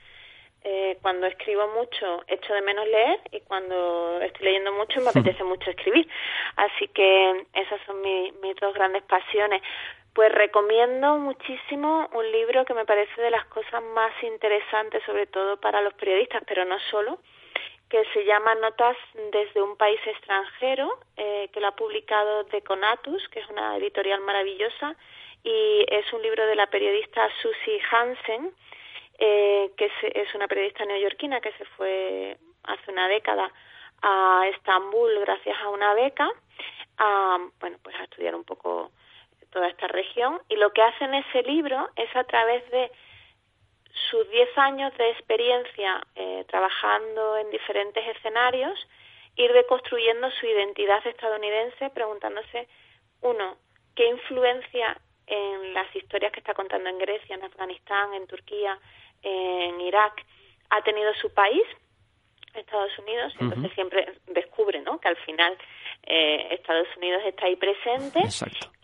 eh, 0.64 0.98
cuando 1.02 1.26
escribo 1.26 1.68
mucho 1.68 2.24
echo 2.26 2.54
de 2.54 2.62
menos 2.62 2.86
leer 2.88 3.20
y 3.32 3.40
cuando 3.40 4.18
estoy 4.22 4.46
leyendo 4.46 4.72
mucho 4.72 5.00
me 5.02 5.10
apetece 5.14 5.44
mucho 5.44 5.70
escribir. 5.70 6.08
Así 6.56 6.88
que 6.88 7.46
esas 7.52 7.80
son 7.84 8.00
mis 8.00 8.56
dos 8.60 8.72
grandes 8.72 9.02
pasiones. 9.02 9.60
Pues 10.14 10.32
recomiendo 10.32 11.18
muchísimo 11.18 12.08
un 12.14 12.32
libro 12.32 12.64
que 12.64 12.72
me 12.72 12.86
parece 12.86 13.20
de 13.20 13.30
las 13.30 13.44
cosas 13.46 13.82
más 13.94 14.12
interesantes, 14.22 15.02
sobre 15.04 15.26
todo 15.26 15.58
para 15.58 15.82
los 15.82 15.92
periodistas, 15.92 16.42
pero 16.48 16.64
no 16.64 16.78
solo, 16.90 17.18
que 17.88 18.04
se 18.12 18.24
llama 18.24 18.54
Notas 18.56 18.96
desde 19.32 19.62
un 19.62 19.76
país 19.76 20.00
extranjero, 20.06 20.98
eh, 21.16 21.48
que 21.52 21.60
lo 21.60 21.68
ha 21.68 21.76
publicado 21.76 22.44
Deconatus, 22.44 23.28
que 23.28 23.40
es 23.40 23.48
una 23.48 23.76
editorial 23.76 24.20
maravillosa, 24.20 24.96
y 25.44 25.84
es 25.88 26.12
un 26.12 26.22
libro 26.22 26.44
de 26.46 26.56
la 26.56 26.66
periodista 26.66 27.28
Susie 27.40 27.80
Hansen, 27.90 28.52
eh, 29.18 29.70
que 29.76 29.90
es, 30.02 30.34
una 30.34 30.48
periodista 30.48 30.84
neoyorquina 30.84 31.40
que 31.40 31.52
se 31.52 31.64
fue 31.76 32.36
hace 32.64 32.90
una 32.90 33.08
década 33.08 33.50
a 34.02 34.42
Estambul 34.48 35.20
gracias 35.20 35.56
a 35.62 35.68
una 35.68 35.94
beca, 35.94 36.28
a, 36.98 37.38
bueno, 37.60 37.78
pues 37.82 37.94
a 37.96 38.04
estudiar 38.04 38.34
un 38.34 38.44
poco 38.44 38.90
toda 39.50 39.68
esta 39.68 39.86
región, 39.86 40.42
y 40.48 40.56
lo 40.56 40.72
que 40.72 40.82
hace 40.82 41.04
en 41.04 41.14
ese 41.14 41.42
libro 41.42 41.88
es 41.94 42.14
a 42.16 42.24
través 42.24 42.68
de 42.72 42.90
sus 44.10 44.28
10 44.30 44.58
años 44.58 44.96
de 44.96 45.10
experiencia 45.10 46.06
eh, 46.14 46.44
trabajando 46.48 47.38
en 47.38 47.50
diferentes 47.50 48.06
escenarios, 48.16 48.78
ir 49.36 49.50
reconstruyendo 49.52 50.30
su 50.32 50.46
identidad 50.46 51.06
estadounidense, 51.06 51.90
preguntándose, 51.90 52.68
uno, 53.22 53.56
qué 53.94 54.06
influencia 54.06 54.98
en 55.26 55.74
las 55.74 55.94
historias 55.94 56.32
que 56.32 56.40
está 56.40 56.54
contando 56.54 56.88
en 56.88 56.98
Grecia, 56.98 57.34
en 57.34 57.44
Afganistán, 57.44 58.14
en 58.14 58.26
Turquía, 58.26 58.78
en 59.22 59.80
Irak, 59.80 60.24
ha 60.70 60.82
tenido 60.82 61.12
su 61.14 61.32
país, 61.32 61.64
Estados 62.54 62.98
Unidos, 62.98 63.34
entonces 63.38 63.72
siempre 63.74 64.14
descubre 64.28 64.80
¿no? 64.80 64.98
que 64.98 65.08
al 65.08 65.16
final 65.16 65.56
eh, 66.04 66.48
Estados 66.52 66.88
Unidos 66.96 67.22
está 67.26 67.46
ahí 67.46 67.56
presente 67.56 68.20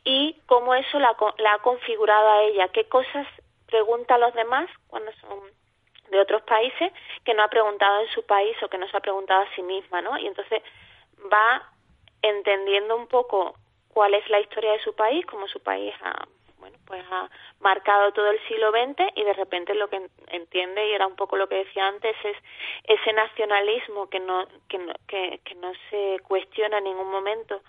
y 0.04 0.36
cómo 0.46 0.74
eso 0.74 0.98
la, 0.98 1.16
la, 1.38 1.54
ha 1.54 1.58
configurado 1.60 2.28
a 2.28 2.42
ella, 2.42 2.68
qué 2.68 2.84
cosas 2.84 3.26
pregunta 3.73 4.16
a 4.16 4.18
los 4.18 4.35
demás 4.35 4.68
cuando 4.87 5.11
son 5.23 5.41
de 6.11 6.20
otros 6.20 6.43
países 6.43 6.93
que 7.25 7.33
no 7.33 7.43
ha 7.43 7.49
preguntado 7.49 8.03
en 8.03 8.09
su 8.09 8.23
país 8.27 8.55
o 8.62 8.68
que 8.68 8.77
no 8.77 8.87
se 8.89 8.97
ha 8.97 9.01
preguntado 9.01 9.41
a 9.41 9.55
sí 9.55 9.62
misma, 9.62 10.03
¿no? 10.03 10.18
Y 10.18 10.27
entonces 10.27 10.62
va 11.33 11.62
entendiendo 12.20 12.95
un 12.95 13.07
poco 13.07 13.55
cuál 13.89 14.12
es 14.12 14.29
la 14.29 14.41
historia 14.41 14.73
de 14.73 14.81
su 14.81 14.95
país, 14.95 15.25
cómo 15.25 15.49
su 15.49 15.61
país 15.61 15.95
ha, 16.03 16.29
bueno, 16.59 16.77
pues 16.87 17.03
ha 17.11 17.31
marcado 17.61 18.12
todo 18.12 18.31
el 18.31 18.39
siglo 18.47 18.70
XX 18.70 19.01
y 19.16 19.25
de 19.25 19.33
repente 19.33 19.75
lo 19.75 19.89
que 19.89 20.03
entiende 20.29 20.87
y 20.87 20.93
era 20.93 21.07
un 21.07 21.16
poco 21.16 21.39
lo 21.39 21.49
que 21.49 21.64
decía 21.64 21.89
antes 21.89 22.14
es 22.25 22.37
ese 22.85 23.12
nacionalismo 23.14 24.11
que 24.11 24.20
no 24.20 24.47
que 24.68 24.79
no, 24.79 24.93
que, 25.09 25.41
que 25.45 25.55
no 25.55 25.73
se 25.89 26.18
cuestiona 26.29 26.79
en 26.79 26.85
ningún 26.85 27.11
momento 27.11 27.62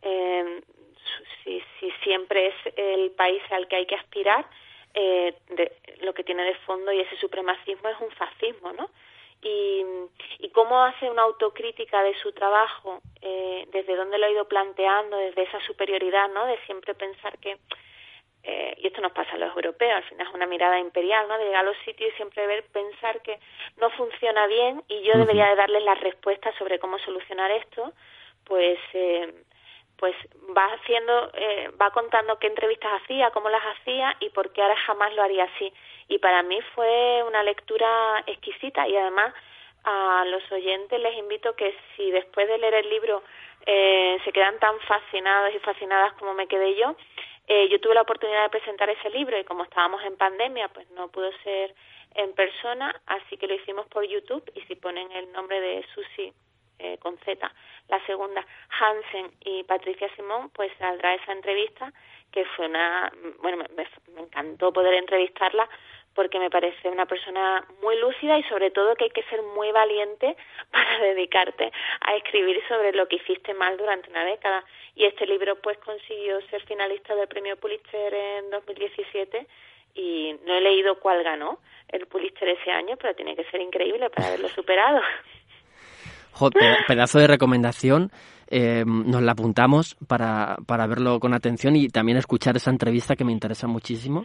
eh, 0.00 0.62
si, 1.44 1.62
si 1.78 1.90
siempre 2.02 2.46
es 2.48 2.74
el 2.76 3.10
país 3.10 3.42
al 3.50 3.68
que 3.68 3.76
hay 3.76 3.86
que 3.86 3.96
aspirar 3.96 4.46
eh, 4.94 5.34
de, 5.50 5.72
lo 6.02 6.14
que 6.14 6.24
tiene 6.24 6.44
de 6.44 6.54
fondo 6.66 6.92
y 6.92 7.00
ese 7.00 7.16
supremacismo 7.16 7.88
es 7.88 8.00
un 8.00 8.10
fascismo, 8.10 8.72
¿no? 8.72 8.90
Y, 9.42 9.84
y 10.38 10.50
cómo 10.50 10.82
hace 10.82 11.08
una 11.10 11.22
autocrítica 11.22 12.02
de 12.02 12.14
su 12.16 12.32
trabajo, 12.32 13.00
eh, 13.22 13.66
desde 13.72 13.96
dónde 13.96 14.18
lo 14.18 14.26
ha 14.26 14.30
ido 14.30 14.48
planteando, 14.48 15.16
desde 15.16 15.42
esa 15.42 15.60
superioridad, 15.60 16.28
¿no? 16.30 16.46
De 16.46 16.58
siempre 16.66 16.94
pensar 16.94 17.38
que, 17.38 17.56
eh, 18.42 18.74
y 18.78 18.86
esto 18.88 19.00
nos 19.00 19.12
pasa 19.12 19.32
a 19.32 19.38
los 19.38 19.54
europeos, 19.56 19.96
al 19.96 20.04
final 20.04 20.26
es 20.26 20.34
una 20.34 20.46
mirada 20.46 20.78
imperial, 20.78 21.26
¿no? 21.28 21.38
De 21.38 21.44
llegar 21.44 21.64
a 21.64 21.68
los 21.68 21.78
sitios 21.84 22.12
y 22.12 22.16
siempre 22.16 22.46
ver, 22.46 22.64
pensar 22.64 23.22
que 23.22 23.38
no 23.78 23.90
funciona 23.90 24.46
bien 24.46 24.82
y 24.88 25.02
yo 25.02 25.16
debería 25.16 25.48
de 25.48 25.56
darles 25.56 25.84
las 25.84 26.00
respuestas 26.00 26.54
sobre 26.56 26.78
cómo 26.78 26.98
solucionar 26.98 27.50
esto, 27.50 27.92
pues 28.44 28.78
eh, 28.92 29.32
pues 30.00 30.16
va 30.56 30.64
haciendo, 30.72 31.30
eh, 31.34 31.70
va 31.80 31.90
contando 31.90 32.38
qué 32.38 32.46
entrevistas 32.46 33.02
hacía, 33.02 33.30
cómo 33.32 33.50
las 33.50 33.62
hacía 33.62 34.16
y 34.20 34.30
por 34.30 34.50
qué 34.50 34.62
ahora 34.62 34.76
jamás 34.86 35.14
lo 35.14 35.22
haría 35.22 35.44
así. 35.44 35.70
Y 36.08 36.18
para 36.18 36.42
mí 36.42 36.58
fue 36.74 37.22
una 37.28 37.42
lectura 37.42 38.24
exquisita 38.26 38.88
y 38.88 38.96
además 38.96 39.34
a 39.84 40.24
los 40.26 40.42
oyentes 40.50 40.98
les 40.98 41.18
invito 41.18 41.54
que 41.54 41.76
si 41.94 42.10
después 42.10 42.48
de 42.48 42.56
leer 42.56 42.74
el 42.74 42.88
libro 42.88 43.22
eh, 43.66 44.18
se 44.24 44.32
quedan 44.32 44.58
tan 44.58 44.80
fascinados 44.80 45.54
y 45.54 45.58
fascinadas 45.58 46.14
como 46.14 46.32
me 46.32 46.48
quedé 46.48 46.74
yo, 46.76 46.96
eh, 47.46 47.68
yo 47.68 47.78
tuve 47.78 47.94
la 47.94 48.02
oportunidad 48.02 48.44
de 48.44 48.58
presentar 48.58 48.88
ese 48.88 49.10
libro 49.10 49.38
y 49.38 49.44
como 49.44 49.64
estábamos 49.64 50.02
en 50.04 50.16
pandemia, 50.16 50.68
pues 50.68 50.88
no 50.92 51.08
pudo 51.08 51.30
ser 51.44 51.74
en 52.14 52.32
persona, 52.32 52.98
así 53.04 53.36
que 53.36 53.46
lo 53.46 53.54
hicimos 53.54 53.86
por 53.88 54.04
YouTube 54.04 54.50
y 54.54 54.62
si 54.62 54.76
ponen 54.76 55.12
el 55.12 55.30
nombre 55.32 55.60
de 55.60 55.84
Susi 55.94 56.32
eh, 56.80 56.98
con 56.98 57.18
Z, 57.18 57.52
la 57.88 58.06
segunda 58.06 58.44
Hansen 58.80 59.30
y 59.44 59.64
Patricia 59.64 60.08
Simón, 60.16 60.50
pues 60.50 60.72
saldrá 60.78 61.14
esa 61.14 61.32
entrevista 61.32 61.92
que 62.32 62.44
fue 62.56 62.66
una, 62.66 63.12
bueno, 63.40 63.64
me, 63.76 64.22
encantó 64.22 64.72
poder 64.72 64.94
entrevistarla 64.94 65.68
porque 66.14 66.38
me 66.38 66.50
parece 66.50 66.88
una 66.88 67.06
persona 67.06 67.64
muy 67.82 67.96
lúcida 67.98 68.38
y 68.38 68.42
sobre 68.44 68.70
todo 68.70 68.96
que 68.96 69.04
hay 69.04 69.10
que 69.10 69.22
ser 69.24 69.42
muy 69.42 69.70
valiente 69.72 70.36
para 70.70 70.98
dedicarte 70.98 71.72
a 72.00 72.16
escribir 72.16 72.60
sobre 72.68 72.92
lo 72.92 73.06
que 73.08 73.16
hiciste 73.16 73.54
mal 73.54 73.76
durante 73.76 74.10
una 74.10 74.24
década. 74.24 74.64
Y 74.94 75.04
este 75.04 75.26
libro 75.26 75.56
pues 75.56 75.78
consiguió 75.78 76.40
ser 76.48 76.62
finalista 76.66 77.14
del 77.14 77.28
premio 77.28 77.56
Pulitzer 77.56 78.12
en 78.12 78.50
2017 78.50 79.46
y 79.94 80.36
no 80.46 80.54
he 80.54 80.60
leído 80.60 80.98
cuál 81.00 81.22
ganó 81.22 81.58
el 81.88 82.06
Pulitzer 82.06 82.48
ese 82.48 82.70
año, 82.70 82.96
pero 82.96 83.14
tiene 83.14 83.34
que 83.34 83.44
ser 83.44 83.60
increíble 83.60 84.10
para 84.10 84.28
haberlo 84.28 84.48
superado. 84.48 85.00
pedazo 86.86 87.18
de 87.18 87.26
recomendación. 87.26 88.10
Eh, 88.52 88.84
nos 88.84 89.22
la 89.22 89.32
apuntamos 89.32 89.96
para, 90.08 90.56
para 90.66 90.86
verlo 90.88 91.20
con 91.20 91.34
atención 91.34 91.76
y 91.76 91.88
también 91.88 92.18
escuchar 92.18 92.56
esa 92.56 92.70
entrevista 92.70 93.14
que 93.14 93.24
me 93.24 93.32
interesa 93.32 93.68
muchísimo. 93.68 94.24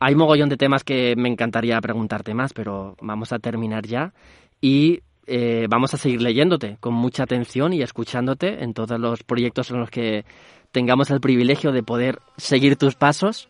Hay 0.00 0.14
mogollón 0.14 0.50
de 0.50 0.58
temas 0.58 0.84
que 0.84 1.14
me 1.16 1.28
encantaría 1.28 1.80
preguntarte 1.80 2.34
más, 2.34 2.52
pero 2.52 2.94
vamos 3.00 3.32
a 3.32 3.38
terminar 3.38 3.86
ya 3.86 4.12
y 4.60 5.00
eh, 5.26 5.66
vamos 5.68 5.94
a 5.94 5.96
seguir 5.96 6.20
leyéndote 6.22 6.76
con 6.78 6.94
mucha 6.94 7.22
atención 7.22 7.72
y 7.72 7.82
escuchándote 7.82 8.62
en 8.62 8.74
todos 8.74 9.00
los 9.00 9.22
proyectos 9.24 9.70
en 9.70 9.80
los 9.80 9.90
que 9.90 10.24
tengamos 10.70 11.10
el 11.10 11.20
privilegio 11.20 11.72
de 11.72 11.82
poder 11.82 12.20
seguir 12.36 12.76
tus 12.76 12.94
pasos. 12.94 13.48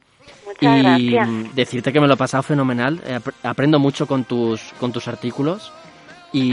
y 0.61 1.17
decirte 1.55 1.93
que 1.93 2.01
me 2.01 2.07
lo 2.07 2.15
he 2.15 2.17
pasado 2.17 2.43
fenomenal. 2.43 3.01
Aprendo 3.43 3.79
mucho 3.79 4.07
con 4.07 4.25
tus, 4.25 4.73
con 4.81 4.93
tus 4.93 5.09
artículos 5.09 5.73
y 6.33 6.53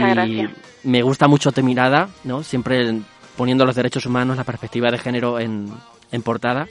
me 0.84 1.01
gusta 1.01 1.28
mucho 1.28 1.51
tu 1.51 1.63
mirada, 1.63 2.09
¿no? 2.23 2.43
Siempre 2.43 3.01
poniendo 3.36 3.65
los 3.65 3.76
derechos 3.76 4.05
humanos, 4.05 4.38
la 4.38 4.43
perspectiva 4.43 4.91
de 4.91 4.97
género 4.97 5.39
en, 5.39 5.71
en 6.11 6.21
portada. 6.21 6.67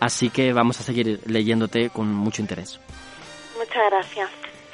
Así 0.00 0.30
que 0.30 0.52
vamos 0.52 0.80
a 0.80 0.82
seguir 0.82 1.20
leyéndote 1.26 1.90
con 1.90 2.12
mucho 2.12 2.42
interés. 2.42 2.80
Muchas 3.56 3.82
gracias. 3.90 4.30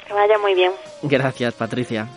Que 0.07 0.13
vaya 0.13 0.37
muy 0.39 0.55
bien. 0.55 0.71
Gracias, 1.03 1.53
Patricia. 1.53 2.07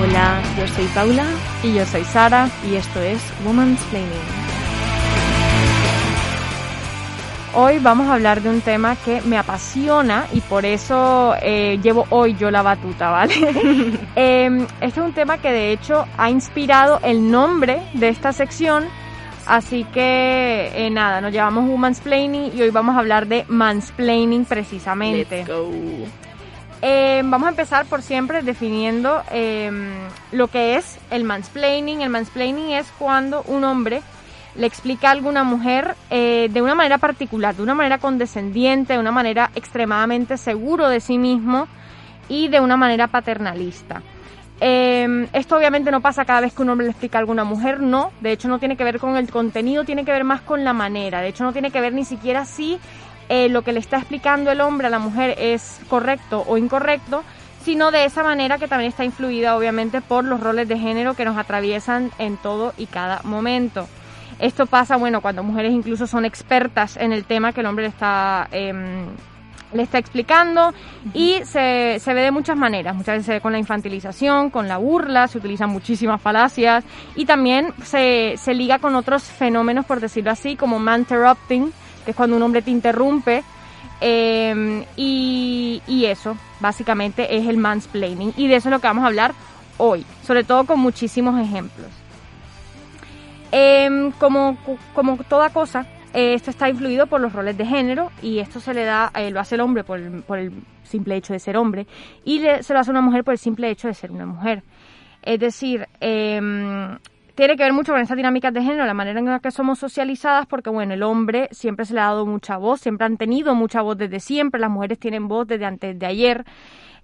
Hola, 0.00 0.42
yo 0.58 0.68
soy 0.68 0.86
Paula 0.94 1.26
y 1.62 1.74
yo 1.74 1.84
soy 1.86 2.04
Sara 2.04 2.48
y 2.68 2.76
esto 2.76 3.00
es 3.00 3.20
Woman's 3.44 3.82
Planning. 3.84 4.08
Hoy 7.54 7.78
vamos 7.80 8.08
a 8.08 8.14
hablar 8.14 8.42
de 8.42 8.50
un 8.50 8.60
tema 8.60 8.94
que 8.96 9.20
me 9.22 9.38
apasiona 9.38 10.26
y 10.32 10.40
por 10.40 10.64
eso 10.64 11.34
eh, 11.42 11.78
llevo 11.82 12.06
hoy 12.10 12.36
yo 12.38 12.50
la 12.50 12.62
batuta, 12.62 13.10
¿vale? 13.10 13.34
eh, 14.16 14.66
este 14.80 15.00
es 15.00 15.06
un 15.06 15.12
tema 15.12 15.38
que 15.38 15.50
de 15.50 15.72
hecho 15.72 16.06
ha 16.16 16.30
inspirado 16.30 17.00
el 17.02 17.30
nombre 17.30 17.82
de 17.94 18.08
esta 18.08 18.32
sección, 18.32 18.84
así 19.46 19.84
que 19.84 20.70
eh, 20.74 20.90
nada, 20.90 21.20
nos 21.20 21.32
llamamos 21.32 21.68
Woman's 21.68 22.00
Planning 22.00 22.52
y 22.54 22.62
hoy 22.62 22.70
vamos 22.70 22.94
a 22.94 23.00
hablar 23.00 23.26
de 23.26 23.44
mansplaining 23.48 24.44
precisamente. 24.44 25.38
Let's 25.38 25.48
go. 25.48 26.27
Eh, 26.80 27.22
vamos 27.24 27.46
a 27.46 27.50
empezar 27.50 27.86
por 27.86 28.02
siempre 28.02 28.42
definiendo 28.42 29.22
lo 30.32 30.48
que 30.48 30.76
es 30.76 30.98
el 31.10 31.24
mansplaining. 31.24 32.02
El 32.02 32.10
mansplaining 32.10 32.70
es 32.70 32.86
cuando 32.98 33.42
un 33.42 33.64
hombre 33.64 34.02
le 34.58 34.66
explica 34.66 35.08
a 35.08 35.12
alguna 35.12 35.44
mujer 35.44 35.94
eh, 36.10 36.48
de 36.52 36.62
una 36.62 36.74
manera 36.74 36.98
particular, 36.98 37.54
de 37.54 37.62
una 37.62 37.74
manera 37.74 37.98
condescendiente, 37.98 38.94
de 38.94 38.98
una 38.98 39.12
manera 39.12 39.50
extremadamente 39.54 40.36
seguro 40.36 40.88
de 40.88 41.00
sí 41.00 41.16
mismo 41.16 41.68
y 42.28 42.48
de 42.48 42.60
una 42.60 42.76
manera 42.76 43.06
paternalista. 43.06 44.02
Em, 44.60 45.28
esto 45.32 45.56
obviamente 45.56 45.92
no 45.92 46.00
pasa 46.00 46.24
cada 46.24 46.40
vez 46.40 46.52
que 46.52 46.62
un 46.62 46.70
hombre 46.70 46.86
le 46.86 46.90
explica 46.90 47.18
a 47.18 47.20
alguna 47.20 47.44
mujer, 47.44 47.80
no. 47.80 48.10
De 48.20 48.32
hecho, 48.32 48.48
no 48.48 48.58
tiene 48.58 48.76
que 48.76 48.82
ver 48.82 48.98
con 48.98 49.16
el 49.16 49.30
contenido, 49.30 49.84
tiene 49.84 50.04
que 50.04 50.10
ver 50.10 50.24
más 50.24 50.40
con 50.40 50.64
la 50.64 50.72
manera. 50.72 51.20
De 51.20 51.28
hecho, 51.28 51.44
no 51.44 51.52
tiene 51.52 51.70
que 51.70 51.80
ver 51.80 51.92
ni 51.92 52.04
siquiera 52.04 52.44
si 52.44 52.80
eh, 53.28 53.48
lo 53.48 53.62
que 53.62 53.72
le 53.72 53.80
está 53.80 53.98
explicando 53.98 54.50
el 54.50 54.60
hombre 54.60 54.86
a 54.86 54.90
la 54.90 54.98
mujer 54.98 55.34
es 55.38 55.80
correcto 55.88 56.44
o 56.46 56.56
incorrecto, 56.56 57.24
sino 57.62 57.90
de 57.90 58.04
esa 58.04 58.22
manera 58.22 58.58
que 58.58 58.68
también 58.68 58.88
está 58.88 59.04
influida 59.04 59.56
obviamente 59.56 60.00
por 60.00 60.24
los 60.24 60.40
roles 60.40 60.68
de 60.68 60.78
género 60.78 61.14
que 61.14 61.24
nos 61.24 61.36
atraviesan 61.36 62.10
en 62.18 62.36
todo 62.36 62.72
y 62.78 62.86
cada 62.86 63.20
momento. 63.24 63.86
Esto 64.38 64.66
pasa, 64.66 64.96
bueno, 64.96 65.20
cuando 65.20 65.42
mujeres 65.42 65.72
incluso 65.72 66.06
son 66.06 66.24
expertas 66.24 66.96
en 66.96 67.12
el 67.12 67.24
tema 67.24 67.52
que 67.52 67.60
el 67.60 67.66
hombre 67.66 67.84
le 67.84 67.88
está, 67.88 68.48
em, 68.52 69.06
le 69.72 69.82
está 69.82 69.98
explicando 69.98 70.72
y 71.12 71.40
se, 71.44 71.98
se 71.98 72.14
ve 72.14 72.22
de 72.22 72.30
muchas 72.30 72.56
maneras. 72.56 72.94
Muchas 72.94 73.16
veces 73.16 73.26
se 73.26 73.32
ve 73.32 73.40
con 73.40 73.52
la 73.52 73.58
infantilización, 73.58 74.50
con 74.50 74.68
la 74.68 74.78
burla, 74.78 75.26
se 75.26 75.38
utilizan 75.38 75.70
muchísimas 75.70 76.22
falacias 76.22 76.84
y 77.16 77.26
también 77.26 77.74
se, 77.82 78.36
se 78.38 78.54
liga 78.54 78.78
con 78.78 78.94
otros 78.94 79.24
fenómenos, 79.24 79.84
por 79.84 79.98
decirlo 79.98 80.30
así, 80.30 80.54
como 80.54 80.78
man-interrupting, 80.78 81.72
es 82.10 82.16
cuando 82.16 82.36
un 82.36 82.42
hombre 82.42 82.62
te 82.62 82.70
interrumpe. 82.70 83.42
Em, 84.00 84.84
y, 84.96 86.04
eso, 86.04 86.36
básicamente, 86.60 87.36
es 87.36 87.46
el 87.46 87.56
mansplaining. 87.56 88.32
Y 88.36 88.46
de 88.46 88.56
eso 88.56 88.68
es 88.68 88.72
lo 88.72 88.80
que 88.80 88.86
vamos 88.86 89.04
a 89.04 89.08
hablar 89.08 89.34
hoy, 89.76 90.04
sobre 90.22 90.44
todo 90.44 90.64
con 90.64 90.78
muchísimos 90.80 91.40
ejemplos. 91.40 91.88
Eh, 93.50 94.10
como, 94.18 94.56
como 94.94 95.16
toda 95.16 95.50
cosa, 95.50 95.86
eh, 96.14 96.34
esto 96.34 96.50
está 96.50 96.68
influido 96.68 97.06
por 97.06 97.20
los 97.20 97.32
roles 97.32 97.56
de 97.56 97.66
género 97.66 98.10
y 98.22 98.38
esto 98.38 98.60
se 98.60 98.72
le 98.72 98.84
da, 98.84 99.10
eh, 99.14 99.30
lo 99.30 99.40
hace 99.40 99.56
el 99.56 99.60
hombre 99.60 99.84
por 99.84 99.98
el, 99.98 100.22
por 100.22 100.38
el, 100.38 100.52
simple 100.82 101.16
hecho 101.16 101.34
de 101.34 101.38
ser 101.38 101.58
hombre 101.58 101.86
y 102.24 102.40
se 102.62 102.72
lo 102.72 102.80
hace 102.80 102.90
una 102.90 103.02
mujer 103.02 103.22
por 103.22 103.32
el 103.32 103.38
simple 103.38 103.68
hecho 103.68 103.88
de 103.88 103.94
ser 103.94 104.10
una 104.10 104.24
mujer. 104.24 104.62
Es 105.22 105.38
decir, 105.38 105.86
em, 106.00 106.98
tiene 107.38 107.56
que 107.56 107.62
ver 107.62 107.72
mucho 107.72 107.92
con 107.92 108.00
estas 108.00 108.16
dinámicas 108.16 108.52
de 108.52 108.60
género, 108.60 108.84
la 108.84 108.94
manera 108.94 109.20
en 109.20 109.26
la 109.26 109.38
que 109.38 109.52
somos 109.52 109.78
socializadas, 109.78 110.48
porque 110.48 110.70
bueno, 110.70 110.94
el 110.94 111.04
hombre 111.04 111.48
siempre 111.52 111.84
se 111.84 111.94
le 111.94 112.00
ha 112.00 112.06
dado 112.06 112.26
mucha 112.26 112.56
voz, 112.56 112.80
siempre 112.80 113.06
han 113.06 113.16
tenido 113.16 113.54
mucha 113.54 113.80
voz 113.80 113.96
desde 113.96 114.18
siempre, 114.18 114.60
las 114.60 114.70
mujeres 114.70 114.98
tienen 114.98 115.28
voz 115.28 115.46
desde 115.46 115.64
antes 115.64 115.96
de 115.96 116.04
ayer. 116.04 116.44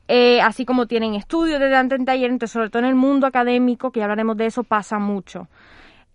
Eh, 0.08 0.40
así 0.40 0.64
como 0.64 0.88
tienen 0.88 1.14
estudios 1.14 1.60
desde 1.60 1.76
antes 1.76 2.04
de 2.04 2.10
ayer, 2.10 2.32
entonces 2.32 2.52
sobre 2.52 2.68
todo 2.68 2.82
en 2.82 2.88
el 2.88 2.96
mundo 2.96 3.28
académico, 3.28 3.92
que 3.92 4.00
ya 4.00 4.06
hablaremos 4.06 4.36
de 4.36 4.46
eso, 4.46 4.64
pasa 4.64 4.98
mucho. 4.98 5.46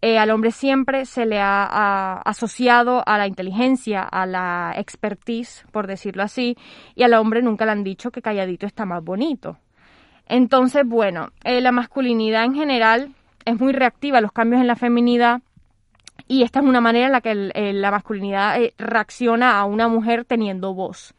Eh, 0.02 0.18
al 0.18 0.32
hombre 0.32 0.52
siempre 0.52 1.06
se 1.06 1.26
le 1.26 1.40
ha, 1.40 2.18
asociado 2.26 3.02
a 3.06 3.18
la 3.18 3.26
inteligencia, 3.26 4.02
a 4.02 4.26
la 4.26 4.74
expertise, 4.76 5.64
por 5.72 5.88
decirlo 5.88 6.24
así, 6.24 6.58
y 6.94 7.04
al 7.04 7.14
hombre 7.14 7.42
nunca 7.42 7.64
le 7.64 7.72
han 7.72 7.86
dicho 7.86 8.12
que 8.12 8.22
calladito 8.22 8.66
está 8.66 8.84
más 8.84 9.02
bonito. 9.02 9.60
Entonces, 10.28 10.84
bueno, 10.86 11.30
eh, 11.46 11.62
la 11.62 11.72
masculinidad 11.72 12.44
en 12.44 12.54
general 12.54 13.16
es 13.46 13.60
muy 13.60 13.74
reactiva 13.74 14.20
a 14.20 14.22
los 14.22 14.32
cambios 14.32 14.62
en 14.62 14.68
la 14.68 14.76
feminidad 14.76 15.42
y 16.28 16.44
esta 16.44 16.60
es 16.60 16.66
una 16.66 16.82
manera 16.82 17.08
en 17.08 17.12
la 17.12 17.22
que 17.22 17.74
la 17.74 17.92
masculinidad 17.92 18.62
eh, 18.62 18.74
reacciona 18.78 19.60
a 19.60 19.66
una 19.66 19.88
mujer 19.88 20.26
teniendo 20.26 20.74
voz, 20.74 21.16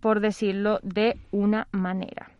por 0.00 0.20
decirlo 0.20 0.78
de 0.82 1.16
una 1.32 1.66
manera. 1.72 2.30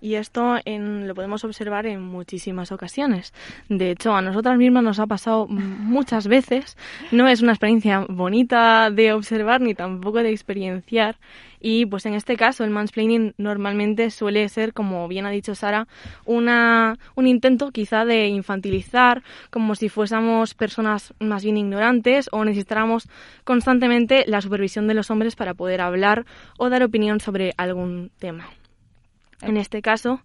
Y 0.00 0.16
esto 0.16 0.56
lo 0.66 1.14
podemos 1.14 1.44
observar 1.44 1.86
en 1.86 2.02
muchísimas 2.02 2.72
ocasiones. 2.72 3.32
De 3.68 3.92
hecho, 3.92 4.16
a 4.16 4.20
nosotras 4.20 4.58
mismas 4.58 4.82
nos 4.82 4.98
ha 4.98 5.06
pasado 5.06 5.46
muchas 5.46 6.26
veces. 6.26 6.76
No 7.12 7.28
es 7.28 7.40
una 7.40 7.52
experiencia 7.52 8.04
bonita 8.08 8.90
de 8.90 9.12
observar 9.12 9.60
ni 9.60 9.74
tampoco 9.74 10.18
de 10.18 10.30
experienciar. 10.30 11.18
Y 11.64 11.86
pues 11.86 12.04
en 12.06 12.14
este 12.14 12.36
caso 12.36 12.64
el 12.64 12.70
mansplaining 12.70 13.34
normalmente 13.38 14.10
suele 14.10 14.48
ser, 14.48 14.72
como 14.72 15.06
bien 15.06 15.26
ha 15.26 15.30
dicho 15.30 15.54
Sara, 15.54 15.86
una, 16.24 16.98
un 17.14 17.28
intento 17.28 17.70
quizá 17.70 18.04
de 18.04 18.26
infantilizar, 18.26 19.22
como 19.50 19.76
si 19.76 19.88
fuésemos 19.88 20.54
personas 20.54 21.14
más 21.20 21.44
bien 21.44 21.56
ignorantes 21.56 22.28
o 22.32 22.44
necesitáramos 22.44 23.08
constantemente 23.44 24.24
la 24.26 24.40
supervisión 24.40 24.88
de 24.88 24.94
los 24.94 25.10
hombres 25.12 25.36
para 25.36 25.54
poder 25.54 25.80
hablar 25.80 26.26
o 26.58 26.68
dar 26.68 26.82
opinión 26.82 27.20
sobre 27.20 27.54
algún 27.56 28.10
tema. 28.18 28.50
En 29.40 29.56
este 29.56 29.82
caso, 29.82 30.20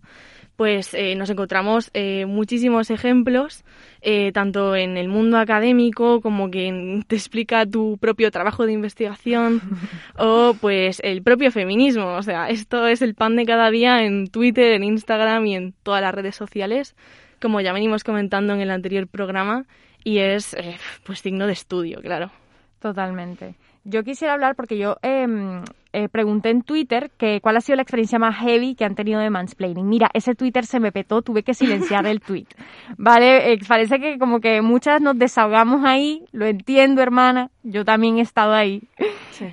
pues 0.57 0.95
eh, 0.95 1.15
nos 1.15 1.29
encontramos 1.29 1.91
eh, 1.93 2.25
muchísimos 2.25 2.89
ejemplos, 2.89 3.63
eh, 4.01 4.31
tanto 4.31 4.75
en 4.75 4.97
el 4.97 5.07
mundo 5.07 5.37
académico 5.37 6.19
como 6.19 6.49
que 6.49 7.03
te 7.07 7.15
explica 7.15 7.65
tu 7.67 7.97
propio 7.99 8.31
trabajo 8.31 8.65
de 8.65 8.73
investigación 8.73 9.61
o 10.17 10.55
pues 10.59 10.99
el 11.03 11.21
propio 11.21 11.51
feminismo. 11.51 12.15
O 12.15 12.23
sea, 12.23 12.49
esto 12.49 12.87
es 12.87 13.03
el 13.03 13.13
pan 13.13 13.35
de 13.35 13.45
cada 13.45 13.69
día 13.69 14.03
en 14.03 14.27
Twitter, 14.27 14.73
en 14.73 14.83
Instagram 14.83 15.45
y 15.45 15.55
en 15.55 15.73
todas 15.83 16.01
las 16.01 16.13
redes 16.13 16.35
sociales, 16.35 16.95
como 17.39 17.61
ya 17.61 17.71
venimos 17.71 18.03
comentando 18.03 18.53
en 18.53 18.61
el 18.61 18.71
anterior 18.71 19.07
programa, 19.07 19.65
y 20.03 20.19
es 20.19 20.55
pues 21.03 21.21
digno 21.21 21.45
de 21.45 21.53
estudio, 21.53 22.01
claro. 22.01 22.31
Totalmente. 22.79 23.55
yo 23.83 24.03
quisiera 24.03 24.33
hablar 24.33 24.55
porque 24.55 24.77
yo 24.77 24.97
em, 25.01 25.63
eh, 25.93 26.09
pregunté 26.09 26.49
en 26.49 26.61
Twitter 26.61 27.11
que 27.17 27.39
cuál 27.41 27.57
ha 27.57 27.61
sido 27.61 27.77
la 27.77 27.81
experiencia 27.81 28.19
más 28.19 28.35
heavy 28.37 28.75
que 28.75 28.85
han 28.85 28.95
tenido 28.95 29.19
de 29.19 29.29
mansplaining. 29.29 29.87
Mira, 29.87 30.09
ese 30.13 30.35
Twitter 30.35 30.65
se 30.65 30.79
me 30.79 30.91
petó, 30.91 31.21
tuve 31.21 31.43
que 31.43 31.53
silenciar 31.53 32.05
el 32.05 32.19
tweet. 32.19 32.47
Vale, 32.97 33.53
eh, 33.53 33.59
parece 33.67 33.99
que 33.99 34.17
como 34.17 34.39
que 34.39 34.61
muchas 34.61 35.01
nos 35.01 35.17
desahogamos 35.17 35.85
ahí, 35.85 36.25
lo 36.31 36.45
entiendo, 36.45 37.01
hermana, 37.01 37.49
yo 37.63 37.85
también 37.85 38.17
he 38.17 38.21
estado 38.21 38.53
ahí. 38.53 38.81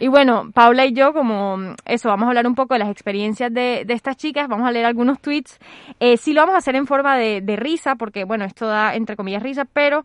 Y 0.00 0.08
bueno, 0.08 0.50
Paula 0.54 0.86
y 0.86 0.94
yo, 0.94 1.12
como 1.12 1.74
eso, 1.84 2.08
vamos 2.08 2.24
a 2.24 2.28
hablar 2.28 2.46
un 2.46 2.54
poco 2.54 2.74
de 2.74 2.80
las 2.80 2.90
experiencias 2.90 3.52
de, 3.52 3.84
de 3.86 3.94
estas 3.94 4.16
chicas, 4.16 4.48
vamos 4.48 4.66
a 4.66 4.72
leer 4.72 4.86
algunos 4.86 5.20
tweets. 5.20 5.58
Eh, 6.00 6.16
sí 6.16 6.32
lo 6.32 6.40
vamos 6.40 6.54
a 6.54 6.58
hacer 6.58 6.74
en 6.76 6.86
forma 6.86 7.16
de, 7.16 7.40
de 7.42 7.56
risa, 7.56 7.96
porque 7.96 8.24
bueno, 8.24 8.44
esto 8.44 8.66
da 8.66 8.94
entre 8.94 9.16
comillas 9.16 9.42
risa, 9.42 9.64
pero 9.70 10.04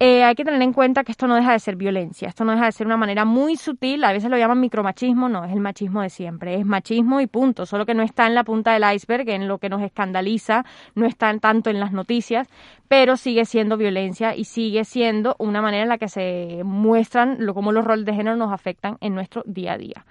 eh, 0.00 0.24
hay 0.24 0.34
que 0.34 0.44
tener 0.44 0.62
en 0.62 0.72
cuenta 0.72 1.04
que 1.04 1.12
esto 1.12 1.26
no 1.26 1.34
deja 1.34 1.52
de 1.52 1.58
ser 1.58 1.76
violencia, 1.76 2.28
esto 2.28 2.44
no 2.44 2.52
deja 2.52 2.66
de 2.66 2.72
ser 2.72 2.86
una 2.86 2.96
manera 2.96 3.24
muy 3.24 3.56
sutil, 3.56 4.02
a 4.04 4.12
veces 4.12 4.30
lo 4.30 4.38
llaman 4.38 4.60
micromachismo, 4.60 5.28
no, 5.28 5.44
es 5.44 5.52
el 5.52 5.60
machismo 5.62 6.02
de 6.02 6.10
siempre, 6.10 6.56
es 6.56 6.66
machismo 6.66 7.20
y 7.20 7.26
punto, 7.26 7.64
solo 7.66 7.86
que 7.86 7.94
no 7.94 8.02
está 8.02 8.26
en 8.26 8.34
la 8.34 8.44
punta 8.44 8.72
del 8.72 8.84
iceberg, 8.94 9.28
en 9.30 9.48
lo 9.48 9.58
que 9.58 9.68
nos 9.68 9.82
escandaliza, 9.82 10.64
no 10.94 11.06
está 11.06 11.36
tanto 11.38 11.70
en 11.70 11.80
las 11.80 11.92
noticias, 11.92 12.48
pero 12.88 13.16
sigue 13.16 13.44
siendo 13.44 13.76
violencia 13.76 14.36
y 14.36 14.44
sigue 14.44 14.84
siendo 14.84 15.36
una 15.38 15.62
manera 15.62 15.84
en 15.84 15.88
la 15.88 15.98
que 15.98 16.08
se 16.08 16.62
muestran 16.64 17.36
lo, 17.38 17.54
cómo 17.54 17.72
los 17.72 17.84
roles 17.84 18.04
de 18.04 18.14
género 18.14 18.36
nos 18.36 18.52
afectan 18.52 18.98
en 19.00 19.14
nuestro 19.14 19.42
día 19.46 19.72
a 19.72 19.78
día. 19.78 20.04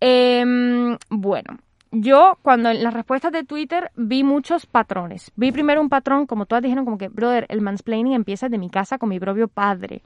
Em, 0.00 0.96
bueno, 1.10 1.58
yo 1.92 2.38
cuando 2.42 2.70
en 2.70 2.82
las 2.82 2.94
respuestas 2.94 3.32
de 3.32 3.44
Twitter 3.44 3.90
vi 3.96 4.24
muchos 4.24 4.64
patrones. 4.64 5.30
Vi 5.36 5.52
primero 5.52 5.80
un 5.80 5.90
patrón, 5.90 6.26
como 6.26 6.46
todas 6.46 6.62
dijeron, 6.62 6.86
como 6.86 6.96
que, 6.96 7.08
brother, 7.08 7.46
el 7.50 7.60
mansplaining 7.60 8.14
empieza 8.14 8.48
de 8.48 8.58
mi 8.58 8.70
casa 8.70 8.96
con 8.96 9.10
mi 9.10 9.20
propio 9.20 9.46
padre. 9.46 10.02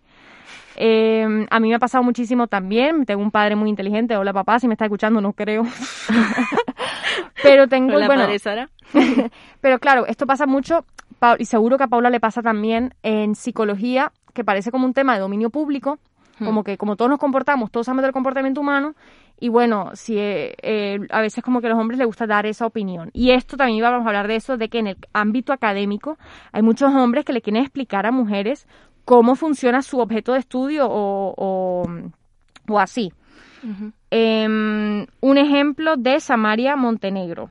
Eh, 0.76 1.46
a 1.50 1.60
mí 1.60 1.68
me 1.68 1.74
ha 1.74 1.78
pasado 1.78 2.04
muchísimo 2.04 2.46
también. 2.46 3.04
Tengo 3.06 3.22
un 3.22 3.30
padre 3.30 3.56
muy 3.56 3.70
inteligente. 3.70 4.16
Hola 4.16 4.32
papá, 4.32 4.58
si 4.58 4.68
me 4.68 4.74
está 4.74 4.84
escuchando, 4.84 5.20
no 5.20 5.32
creo. 5.32 5.64
pero 7.42 7.68
tengo, 7.68 7.96
Hola, 7.96 8.06
bueno, 8.06 8.22
padre 8.24 8.38
Sara. 8.38 8.68
pero 9.60 9.78
claro, 9.78 10.06
esto 10.06 10.26
pasa 10.26 10.46
mucho, 10.46 10.84
y 11.38 11.44
seguro 11.46 11.78
que 11.78 11.84
a 11.84 11.88
Paula 11.88 12.10
le 12.10 12.20
pasa 12.20 12.42
también 12.42 12.94
en 13.02 13.34
psicología, 13.34 14.12
que 14.34 14.44
parece 14.44 14.70
como 14.70 14.86
un 14.86 14.94
tema 14.94 15.14
de 15.14 15.20
dominio 15.20 15.50
público, 15.50 15.98
como 16.38 16.64
que 16.64 16.76
como 16.76 16.96
todos 16.96 17.10
nos 17.10 17.18
comportamos, 17.18 17.70
todos 17.70 17.86
sabemos 17.86 18.02
del 18.02 18.12
comportamiento 18.12 18.60
humano, 18.60 18.94
y 19.40 19.48
bueno, 19.48 19.90
si 19.94 20.18
eh, 20.18 20.54
eh, 20.62 20.98
a 21.10 21.20
veces 21.20 21.42
como 21.42 21.60
que 21.60 21.66
a 21.66 21.70
los 21.70 21.78
hombres 21.78 21.98
les 21.98 22.06
gusta 22.06 22.26
dar 22.26 22.46
esa 22.46 22.66
opinión. 22.66 23.10
Y 23.12 23.30
esto 23.30 23.56
también 23.56 23.82
vamos 23.82 24.04
a 24.04 24.08
hablar 24.08 24.28
de 24.28 24.36
eso, 24.36 24.56
de 24.56 24.68
que 24.68 24.78
en 24.78 24.86
el 24.88 24.96
ámbito 25.12 25.52
académico 25.52 26.18
hay 26.52 26.62
muchos 26.62 26.94
hombres 26.94 27.24
que 27.24 27.32
le 27.32 27.42
quieren 27.42 27.62
explicar 27.62 28.06
a 28.06 28.12
mujeres 28.12 28.66
cómo 29.06 29.36
funciona 29.36 29.80
su 29.80 30.00
objeto 30.00 30.32
de 30.32 30.40
estudio 30.40 30.86
o, 30.86 31.32
o, 31.38 31.86
o 32.68 32.78
así. 32.78 33.12
Em, 34.10 35.06
un 35.20 35.38
ejemplo 35.38 35.96
de 35.96 36.20
Samaria 36.20 36.76
Montenegro. 36.76 37.50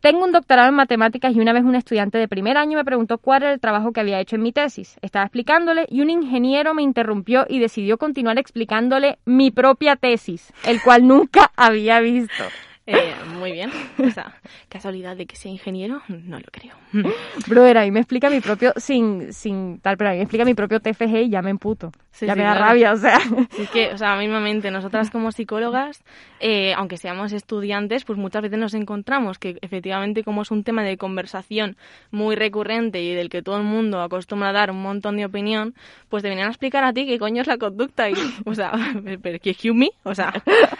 Tengo 0.00 0.24
un 0.24 0.32
doctorado 0.32 0.68
en 0.68 0.74
matemáticas 0.74 1.34
y 1.34 1.40
una 1.40 1.52
vez 1.52 1.64
un 1.64 1.74
estudiante 1.74 2.18
de 2.18 2.28
primer 2.28 2.56
año 2.58 2.78
me 2.78 2.84
preguntó 2.84 3.18
cuál 3.18 3.42
era 3.42 3.52
el 3.52 3.60
trabajo 3.60 3.92
que 3.92 4.00
había 4.00 4.20
hecho 4.20 4.36
en 4.36 4.42
mi 4.42 4.52
tesis. 4.52 4.98
Estaba 5.02 5.24
explicándole 5.24 5.86
y 5.88 6.00
un 6.00 6.10
ingeniero 6.10 6.74
me 6.74 6.82
interrumpió 6.82 7.44
y 7.48 7.58
decidió 7.58 7.98
continuar 7.98 8.38
explicándole 8.38 9.18
mi 9.24 9.50
propia 9.50 9.96
tesis, 9.96 10.52
el 10.64 10.80
cual 10.82 11.08
nunca 11.08 11.50
había 11.56 12.00
visto. 12.00 12.44
Eh, 12.86 13.14
muy 13.38 13.52
bien. 13.52 13.70
O 13.98 14.10
sea, 14.10 14.34
casualidad 14.68 15.16
de 15.16 15.26
que 15.26 15.36
sea 15.36 15.50
ingeniero, 15.50 16.02
no 16.08 16.38
lo 16.38 16.46
creo. 16.50 16.74
Brother, 17.46 17.78
ahí 17.78 17.90
me 17.90 18.00
explica 18.00 18.28
mi 18.28 18.40
propio, 18.40 18.72
sin, 18.76 19.32
sin 19.32 19.78
tal, 19.80 19.96
pero 19.96 20.10
ahí 20.10 20.16
me 20.18 20.24
explica 20.24 20.44
mi 20.44 20.54
propio 20.54 20.80
TFG 20.80 21.16
y 21.24 21.30
ya 21.30 21.40
me 21.40 21.50
emputo. 21.50 21.92
Sí, 22.10 22.26
ya 22.26 22.34
sí, 22.34 22.38
me 22.38 22.44
da 22.44 22.52
claro. 22.52 22.66
rabia, 22.66 22.92
o 22.92 22.96
sea. 22.96 23.18
Sí, 23.20 23.62
es 23.62 23.70
que, 23.70 23.92
o 23.92 23.98
sea, 23.98 24.16
mismamente, 24.16 24.70
nosotras 24.70 25.10
como 25.10 25.32
psicólogas, 25.32 26.04
eh, 26.40 26.74
aunque 26.74 26.98
seamos 26.98 27.32
estudiantes, 27.32 28.04
pues 28.04 28.18
muchas 28.18 28.42
veces 28.42 28.58
nos 28.58 28.74
encontramos 28.74 29.38
que 29.38 29.56
efectivamente 29.62 30.22
como 30.22 30.42
es 30.42 30.50
un 30.50 30.62
tema 30.62 30.82
de 30.82 30.98
conversación 30.98 31.76
muy 32.10 32.36
recurrente 32.36 33.02
y 33.02 33.14
del 33.14 33.30
que 33.30 33.42
todo 33.42 33.56
el 33.56 33.64
mundo 33.64 34.02
acostumbra 34.02 34.50
a 34.50 34.52
dar 34.52 34.70
un 34.70 34.82
montón 34.82 35.16
de 35.16 35.24
opinión, 35.24 35.74
pues 36.08 36.22
te 36.22 36.28
venían 36.28 36.48
a 36.48 36.50
explicar 36.50 36.84
a 36.84 36.92
ti 36.92 37.06
qué 37.06 37.18
coño 37.18 37.40
es 37.40 37.48
la 37.48 37.56
conducta 37.56 38.10
y, 38.10 38.14
o 38.44 38.54
sea, 38.54 38.72
pero 39.22 39.38
excuse 39.42 39.72
me, 39.74 39.90
o 40.02 40.14
sea, 40.14 40.32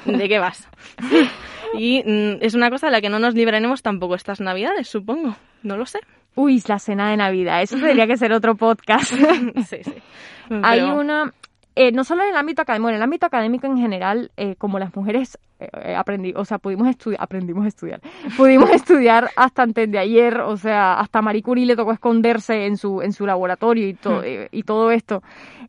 ¿de 0.05 0.29
qué 0.29 0.39
vas? 0.39 0.69
Y 1.77 1.94
mm, 2.05 2.39
es 2.45 2.55
una 2.55 2.71
cosa 2.71 2.87
de 2.87 2.93
la 2.93 3.01
que 3.01 3.09
no 3.11 3.19
nos 3.19 3.35
libraremos 3.35 3.83
tampoco 3.83 4.15
estas 4.15 4.41
navidades, 4.41 4.89
supongo. 4.89 5.37
No 5.63 5.77
lo 5.77 5.87
sé. 5.87 6.01
Uy, 6.35 6.63
la 6.67 6.79
cena 6.79 7.11
de 7.11 7.17
Navidad, 7.17 7.63
eso 7.63 7.77
tendría 7.79 8.07
que 8.07 8.17
ser 8.17 8.33
otro 8.33 8.55
podcast. 8.57 9.13
Sí, 9.69 9.79
sí. 9.85 9.93
Hay 10.63 10.81
Pero- 10.81 10.97
una, 10.99 11.33
eh, 11.77 11.93
no 11.93 12.05
solo 12.05 12.23
en 12.23 12.31
el 12.31 12.37
ámbito 12.37 12.63
académico, 12.63 12.89
en 12.91 12.97
el 12.97 13.03
ámbito 13.03 13.27
académico 13.27 13.67
en 13.67 13.79
general, 13.79 14.31
eh, 14.37 14.55
como 14.57 14.79
las 14.79 14.95
mujeres 14.95 15.39
eh, 15.61 15.95
aprendí, 15.97 16.33
o 16.37 16.45
sea, 16.45 16.59
pudimos 16.59 16.89
estudiar, 16.89 17.21
aprendimos 17.23 17.65
a 17.65 17.69
estudiar, 17.69 18.01
pudimos 18.37 18.71
estudiar 18.71 19.31
hasta 19.37 19.63
antes 19.63 19.91
de 19.91 19.99
ayer, 19.99 20.41
o 20.41 20.57
sea, 20.57 21.01
hasta 21.01 21.23
Marie 21.23 21.43
Curie 21.43 21.67
le 21.67 21.77
tocó 21.77 21.93
esconderse 21.93 22.67
en 22.67 22.77
su, 22.77 23.03
en 23.03 23.13
su 23.13 23.27
laboratorio 23.27 23.89
y, 23.89 23.95
to- 23.95 24.23
eh, 24.23 24.49
y 24.53 24.63
todo 24.63 24.91
esto. 24.91 25.23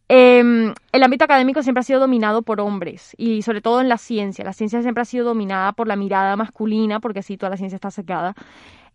Eh, 0.08 0.74
el 0.92 1.04
ámbito 1.04 1.26
académico 1.26 1.64
siempre 1.64 1.80
ha 1.80 1.84
sido 1.84 2.00
dominado 2.00 2.44
por 2.44 2.62
hombres 2.62 3.16
y 3.18 3.42
sobre 3.42 3.62
todo 3.62 3.82
en 3.82 3.90
la 3.90 3.98
ciencia. 3.98 4.46
La 4.46 4.54
ciencia 4.54 4.82
siempre 4.82 5.02
ha 5.02 5.06
sido 5.06 5.26
dominada 5.26 5.72
por 5.74 5.88
la 5.88 5.96
mirada 5.96 6.36
masculina, 6.36 7.00
porque 7.00 7.24
sí, 7.24 7.38
toda 7.38 7.50
la 7.52 7.58
ciencia 7.58 7.76
está 7.76 7.90
secada. 7.92 8.36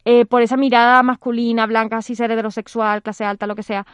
eh, 0.07 0.25
por 0.25 0.41
esa 0.43 0.57
mirada 0.57 1.03
masculina, 1.03 1.67
blanca, 1.67 2.01
cis, 2.03 2.21
heterosexual, 2.21 3.03
clase 3.03 3.25
alta, 3.25 3.47
lo 3.47 3.55
que 3.55 3.63
sea. 3.63 3.87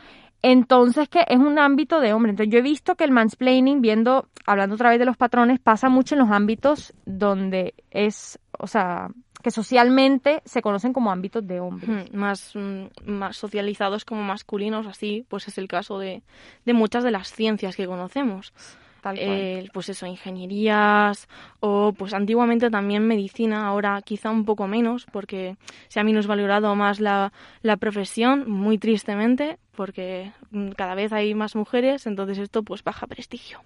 Entonces, 0.48 1.08
que 1.08 1.24
es 1.26 1.38
un 1.38 1.58
ámbito 1.58 1.98
de 1.98 2.12
hombre. 2.12 2.30
Entonces, 2.30 2.52
yo 2.52 2.60
he 2.60 2.62
visto 2.62 2.94
que 2.94 3.02
el 3.02 3.10
mansplaining, 3.10 3.80
viendo, 3.80 4.28
hablando 4.46 4.76
otra 4.76 4.90
vez 4.90 5.00
de 5.00 5.04
los 5.04 5.16
patrones, 5.16 5.58
pasa 5.58 5.88
mucho 5.88 6.14
en 6.14 6.20
los 6.20 6.30
ámbitos 6.30 6.94
donde 7.04 7.74
es, 7.90 8.38
o 8.56 8.68
sea, 8.68 9.08
que 9.42 9.50
socialmente 9.50 10.42
se 10.44 10.62
conocen 10.62 10.92
como 10.92 11.10
ámbitos 11.10 11.44
de 11.44 11.58
hombres. 11.58 12.12
Mm, 12.12 12.16
más, 12.16 12.52
mm, 12.54 12.84
más 13.06 13.36
socializados 13.36 14.04
como 14.04 14.22
masculinos, 14.22 14.86
así, 14.86 15.26
pues 15.28 15.48
es 15.48 15.58
el 15.58 15.66
caso 15.66 15.98
de 15.98 16.22
muchas 16.64 17.02
de 17.02 17.10
las 17.10 17.32
ciencias 17.32 17.74
que 17.74 17.88
conocemos. 17.88 18.54
Tal 19.02 19.16
cual. 19.16 19.28
Eh, 19.28 19.68
pues 19.72 19.88
eso, 19.88 20.06
ingenierías 20.06 21.28
o 21.60 21.92
pues 21.96 22.12
antiguamente 22.14 22.70
también 22.70 23.06
medicina, 23.06 23.66
ahora 23.66 24.00
quizá 24.02 24.30
un 24.30 24.44
poco 24.44 24.66
menos 24.66 25.06
porque 25.12 25.56
se 25.88 26.00
ha 26.00 26.04
minusvalorado 26.04 26.74
más 26.74 27.00
la, 27.00 27.32
la 27.62 27.76
profesión, 27.76 28.50
muy 28.50 28.78
tristemente, 28.78 29.58
porque 29.76 30.32
mm, 30.50 30.70
cada 30.70 30.94
vez 30.94 31.12
hay 31.12 31.34
más 31.34 31.54
mujeres, 31.56 32.06
entonces 32.06 32.38
esto 32.38 32.62
pues 32.62 32.82
baja 32.82 33.06
prestigio. 33.06 33.60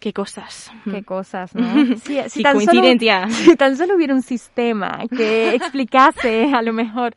Qué 0.00 0.12
cosas. 0.12 0.72
Qué 0.90 1.02
cosas, 1.04 1.54
¿no? 1.54 1.62
Sí, 1.96 2.18
Sí, 2.28 2.42
tan 2.42 2.60
solo- 2.60 2.72
coincidencia. 2.82 3.28
si 3.30 3.56
tan 3.56 3.76
solo 3.76 3.94
hubiera 3.94 4.12
un 4.14 4.22
sistema 4.22 5.04
que 5.16 5.54
explicase 5.54 6.52
a 6.52 6.62
lo 6.62 6.72
mejor. 6.72 7.14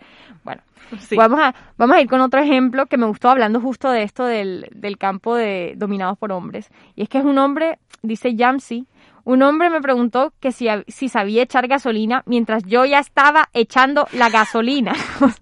Bueno, 0.48 0.62
Sí. 1.10 1.18
vamos, 1.18 1.42
a, 1.42 1.54
vamos 1.78 1.98
a 1.98 2.02
ir 2.02 2.08
con 2.08 2.22
otro 2.22 2.42
ejemplo 2.42 2.86
que 2.86 2.98
me 2.98 3.06
gustó 3.06 3.28
hablando 3.30 3.60
justo 3.60 3.92
de 3.92 4.04
esto 4.04 4.24
del, 4.26 4.70
del 4.74 4.98
campo 4.98 5.36
de 5.36 5.74
dominados 5.76 6.18
por 6.18 6.32
hombres. 6.32 6.70
Y 6.96 7.02
es 7.04 7.10
que 7.10 7.18
es 7.18 7.26
un 7.26 7.38
hombre, 7.38 7.80
dice 8.02 8.34
Yamsi, 8.34 8.88
un 9.26 9.42
hombre 9.44 9.70
me 9.70 9.82
preguntó 9.82 10.32
que 10.40 10.54
si, 10.54 10.68
si 10.88 11.10
sabía 11.10 11.44
echar 11.44 11.68
gasolina 11.68 12.24
mientras 12.26 12.64
yo 12.64 12.86
ya 12.86 13.00
estaba 13.00 13.50
echando 13.54 14.08
la 14.14 14.30
gasolina. 14.30 14.94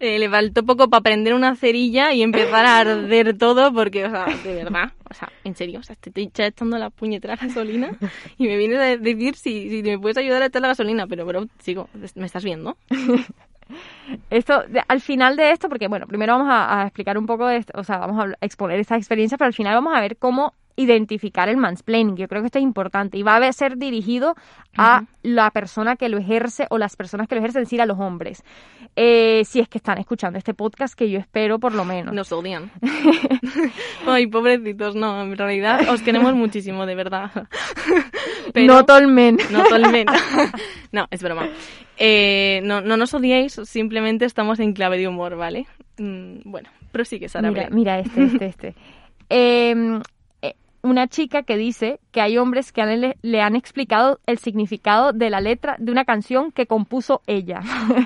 Eh, 0.00 0.18
le 0.18 0.28
faltó 0.28 0.64
poco 0.64 0.88
para 0.88 1.00
prender 1.00 1.34
una 1.34 1.56
cerilla 1.56 2.12
y 2.12 2.22
empezar 2.22 2.64
a 2.66 2.78
arder 2.78 3.36
todo 3.36 3.72
porque, 3.72 4.04
o 4.04 4.10
sea, 4.10 4.26
de 4.44 4.54
verdad, 4.54 4.92
o 5.10 5.14
sea, 5.14 5.32
en 5.42 5.56
serio, 5.56 5.80
o 5.80 5.82
sea, 5.82 5.96
te 5.96 6.10
estoy 6.10 6.30
echando 6.46 6.78
la 6.78 6.90
puñetera 6.90 7.34
gasolina 7.36 7.90
y 8.36 8.46
me 8.46 8.56
vienes 8.58 8.78
a 8.78 8.96
decir 8.96 9.34
si, 9.34 9.70
si 9.70 9.82
me 9.82 9.98
puedes 9.98 10.18
ayudar 10.18 10.42
a 10.42 10.46
echar 10.46 10.62
la 10.62 10.68
gasolina, 10.68 11.06
pero, 11.08 11.24
bro, 11.26 11.46
sigo, 11.58 11.88
¿me 12.14 12.26
estás 12.26 12.44
viendo? 12.44 12.76
Esto, 14.30 14.62
al 14.88 15.00
final 15.00 15.36
de 15.36 15.50
esto, 15.52 15.68
porque 15.68 15.88
bueno, 15.88 16.06
primero 16.06 16.34
vamos 16.38 16.48
a, 16.52 16.80
a 16.82 16.86
explicar 16.86 17.18
un 17.18 17.26
poco 17.26 17.46
de 17.46 17.56
esto, 17.58 17.72
o 17.78 17.84
sea, 17.84 17.98
vamos 17.98 18.24
a 18.24 18.34
exponer 18.44 18.78
esta 18.80 18.96
experiencia, 18.96 19.36
pero 19.38 19.46
al 19.48 19.54
final 19.54 19.74
vamos 19.74 19.94
a 19.96 20.00
ver 20.00 20.16
cómo 20.16 20.54
identificar 20.76 21.48
el 21.48 21.56
mansplaining. 21.56 22.16
Yo 22.16 22.28
creo 22.28 22.40
que 22.40 22.46
esto 22.46 22.58
es 22.60 22.62
importante 22.62 23.18
y 23.18 23.24
va 23.24 23.36
a 23.36 23.52
ser 23.52 23.78
dirigido 23.78 24.36
a 24.76 25.02
la 25.24 25.50
persona 25.50 25.96
que 25.96 26.08
lo 26.08 26.18
ejerce 26.18 26.68
o 26.70 26.78
las 26.78 26.94
personas 26.94 27.26
que 27.26 27.34
lo 27.34 27.40
ejercen, 27.40 27.62
es 27.62 27.66
decir, 27.66 27.82
a 27.82 27.86
los 27.86 27.98
hombres. 27.98 28.44
Eh, 28.94 29.42
si 29.44 29.58
es 29.58 29.68
que 29.68 29.78
están 29.78 29.98
escuchando 29.98 30.38
este 30.38 30.54
podcast, 30.54 30.94
que 30.94 31.10
yo 31.10 31.18
espero 31.18 31.58
por 31.58 31.74
lo 31.74 31.84
menos. 31.84 32.14
Nos 32.14 32.30
odian. 32.30 32.70
Ay, 34.06 34.28
pobrecitos, 34.28 34.94
no, 34.94 35.20
en 35.22 35.36
realidad 35.36 35.80
os 35.90 36.00
queremos 36.00 36.34
muchísimo, 36.34 36.86
de 36.86 36.94
verdad. 36.94 37.30
Pero- 38.54 38.72
No 38.86 38.94
all 38.94 39.08
men. 39.08 39.36
No, 39.50 39.64
totalmente. 39.64 40.12
no, 40.92 41.08
es 41.10 41.22
broma. 41.22 41.48
Eh, 41.98 42.60
no, 42.62 42.80
no 42.80 42.96
nos 42.96 43.12
odiéis, 43.14 43.60
simplemente 43.64 44.24
estamos 44.24 44.60
en 44.60 44.72
clave 44.72 44.98
de 44.98 45.08
humor, 45.08 45.36
¿vale? 45.36 45.66
Mm, 45.98 46.38
bueno, 46.44 46.68
prosigue, 46.92 47.28
Sara. 47.28 47.50
Mira, 47.50 47.62
Brea. 47.66 47.74
mira 47.76 47.98
este, 47.98 48.24
este, 48.24 48.46
este. 48.46 48.74
Eh, 49.30 49.74
eh, 50.40 50.54
una 50.80 51.06
chica 51.06 51.42
que 51.42 51.58
dice 51.58 52.00
que 52.12 52.22
hay 52.22 52.38
hombres 52.38 52.72
que 52.72 52.80
han- 52.80 52.98
le, 53.00 53.16
le 53.20 53.42
han 53.42 53.56
explicado 53.56 54.20
el 54.26 54.38
significado 54.38 55.12
de 55.12 55.28
la 55.28 55.42
letra 55.42 55.76
de 55.78 55.92
una 55.92 56.06
canción 56.06 56.50
que 56.50 56.64
compuso 56.66 57.20
ella. 57.26 57.60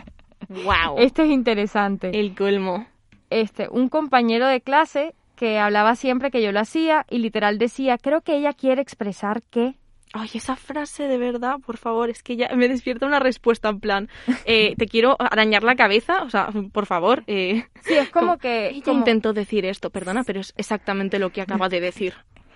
¡Wow! 0.48 0.96
Este 0.98 1.22
es 1.22 1.30
interesante. 1.30 2.10
El 2.18 2.34
colmo. 2.34 2.86
Este, 3.30 3.68
un 3.70 3.88
compañero 3.88 4.48
de 4.48 4.60
clase 4.62 5.14
que 5.36 5.60
hablaba 5.60 5.94
siempre 5.94 6.32
que 6.32 6.42
yo 6.42 6.50
lo 6.50 6.58
hacía 6.58 7.06
y 7.08 7.18
literal 7.18 7.56
decía, 7.58 7.98
creo 7.98 8.20
que 8.22 8.36
ella 8.36 8.52
quiere 8.52 8.82
expresar 8.82 9.42
que... 9.48 9.74
Ay, 10.12 10.28
esa 10.34 10.56
frase 10.56 11.08
de 11.08 11.16
verdad, 11.16 11.56
por 11.64 11.78
favor, 11.78 12.10
es 12.10 12.22
que 12.22 12.36
ya 12.36 12.48
me 12.54 12.68
despierta 12.68 13.06
una 13.06 13.18
respuesta 13.18 13.70
en 13.70 13.80
plan, 13.80 14.08
eh, 14.44 14.74
te 14.76 14.86
quiero 14.86 15.16
arañar 15.18 15.62
la 15.62 15.74
cabeza, 15.74 16.22
o 16.22 16.30
sea, 16.30 16.50
por 16.72 16.86
favor. 16.86 17.24
Eh, 17.26 17.64
sí, 17.82 17.94
es 17.94 18.10
como, 18.10 18.36
que... 18.36 18.68
Ella 18.74 18.92
intentó 18.92 19.32
decir 19.32 19.64
esto, 19.64 19.90
perdona, 19.90 20.22
pero 20.24 20.40
es 20.40 20.52
exactamente 20.56 21.18
lo 21.18 21.30
que 21.30 21.40
acaba 21.40 21.68
de 21.68 21.80
decir. 21.80 22.14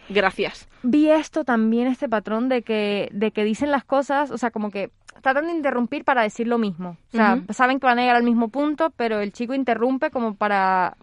Gracias. 0.09 0.69
Vi 0.83 1.11
esto 1.11 1.45
también, 1.45 1.89
este 1.89 2.09
patrón 2.09 2.49
de 2.49 2.63
que, 2.63 3.09
de 3.13 3.33
que 3.33 3.45
dicen 3.45 3.71
las 3.71 3.85
cosas, 3.85 4.31
o 4.31 4.39
sea, 4.39 4.51
como 4.51 4.71
que 4.71 4.91
tratan 5.23 5.47
de 5.47 5.53
interrumpir 5.53 6.05
para 6.05 6.23
decir 6.23 6.47
lo 6.47 6.59
mismo. 6.59 6.97
O 7.13 7.17
sea, 7.17 7.43
saben 7.51 7.81
que 7.81 7.87
van 7.87 7.99
a 7.99 8.03
llegar 8.03 8.17
al 8.17 8.23
mismo 8.23 8.49
punto, 8.49 8.91
pero 8.97 9.21
el 9.21 9.33
chico 9.33 9.55
interrumpe 9.55 10.11
como 10.11 10.35
para, 10.35 10.97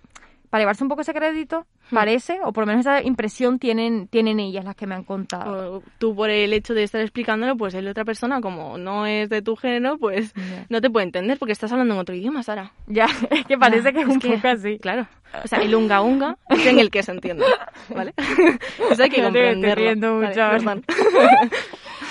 para 0.53 0.61
llevarse 0.61 0.83
un 0.83 0.87
poco 0.87 1.01
ese 1.01 1.15
crédito, 1.15 1.65
hmm. 1.89 1.95
parece, 1.95 2.39
o 2.43 2.53
por 2.53 2.61
lo 2.61 2.67
menos 2.67 2.81
esa 2.81 3.01
impresión 3.01 3.57
tienen, 3.57 4.07
tienen 4.07 4.39
ellas 4.39 4.63
las 4.63 4.75
que 4.75 4.85
me 4.85 4.93
han 4.93 5.03
contado. 5.03 5.81
tú 5.97 6.15
por 6.15 6.29
el 6.29 6.53
hecho 6.53 6.75
de 6.75 6.83
estar 6.83 7.01
explicándolo, 7.01 7.57
pues 7.57 7.73
el 7.73 7.87
otra 7.87 8.05
persona, 8.05 8.39
como 8.39 8.77
no 8.77 9.07
es 9.07 9.29
de 9.29 9.41
tu 9.41 9.55
género, 9.55 9.97
pues 9.97 10.31
no 10.69 10.79
te 10.79 10.91
puede 10.91 11.07
entender 11.07 11.39
porque 11.39 11.53
estás 11.53 11.71
hablando 11.71 11.95
en 11.95 11.99
otro 12.01 12.13
idioma, 12.13 12.43
Sara. 12.43 12.71
Ya, 12.85 13.07
es 13.31 13.47
que 13.47 13.57
parece 13.57 13.93
que 13.93 14.01
es, 14.01 14.07
un 14.07 14.19
poco 14.19 14.47
así. 14.47 14.77
Claro. 14.77 15.07
O 15.43 15.47
sea, 15.47 15.57
el 15.57 15.73
unga 15.73 16.03
unga 16.03 16.37
es 16.49 16.67
en 16.67 16.77
el 16.77 16.91
que 16.91 17.01
se 17.01 17.13
entiende, 17.13 17.45
¿vale? 17.89 18.13
Eso 18.91 19.01
hay 19.01 19.09
que 19.09 19.23
comprenderlo. 19.23 20.17
Mucho, 20.21 20.43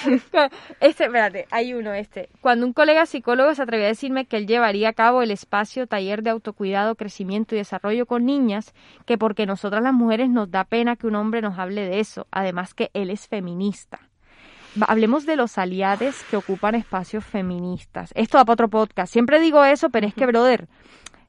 este, 0.81 1.05
espérate, 1.05 1.47
hay 1.51 1.75
uno 1.75 1.93
este. 1.93 2.29
Cuando 2.41 2.67
un 2.67 2.73
colega 2.73 3.07
psicólogo 3.07 3.55
se 3.55 3.63
atrevió 3.63 3.87
a 3.87 3.89
decirme 3.89 4.27
que 4.27 4.37
él 4.37 4.47
llevaría 4.47 4.91
a 4.91 4.93
cabo 4.93 5.23
el 5.23 5.31
espacio 5.31 5.87
taller 5.87 6.23
de 6.23 6.31
autocuidado, 6.31 6.95
crecimiento 6.95 7.55
y 7.55 7.59
desarrollo 7.59 8.07
con 8.07 8.25
niñas, 8.25 8.75
que 9.07 9.19
porque 9.19 9.47
nosotras 9.47 9.83
las 9.83 9.95
mujeres 9.95 10.31
nos 10.31 10.51
da 10.51 10.65
pena 10.65 10.97
que 10.97 11.07
un 11.07 11.17
hombre 11.17 11.43
nos 11.43 11.59
hable 11.59 11.83
de 11.83 12.01
eso, 12.01 12.27
además 12.31 12.75
que 12.75 12.91
él 12.95 13.11
es 13.11 13.29
feminista. 13.29 14.01
Hablemos 14.89 15.27
de 15.27 15.37
los 15.37 15.59
aliados 15.59 16.23
que 16.31 16.37
ocupan 16.37 16.75
espacios 16.75 17.25
feministas. 17.25 18.11
Esto 18.15 18.39
va 18.39 18.45
para 18.45 18.55
otro 18.55 18.69
podcast. 18.69 19.13
Siempre 19.13 19.39
digo 19.39 19.63
eso, 19.65 19.91
pero 19.91 20.07
es 20.07 20.15
que, 20.15 20.25
brother, 20.25 20.67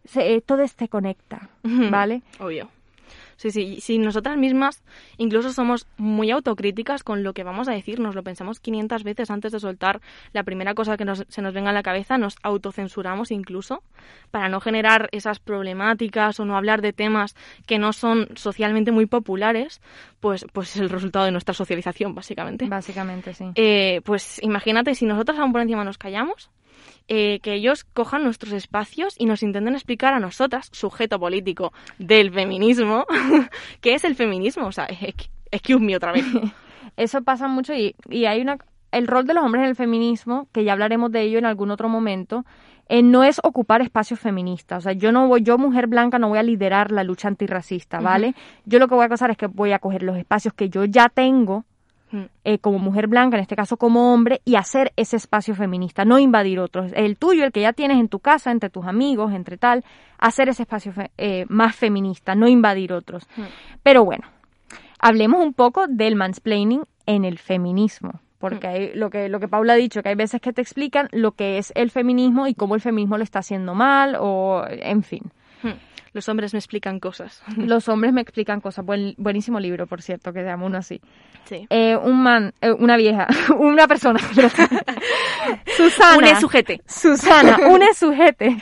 se, 0.06 0.40
todo 0.42 0.62
este 0.62 0.88
conecta, 0.88 1.50
¿vale? 1.64 2.24
Obvio. 2.40 2.70
Sí, 3.36 3.52
sí, 3.52 3.80
sí, 3.82 3.98
nosotras 3.98 4.38
mismas 4.38 4.84
incluso 5.18 5.52
somos 5.52 5.88
muy 5.98 6.32
autocríticas 6.32 7.04
con 7.04 7.24
lo 7.24 7.34
que 7.34 7.44
vamos 7.44 7.68
a 7.68 7.72
decir, 7.72 8.00
nos 8.00 8.16
lo 8.16 8.24
pensamos 8.24 8.60
500 8.60 9.04
veces 9.04 9.32
antes 9.32 9.52
de 9.52 9.60
soltar 9.60 10.02
la 10.32 10.44
primera 10.44 10.74
cosa 10.74 10.98
que 10.98 11.06
se 11.28 11.42
nos 11.42 11.54
venga 11.54 11.70
a 11.70 11.74
la 11.74 11.84
cabeza, 11.84 12.18
nos 12.18 12.36
autocensuramos 12.44 13.32
incluso 13.32 13.84
para 14.32 14.50
no 14.50 14.60
generar 14.60 15.10
esas 15.12 15.40
problemáticas 15.40 16.40
o 16.40 16.46
no 16.46 16.58
hablar 16.58 16.82
de 16.82 16.94
temas 16.94 17.36
que 17.66 17.80
no 17.80 17.94
son 17.94 18.28
socialmente 18.36 18.92
muy 18.92 19.06
populares, 19.06 19.82
pues, 20.20 20.46
pues 20.54 20.76
es 20.76 20.82
el 20.82 20.90
resultado 20.90 21.26
de 21.26 21.32
nuestra 21.32 21.54
socialización, 21.54 22.16
básicamente. 22.16 22.68
Básicamente, 22.68 23.34
sí. 23.34 23.46
Eh, 23.56 24.02
pues 24.04 24.42
imagínate, 24.42 24.96
si 24.96 25.06
nosotras 25.06 25.38
aún 25.40 25.52
por 25.52 25.62
encima 25.62 25.84
nos 25.84 25.98
callamos, 25.98 26.50
eh, 27.08 27.40
que 27.42 27.54
ellos 27.54 27.84
cojan 27.84 28.24
nuestros 28.24 28.54
espacios 28.54 29.16
y 29.18 29.26
nos 29.26 29.44
intenten 29.44 29.74
explicar 29.74 30.14
a 30.14 30.20
nosotras, 30.20 30.70
sujeto 30.72 31.20
político 31.20 31.74
del 32.00 32.32
feminismo, 32.32 33.06
qué 33.82 33.94
es 33.94 34.04
el 34.04 34.16
feminismo. 34.16 34.68
O 34.68 34.72
sea, 34.72 34.88
excuse 35.52 35.84
me 35.84 35.96
otra 35.96 36.12
vez. 36.12 36.26
Eso 36.98 37.22
pasa 37.24 37.48
mucho 37.48 37.74
y, 37.74 37.96
y 38.10 38.26
hay 38.26 38.42
una... 38.42 38.58
El 38.92 39.08
rol 39.08 39.26
de 39.26 39.34
los 39.34 39.44
hombres 39.44 39.64
en 39.64 39.70
el 39.70 39.76
feminismo, 39.76 40.48
que 40.52 40.64
ya 40.64 40.74
hablaremos 40.74 41.12
de 41.12 41.22
ello 41.24 41.40
en 41.40 41.46
algún 41.46 41.72
otro 41.72 41.90
momento, 41.90 42.46
eh, 42.90 43.02
no 43.02 43.24
es 43.24 43.40
ocupar 43.44 43.82
espacios 43.82 44.20
feministas. 44.20 44.80
O 44.80 44.82
sea, 44.82 44.94
yo 44.94 45.12
no 45.12 45.28
voy, 45.28 45.42
yo 45.42 45.58
mujer 45.58 45.88
blanca 45.88 46.20
no 46.20 46.30
voy 46.30 46.38
a 46.38 46.44
liderar 46.44 46.92
la 46.92 47.04
lucha 47.04 47.28
antirracista, 47.28 48.00
¿vale? 48.00 48.36
Yo 48.66 48.78
lo 48.78 48.88
que 48.88 48.96
voy 48.96 49.08
a 49.10 49.14
hacer 49.14 49.32
es 49.32 49.38
que 49.38 49.48
voy 49.48 49.72
a 49.72 49.80
coger 49.80 50.04
los 50.04 50.18
espacios 50.18 50.54
que 50.54 50.70
yo 50.70 50.86
ya 50.86 51.10
tengo 51.10 51.66
eh, 52.44 52.60
como 52.60 52.80
mujer 52.80 53.08
blanca, 53.08 53.38
en 53.38 53.42
este 53.42 53.56
caso 53.56 53.78
como 53.78 54.14
hombre, 54.14 54.42
y 54.46 54.56
hacer 54.56 54.94
ese 54.96 55.18
espacio 55.18 55.56
feminista, 55.56 56.06
no 56.06 56.20
invadir 56.20 56.60
otros. 56.60 56.92
El 56.96 57.18
tuyo, 57.18 57.44
el 57.44 57.52
que 57.52 57.62
ya 57.62 57.74
tienes 57.74 57.98
en 58.00 58.10
tu 58.10 58.20
casa, 58.20 58.52
entre 58.52 58.70
tus 58.70 58.86
amigos, 58.86 59.34
entre 59.34 59.58
tal, 59.58 59.84
hacer 60.18 60.50
ese 60.50 60.64
espacio 60.64 60.94
eh, 61.18 61.46
más 61.50 61.76
feminista, 61.76 62.36
no 62.36 62.48
invadir 62.48 62.94
otros. 62.94 63.28
Pero 63.82 64.06
bueno, 64.06 64.28
hablemos 65.00 65.44
un 65.44 65.54
poco 65.54 65.88
del 65.88 66.16
mansplaining 66.16 66.84
en 67.06 67.26
el 67.26 67.38
feminismo. 67.38 68.22
Porque 68.40 68.68
hay 68.68 68.94
lo 68.94 69.10
que, 69.10 69.30
lo 69.30 69.40
que 69.40 69.48
Paula 69.48 69.74
ha 69.74 69.78
dicho, 69.78 70.04
que 70.04 70.10
hay 70.10 70.16
veces 70.16 70.42
que 70.42 70.52
te 70.52 70.62
explican 70.62 71.08
lo 71.14 71.32
que 71.32 71.58
es 71.58 71.72
el 71.76 71.92
feminismo 71.92 72.46
y 72.46 72.54
cómo 72.54 72.76
el 72.76 72.82
feminismo 72.82 73.18
lo 73.18 73.24
está 73.24 73.40
haciendo 73.40 73.74
mal, 73.74 74.18
o 74.20 74.66
en 74.68 75.04
fin. 75.04 75.32
Los 76.14 76.30
hombres 76.30 76.54
me 76.54 76.60
explican 76.60 77.00
cosas. 77.00 77.44
Los 77.58 77.90
hombres 77.90 78.14
me 78.14 78.22
explican 78.22 78.62
cosas. 78.62 78.86
buenísimo 78.86 79.60
libro, 79.60 79.88
por 79.88 80.02
cierto, 80.02 80.32
que 80.32 80.42
se 80.42 80.46
llama 80.46 80.66
uno 80.66 80.78
así. 80.78 81.02
Sí. 81.46 81.66
Eh, 81.70 81.98
un 81.98 82.22
man, 82.22 82.54
eh, 82.62 82.72
una 82.72 82.96
vieja, 82.98 83.28
una 83.58 83.88
persona. 83.88 84.20
Susana. 85.76 86.30
Un 86.30 86.36
sujete. 86.40 86.82
Susana, 86.88 87.58
un 87.68 87.82
sujete, 87.94 88.56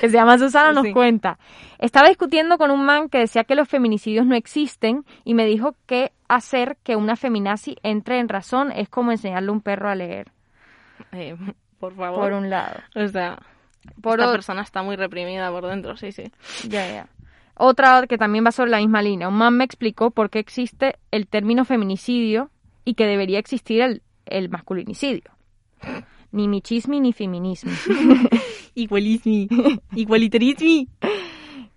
que 0.00 0.08
se 0.08 0.16
llama 0.16 0.38
Susana, 0.38 0.72
nos 0.72 0.86
cuenta. 0.92 1.38
Estaba 1.78 2.08
discutiendo 2.08 2.58
con 2.58 2.70
un 2.70 2.84
man 2.84 3.08
que 3.08 3.18
decía 3.18 3.44
que 3.44 3.54
los 3.54 3.68
feminicidios 3.68 4.24
no 4.24 4.36
existen 4.36 5.04
y 5.24 5.34
me 5.34 5.46
dijo 5.46 5.74
que 5.86 6.12
hacer 6.28 6.76
que 6.84 6.94
una 6.94 7.16
feminazi 7.16 7.76
entre 7.82 8.18
en 8.18 8.28
razón 8.28 8.70
es 8.70 8.88
como 8.88 9.10
enseñarle 9.10 9.48
a 9.48 9.52
un 9.52 9.60
perro 9.62 9.88
a 9.88 9.94
leer. 9.94 10.30
Eh, 11.12 11.36
por 11.80 11.96
favor. 11.96 12.20
Por 12.20 12.32
un 12.34 12.50
lado. 12.50 12.80
O 12.94 13.08
sea, 13.08 13.38
por 14.00 14.20
Esta 14.20 14.32
persona 14.32 14.62
está 14.62 14.82
muy 14.82 14.96
reprimida 14.96 15.50
por 15.50 15.66
dentro, 15.66 15.96
sí, 15.96 16.12
sí. 16.12 16.24
Ya, 16.68 16.86
ya. 16.86 17.08
Otra 17.54 18.06
que 18.06 18.18
también 18.18 18.44
va 18.44 18.52
sobre 18.52 18.70
la 18.70 18.78
misma 18.78 19.02
línea. 19.02 19.28
Un 19.28 19.34
man 19.34 19.56
me 19.56 19.64
explicó 19.64 20.10
por 20.10 20.30
qué 20.30 20.38
existe 20.38 20.96
el 21.10 21.26
término 21.26 21.64
feminicidio 21.64 22.50
y 22.84 22.94
que 22.94 23.06
debería 23.06 23.38
existir 23.38 23.82
el, 23.82 24.02
el 24.26 24.48
masculinicidio. 24.48 25.30
Ni 26.32 26.48
michismi 26.48 27.00
ni 27.00 27.12
feminismo. 27.12 27.72
Igualismi. 28.74 29.48
Igualitarismi. 29.94 30.88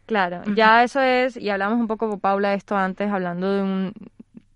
Claro, 0.06 0.44
ya 0.56 0.84
eso 0.84 1.02
es, 1.02 1.36
y 1.36 1.50
hablamos 1.50 1.80
un 1.80 1.88
poco 1.88 2.08
con 2.10 2.20
Paula 2.20 2.52
de 2.52 2.58
esto 2.58 2.78
antes, 2.78 3.12
hablando 3.12 3.52
de 3.52 3.62
un, 3.64 3.94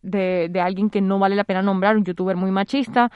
de, 0.02 0.47
de, 0.50 0.62
alguien 0.62 0.89
que 0.89 1.02
no 1.02 1.20
vale 1.20 1.36
la 1.36 1.43
pena 1.43 1.62
nombrar, 1.62 1.97
un 1.97 2.06
youtuber 2.06 2.36
muy 2.36 2.52
machista, 2.52 3.12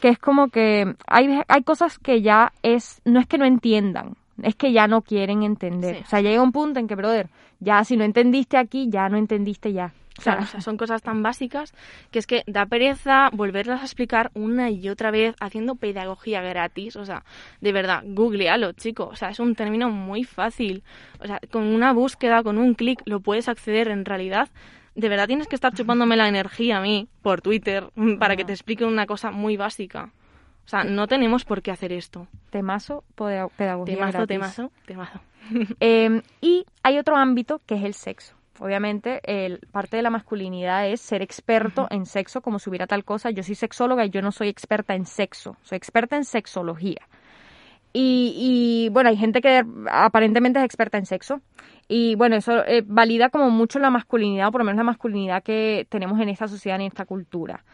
que 0.00 0.08
es 0.08 0.18
como 0.18 0.48
que 0.48 0.94
hay, 1.06 1.40
hay 1.48 1.62
cosas 1.62 1.98
que 1.98 2.22
ya 2.22 2.52
es, 2.62 3.00
no 3.04 3.20
es 3.20 3.26
que 3.26 3.38
no 3.38 3.44
entiendan, 3.44 4.16
es 4.42 4.54
que 4.54 4.72
ya 4.72 4.86
no 4.86 5.02
quieren 5.02 5.42
entender. 5.42 6.02
O 6.04 6.06
sea, 6.06 6.20
llega 6.20 6.42
un 6.42 6.52
punto 6.52 6.80
en 6.80 6.88
que, 6.88 6.94
brother, 6.94 7.28
ya 7.60 7.84
si 7.84 7.96
no 7.96 8.04
entendiste 8.04 8.56
aquí, 8.56 8.88
ya 8.90 9.08
no 9.08 9.16
entendiste 9.16 9.72
ya. 9.72 9.92
O 10.16 10.22
sea, 10.22 10.46
son 10.60 10.76
cosas 10.76 11.02
tan 11.02 11.24
básicas 11.24 11.74
que 12.12 12.20
es 12.20 12.26
que 12.26 12.44
da 12.46 12.66
pereza 12.66 13.30
volverlas 13.32 13.80
a 13.80 13.84
explicar 13.84 14.30
una 14.34 14.70
y 14.70 14.88
otra 14.88 15.10
vez 15.10 15.34
haciendo 15.40 15.74
pedagogía 15.74 16.40
gratis. 16.40 16.94
O 16.94 17.04
sea, 17.04 17.24
de 17.60 17.72
verdad, 17.72 18.02
googlealo, 18.06 18.72
chicos. 18.72 19.08
O 19.12 19.16
sea, 19.16 19.30
es 19.30 19.40
un 19.40 19.56
término 19.56 19.90
muy 19.90 20.22
fácil. 20.22 20.84
O 21.18 21.26
sea, 21.26 21.40
con 21.50 21.64
una 21.64 21.92
búsqueda, 21.92 22.44
con 22.44 22.58
un 22.58 22.74
clic, 22.74 23.02
lo 23.06 23.20
puedes 23.20 23.48
acceder 23.48 23.88
en 23.88 24.04
realidad 24.04 24.48
de 24.94 25.08
verdad 25.08 25.26
tienes 25.26 25.48
que 25.48 25.56
estar 25.56 25.74
chupándome 25.74 26.16
la 26.16 26.28
energía 26.28 26.78
a 26.78 26.80
mí 26.80 27.08
por 27.22 27.40
Twitter 27.40 27.90
para 28.18 28.36
que 28.36 28.44
te 28.44 28.52
explique 28.52 28.84
una 28.84 29.06
cosa 29.06 29.30
muy 29.30 29.56
básica. 29.56 30.12
O 30.64 30.68
sea, 30.68 30.84
no 30.84 31.06
tenemos 31.06 31.44
por 31.44 31.62
qué 31.62 31.70
hacer 31.70 31.92
esto. 31.92 32.26
Temazo, 32.50 33.04
pedagogía 33.14 33.96
Temazo, 33.96 34.26
temazo, 34.26 34.72
temazo. 34.86 35.20
Em, 35.80 36.22
y 36.40 36.64
hay 36.82 36.98
otro 36.98 37.16
ámbito 37.16 37.60
que 37.66 37.74
es 37.74 37.84
el 37.84 37.94
sexo. 37.94 38.34
Obviamente, 38.60 39.20
el, 39.24 39.58
parte 39.72 39.96
de 39.96 40.02
la 40.02 40.10
masculinidad 40.10 40.88
es 40.88 41.00
ser 41.00 41.22
experto 41.22 41.86
en 41.90 42.06
sexo, 42.06 42.40
como 42.40 42.58
si 42.58 42.70
hubiera 42.70 42.86
tal 42.86 43.04
cosa. 43.04 43.30
Yo 43.30 43.42
soy 43.42 43.56
sexóloga 43.56 44.06
y 44.06 44.10
yo 44.10 44.22
no 44.22 44.32
soy 44.32 44.48
experta 44.48 44.94
en 44.94 45.06
sexo, 45.06 45.56
soy 45.62 45.76
experta 45.76 46.16
en 46.16 46.24
sexología. 46.24 47.08
Y, 47.92 48.34
y 48.36 48.88
bueno, 48.90 49.10
hay 49.10 49.16
gente 49.16 49.40
que 49.40 49.62
aparentemente 49.90 50.60
es 50.60 50.64
experta 50.64 50.98
en 50.98 51.06
sexo. 51.06 51.40
Y 51.88 52.14
bueno, 52.14 52.36
eso 52.36 52.64
eh, 52.66 52.82
valida 52.86 53.30
como 53.30 53.50
mucho 53.50 53.78
la 53.78 53.90
masculinidad, 53.90 54.48
o 54.48 54.52
por 54.52 54.60
lo 54.60 54.64
menos 54.64 54.78
la 54.78 54.84
masculinidad 54.84 55.42
que 55.42 55.86
tenemos 55.90 56.20
en 56.20 56.28
esta 56.28 56.48
sociedad, 56.48 56.80
en 56.80 56.86
esta 56.86 57.04
cultura. 57.04 57.64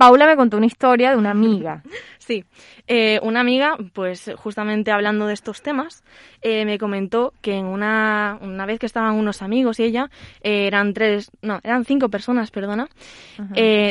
Paula 0.00 0.24
me 0.26 0.34
contó 0.34 0.56
una 0.56 0.64
historia 0.64 1.10
de 1.10 1.16
una 1.18 1.30
amiga. 1.30 1.82
Sí, 2.30 2.44
eh, 2.86 3.18
una 3.24 3.40
amiga, 3.40 3.76
pues 3.92 4.30
justamente 4.36 4.92
hablando 4.92 5.26
de 5.26 5.32
estos 5.32 5.62
temas, 5.62 6.04
eh, 6.42 6.64
me 6.64 6.78
comentó 6.78 7.32
que 7.40 7.54
en 7.54 7.66
una, 7.66 8.38
una 8.40 8.66
vez 8.66 8.78
que 8.78 8.86
estaban 8.86 9.16
unos 9.16 9.42
amigos 9.42 9.80
y 9.80 9.84
ella, 9.84 10.10
eh, 10.42 10.68
eran 10.68 10.94
tres, 10.94 11.32
no, 11.42 11.58
eran 11.64 11.84
cinco 11.84 12.08
personas, 12.08 12.52
perdona, 12.52 12.88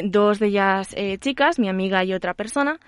dos 0.06 0.40
de 0.40 0.48
ellas 0.48 0.96
chicas, 1.20 1.60
mi 1.60 1.68
amiga 1.68 2.06
y 2.06 2.14
otra 2.14 2.34
persona, 2.34 2.80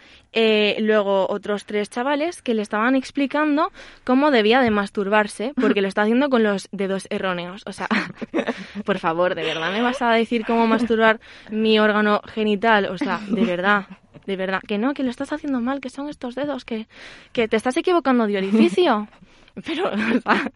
luego 0.80 1.28
otros 1.30 1.65
tres 1.65 1.89
chavales 1.89 2.41
que 2.41 2.53
le 2.53 2.61
estaban 2.61 2.95
explicando 2.95 3.74
cómo 4.05 4.32
debía 4.32 4.61
de 4.61 4.72
masturbarse, 4.72 5.51
porque 5.59 5.82
lo 5.82 5.89
está 5.89 6.03
haciendo 6.03 6.30
con 6.30 6.43
los 6.43 6.69
dedos 6.72 7.07
erróneos. 7.09 7.63
O 7.65 7.74
sea, 7.74 7.89
por 8.86 8.99
favor, 8.99 9.36
¿de 9.36 9.43
verdad 9.43 9.74
me 9.74 9.82
vas 9.82 10.01
a 10.01 10.11
decir 10.11 10.45
cómo 10.45 10.65
masturbar 10.65 11.19
mi 11.49 11.78
órgano 11.78 12.22
genital? 12.26 12.86
O 12.86 12.97
sea, 12.97 13.11
de 13.20 13.45
verdad 13.45 13.86
de 14.26 14.36
verdad, 14.36 14.62
que 14.68 14.78
no, 14.78 14.93
que 14.93 15.03
lo 15.03 15.09
estás 15.09 15.34
haciendo 15.34 15.62
mal, 15.62 15.82
que 15.82 15.89
son 15.89 16.09
estos 16.09 16.36
dedos, 16.36 16.66
que, 16.66 16.88
que 17.34 17.47
te 17.47 17.57
estás 17.57 17.78
equivocando 17.78 18.28
de 18.28 18.38
orificio. 18.38 19.07
Pero, 19.66 19.89
o 19.89 19.97
sea, 20.22 20.51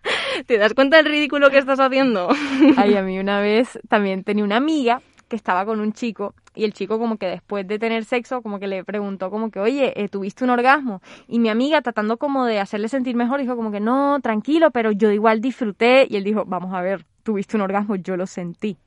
¿te 0.45 0.57
das 0.57 0.73
cuenta 0.73 0.97
del 0.97 1.07
ridículo 1.07 1.49
que 1.49 1.57
estás 1.57 1.79
haciendo? 1.79 2.29
Ay, 2.77 2.95
a 2.95 3.01
mí 3.01 3.19
una 3.19 3.41
vez 3.41 3.77
también 3.89 4.23
tenía 4.23 4.43
una 4.43 4.55
amiga 4.55 5.01
que 5.27 5.35
estaba 5.35 5.65
con 5.65 5.79
un 5.79 5.91
chico 5.91 6.33
y 6.53 6.63
el 6.63 6.73
chico 6.73 6.97
como 6.97 7.17
que 7.17 7.25
después 7.25 7.67
de 7.67 7.77
tener 7.77 8.05
sexo 8.05 8.41
como 8.41 8.59
que 8.59 8.67
le 8.67 8.85
preguntó 8.85 9.29
como 9.29 9.49
que, 9.49 9.59
oye, 9.59 9.91
eh, 10.01 10.07
¿tuviste 10.07 10.45
un 10.45 10.51
orgasmo? 10.51 11.01
Y 11.27 11.39
mi 11.39 11.49
amiga 11.49 11.81
tratando 11.81 12.17
como 12.17 12.45
de 12.45 12.59
hacerle 12.59 12.87
sentir 12.87 13.17
mejor 13.17 13.41
dijo 13.41 13.57
como 13.57 13.71
que 13.71 13.81
no, 13.81 14.19
tranquilo, 14.21 14.71
pero 14.71 14.91
yo 14.91 15.11
igual 15.11 15.41
disfruté 15.41 16.07
y 16.09 16.15
él 16.15 16.23
dijo, 16.23 16.45
vamos 16.45 16.73
a 16.73 16.81
ver, 16.81 17.05
tuviste 17.23 17.57
un 17.57 17.63
orgasmo, 17.63 17.97
yo 17.97 18.15
lo 18.15 18.27
sentí. 18.27 18.77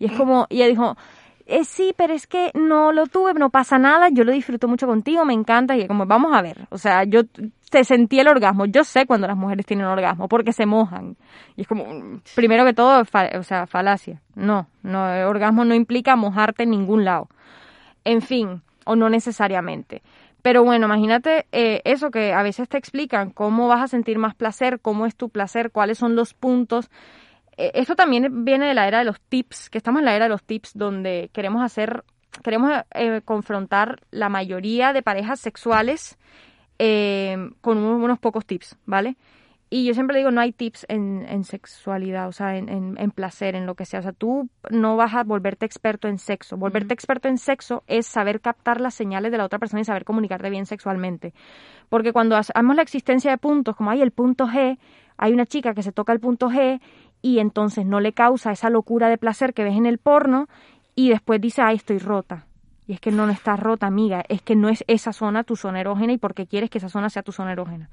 Y 0.00 0.06
es 0.06 0.12
como, 0.12 0.46
y 0.50 0.56
ella 0.56 0.66
dijo, 0.66 0.96
eh, 1.46 1.64
sí, 1.64 1.94
pero 1.96 2.14
es 2.14 2.26
que 2.26 2.50
no 2.54 2.92
lo 2.92 3.06
tuve, 3.06 3.34
no 3.34 3.50
pasa 3.50 3.78
nada, 3.78 4.08
yo 4.10 4.24
lo 4.24 4.32
disfruto 4.32 4.66
mucho 4.66 4.86
contigo, 4.86 5.24
me 5.24 5.34
encanta, 5.34 5.76
y 5.76 5.86
como, 5.86 6.06
vamos 6.06 6.34
a 6.34 6.40
ver, 6.40 6.66
o 6.70 6.78
sea, 6.78 7.04
yo 7.04 7.22
te 7.70 7.84
sentí 7.84 8.18
el 8.18 8.28
orgasmo, 8.28 8.64
yo 8.66 8.82
sé 8.84 9.06
cuando 9.06 9.26
las 9.26 9.36
mujeres 9.36 9.66
tienen 9.66 9.86
orgasmo, 9.86 10.28
porque 10.28 10.52
se 10.52 10.64
mojan, 10.64 11.16
y 11.56 11.62
es 11.62 11.68
como, 11.68 11.84
primero 12.34 12.64
que 12.64 12.72
todo, 12.72 13.02
o 13.02 13.42
sea, 13.42 13.66
falacia, 13.66 14.22
no, 14.34 14.68
no, 14.82 15.12
el 15.12 15.24
orgasmo 15.24 15.64
no 15.64 15.74
implica 15.74 16.16
mojarte 16.16 16.62
en 16.62 16.70
ningún 16.70 17.04
lado, 17.04 17.28
en 18.04 18.22
fin, 18.22 18.62
o 18.84 18.96
no 18.96 19.08
necesariamente. 19.08 20.02
Pero 20.40 20.62
bueno, 20.62 20.84
imagínate 20.84 21.46
eh, 21.52 21.80
eso 21.84 22.10
que 22.10 22.34
a 22.34 22.42
veces 22.42 22.68
te 22.68 22.76
explican, 22.76 23.30
cómo 23.30 23.66
vas 23.66 23.80
a 23.80 23.88
sentir 23.88 24.18
más 24.18 24.34
placer, 24.34 24.78
cómo 24.78 25.06
es 25.06 25.16
tu 25.16 25.30
placer, 25.30 25.70
cuáles 25.70 25.96
son 25.96 26.16
los 26.16 26.34
puntos 26.34 26.90
esto 27.56 27.96
también 27.96 28.44
viene 28.44 28.66
de 28.66 28.74
la 28.74 28.88
era 28.88 28.98
de 28.98 29.04
los 29.04 29.20
tips, 29.20 29.70
que 29.70 29.78
estamos 29.78 30.00
en 30.00 30.06
la 30.06 30.16
era 30.16 30.26
de 30.26 30.30
los 30.30 30.42
tips 30.42 30.72
donde 30.74 31.30
queremos 31.32 31.62
hacer, 31.62 32.04
queremos 32.42 32.72
eh, 32.92 33.20
confrontar 33.24 34.00
la 34.10 34.28
mayoría 34.28 34.92
de 34.92 35.02
parejas 35.02 35.40
sexuales 35.40 36.18
eh, 36.78 37.36
con 37.60 37.78
unos, 37.78 38.18
pocos 38.18 38.44
tips, 38.46 38.76
¿vale? 38.86 39.16
Y 39.70 39.86
yo 39.86 39.94
siempre 39.94 40.18
digo, 40.18 40.30
no 40.30 40.40
hay 40.40 40.52
tips 40.52 40.86
en, 40.88 41.42
sexualidad, 41.42 42.28
o 42.28 42.32
sea, 42.32 42.56
en, 42.56 43.10
placer, 43.10 43.56
en 43.56 43.66
lo 43.66 43.74
que 43.74 43.86
sea. 43.86 44.00
O 44.00 44.02
sea, 44.02 44.12
tú 44.12 44.48
no 44.70 44.96
vas 44.96 45.14
a 45.14 45.24
volverte 45.24 45.66
experto 45.66 46.06
en 46.06 46.18
sexo. 46.18 46.56
Volverte 46.56 46.94
experto 46.94 47.26
en 47.28 47.38
sexo 47.38 47.82
es 47.88 48.06
saber 48.06 48.40
captar 48.40 48.80
las 48.80 48.94
señales 48.94 49.32
de 49.32 49.38
la 49.38 49.44
otra 49.44 49.58
persona 49.58 49.80
y 49.80 49.84
saber 49.84 50.04
comunicarte 50.04 50.48
bien 50.48 50.66
sexualmente. 50.66 51.34
Porque 51.88 52.12
cuando 52.12 52.36
hacemos 52.36 52.76
la 52.76 52.82
existencia 52.82 53.32
de 53.32 53.38
puntos, 53.38 53.74
como 53.74 53.90
hay 53.90 54.00
el 54.00 54.12
punto 54.12 54.46
G, 54.46 54.78
hay 55.16 55.32
una 55.32 55.46
chica 55.46 55.74
que 55.74 55.82
se 55.82 55.90
toca 55.90 56.12
el 56.12 56.20
punto 56.20 56.50
G 56.50 56.80
y 57.24 57.38
entonces 57.38 57.86
no 57.86 58.00
le 58.00 58.12
causa 58.12 58.52
esa 58.52 58.68
locura 58.68 59.08
de 59.08 59.16
placer 59.16 59.54
que 59.54 59.64
ves 59.64 59.78
en 59.78 59.86
el 59.86 59.96
porno 59.96 60.46
y 60.94 61.08
después 61.08 61.40
dice, 61.40 61.62
ay, 61.62 61.76
estoy 61.76 61.96
rota. 61.98 62.44
Y 62.86 62.92
es 62.92 63.00
que 63.00 63.10
no, 63.10 63.24
no 63.24 63.32
estás 63.32 63.58
rota, 63.58 63.86
amiga, 63.86 64.22
es 64.28 64.42
que 64.42 64.54
no 64.54 64.68
es 64.68 64.84
esa 64.88 65.14
zona 65.14 65.42
tu 65.42 65.56
zona 65.56 65.80
erógena 65.80 66.12
y 66.12 66.18
porque 66.18 66.46
quieres 66.46 66.68
que 66.68 66.76
esa 66.76 66.90
zona 66.90 67.08
sea 67.08 67.22
tu 67.22 67.32
zona 67.32 67.52
erógena. 67.52 67.88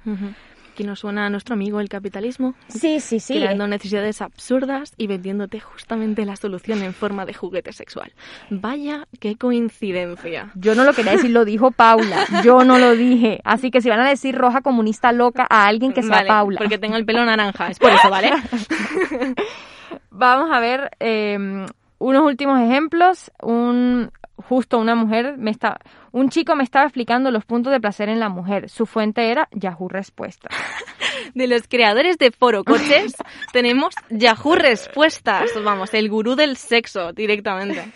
Aquí 0.71 0.85
nos 0.85 0.99
suena 0.99 1.25
a 1.25 1.29
nuestro 1.29 1.55
amigo 1.55 1.81
el 1.81 1.89
capitalismo. 1.89 2.53
Sí, 2.69 3.01
sí, 3.01 3.19
sí. 3.19 3.35
Creando 3.35 3.67
necesidades 3.67 4.21
absurdas 4.21 4.93
y 4.95 5.07
vendiéndote 5.07 5.59
justamente 5.59 6.23
la 6.23 6.37
solución 6.37 6.81
en 6.81 6.93
forma 6.93 7.25
de 7.25 7.33
juguete 7.33 7.73
sexual. 7.73 8.13
Vaya, 8.49 9.05
qué 9.19 9.35
coincidencia. 9.35 10.49
Yo 10.55 10.73
no 10.73 10.85
lo 10.85 10.93
quería 10.93 11.11
decir, 11.11 11.31
lo 11.31 11.43
dijo 11.43 11.71
Paula. 11.71 12.25
Yo 12.45 12.63
no 12.63 12.79
lo 12.79 12.95
dije. 12.95 13.41
Así 13.43 13.69
que 13.69 13.81
si 13.81 13.89
van 13.89 13.99
a 13.99 14.07
decir 14.07 14.33
roja 14.33 14.61
comunista 14.61 15.11
loca 15.11 15.45
a 15.49 15.67
alguien 15.67 15.91
que 15.91 16.03
sea 16.03 16.23
Paula. 16.25 16.59
Porque 16.59 16.77
tenga 16.77 16.95
el 16.95 17.05
pelo 17.05 17.25
naranja, 17.25 17.67
es 17.67 17.77
por 17.77 17.91
eso, 17.91 18.09
¿vale? 18.09 18.31
Vamos 20.09 20.51
a 20.53 20.59
ver 20.61 20.91
eh, 21.01 21.65
unos 21.99 22.23
últimos 22.23 22.61
ejemplos. 22.61 23.29
Un, 23.41 24.09
justo 24.37 24.79
una 24.79 24.95
mujer 24.95 25.35
me 25.37 25.51
está, 25.51 25.79
un 26.11 26.29
chico 26.29 26.55
me 26.55 26.63
estaba 26.63 26.85
explicando 26.85 27.31
los 27.31 27.45
puntos 27.45 27.71
de 27.71 27.79
placer 27.79 28.09
en 28.09 28.19
la 28.19 28.29
mujer. 28.29 28.69
Su 28.69 28.85
fuente 28.85 29.31
era 29.31 29.47
Yahoo 29.51 29.87
Respuestas. 29.87 30.55
De 31.33 31.47
los 31.47 31.67
creadores 31.67 32.17
de 32.17 32.31
Foro 32.31 32.63
Coches 32.63 33.15
tenemos 33.53 33.93
Yahoo 34.09 34.55
Respuestas, 34.55 35.51
vamos, 35.63 35.93
el 35.93 36.09
gurú 36.09 36.35
del 36.35 36.57
sexo 36.57 37.13
directamente. 37.13 37.91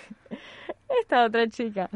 Esta 1.02 1.26
otra 1.26 1.48
chica. 1.50 1.90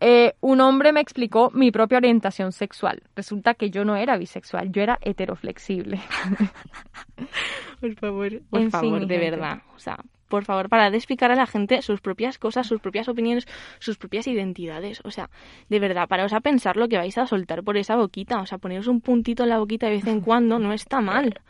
Eh, 0.00 0.34
un 0.40 0.60
hombre 0.60 0.92
me 0.92 1.00
explicó 1.00 1.50
mi 1.52 1.70
propia 1.70 1.98
orientación 1.98 2.52
sexual. 2.52 3.02
Resulta 3.14 3.54
que 3.54 3.70
yo 3.70 3.84
no 3.84 3.96
era 3.96 4.16
bisexual, 4.16 4.70
yo 4.70 4.82
era 4.82 4.98
heteroflexible. 5.00 6.00
por 7.80 7.94
favor, 7.96 8.42
por 8.50 8.70
favor, 8.70 9.06
de 9.06 9.18
verdad. 9.18 9.62
O 9.74 9.78
sea, 9.78 9.96
por 10.28 10.44
favor, 10.44 10.68
para 10.68 10.90
de 10.90 10.96
explicar 10.96 11.30
a 11.30 11.36
la 11.36 11.46
gente 11.46 11.82
sus 11.82 12.00
propias 12.00 12.38
cosas, 12.38 12.66
sus 12.66 12.80
propias 12.80 13.08
opiniones, 13.08 13.46
sus 13.78 13.96
propias 13.96 14.26
identidades. 14.26 15.00
O 15.04 15.10
sea, 15.10 15.30
de 15.68 15.78
verdad, 15.78 16.08
paraos 16.08 16.32
a 16.32 16.40
pensar 16.40 16.76
lo 16.76 16.88
que 16.88 16.96
vais 16.96 17.16
a 17.18 17.26
soltar 17.26 17.62
por 17.62 17.76
esa 17.76 17.96
boquita. 17.96 18.40
O 18.40 18.46
sea, 18.46 18.58
poneros 18.58 18.86
un 18.86 19.00
puntito 19.00 19.44
en 19.44 19.50
la 19.50 19.58
boquita 19.58 19.86
de 19.86 19.92
vez 19.92 20.06
en 20.06 20.20
cuando 20.20 20.58
no 20.58 20.72
está 20.72 21.00
mal. 21.00 21.40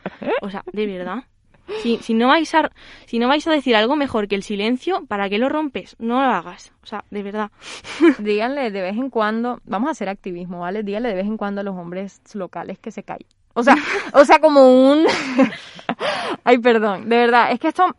O 0.43 0.51
sea, 0.51 0.63
de 0.73 0.87
verdad. 0.87 1.25
Si, 1.83 1.99
si, 1.99 2.15
no 2.15 2.29
vais 2.29 2.55
a, 2.55 2.71
si 3.07 3.19
no 3.19 3.27
vais 3.27 3.47
a 3.47 3.51
decir 3.51 3.75
algo 3.75 3.97
mejor 3.97 4.29
que 4.29 4.37
el 4.37 4.45
silencio, 4.45 5.05
¿para 5.07 5.29
qué 5.29 5.39
lo 5.39 5.49
rompes? 5.49 5.97
No 5.99 6.21
lo 6.21 6.31
hagas. 6.31 6.73
O 6.83 6.87
sea, 6.87 7.05
de 7.11 7.23
verdad. 7.23 7.51
Díganle 8.19 8.71
de 8.71 8.83
vez 8.83 8.97
en 8.97 9.11
cuando, 9.11 9.61
vamos 9.65 9.89
a 9.89 9.93
hacer 9.93 10.09
activismo, 10.09 10.61
¿vale? 10.61 10.83
Díganle 10.83 11.09
de 11.09 11.15
vez 11.17 11.27
en 11.27 11.37
cuando 11.37 11.63
a 11.63 11.65
los 11.65 11.75
hombres 11.75 12.21
locales 12.35 12.79
que 12.79 12.93
se 12.93 13.03
callen. 13.03 13.27
O 13.55 13.63
sea, 13.63 13.75
o 14.13 14.25
sea, 14.25 14.39
como 14.39 14.91
un... 14.91 15.07
Ay, 16.45 16.59
perdón, 16.59 17.09
de 17.09 17.17
verdad, 17.17 17.51
es 17.51 17.59
que 17.59 17.69
esto 17.69 17.97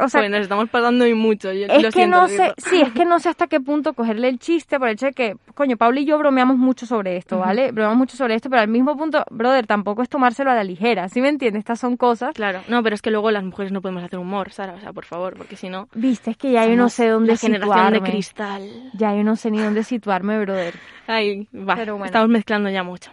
o 0.00 0.08
sea, 0.08 0.28
nos 0.28 0.40
estamos 0.40 0.68
pasando 0.70 1.06
y 1.06 1.14
mucho. 1.14 1.50
es 1.50 1.94
que 1.94 2.06
no 2.06 2.28
sé, 2.28 2.52
sí, 2.56 2.80
es 2.80 2.92
que 2.92 3.04
no 3.04 3.18
sé 3.18 3.28
hasta 3.28 3.46
qué 3.46 3.60
punto 3.60 3.92
cogerle 3.92 4.28
el 4.28 4.38
chiste 4.38 4.78
por 4.78 4.88
el 4.88 4.94
hecho 4.94 5.06
de 5.06 5.12
que, 5.12 5.36
coño, 5.54 5.76
Pablo 5.76 6.00
y 6.00 6.04
yo 6.04 6.18
bromeamos 6.18 6.56
mucho 6.56 6.86
sobre 6.86 7.16
esto, 7.16 7.38
¿vale? 7.38 7.72
Bromeamos 7.72 7.98
mucho 7.98 8.16
sobre 8.16 8.34
esto, 8.34 8.48
pero 8.50 8.62
al 8.62 8.68
mismo 8.68 8.96
punto, 8.96 9.24
brother, 9.30 9.66
tampoco 9.66 10.02
es 10.02 10.08
tomárselo 10.08 10.50
a 10.50 10.54
la 10.54 10.64
ligera, 10.64 11.08
¿sí 11.08 11.20
me 11.20 11.28
entiendes? 11.28 11.60
Estas 11.60 11.80
son 11.80 11.96
cosas. 11.96 12.34
Claro, 12.34 12.60
no, 12.68 12.82
pero 12.82 12.94
es 12.94 13.02
que 13.02 13.10
luego 13.10 13.30
las 13.30 13.44
mujeres 13.44 13.72
no 13.72 13.80
podemos 13.80 14.02
hacer 14.02 14.18
humor, 14.18 14.52
Sara, 14.52 14.74
o 14.74 14.80
sea, 14.80 14.92
por 14.92 15.04
favor, 15.04 15.36
porque 15.36 15.56
si 15.56 15.68
no. 15.68 15.88
Viste, 15.94 16.32
es 16.32 16.36
que 16.36 16.52
ya 16.52 16.66
yo 16.66 16.76
no 16.76 16.88
sé 16.88 17.08
dónde 17.08 17.32
la 17.32 17.38
generación 17.38 17.92
de 17.92 18.00
cristal. 18.00 18.90
Ya 18.94 19.14
yo 19.14 19.24
no 19.24 19.36
sé 19.36 19.50
ni 19.50 19.58
dónde 19.58 19.84
situarme, 19.84 20.38
brother. 20.40 20.74
Ay, 21.06 21.48
va, 21.54 21.74
estamos 22.04 22.28
mezclando 22.28 22.70
ya 22.70 22.82
mucho. 22.82 23.10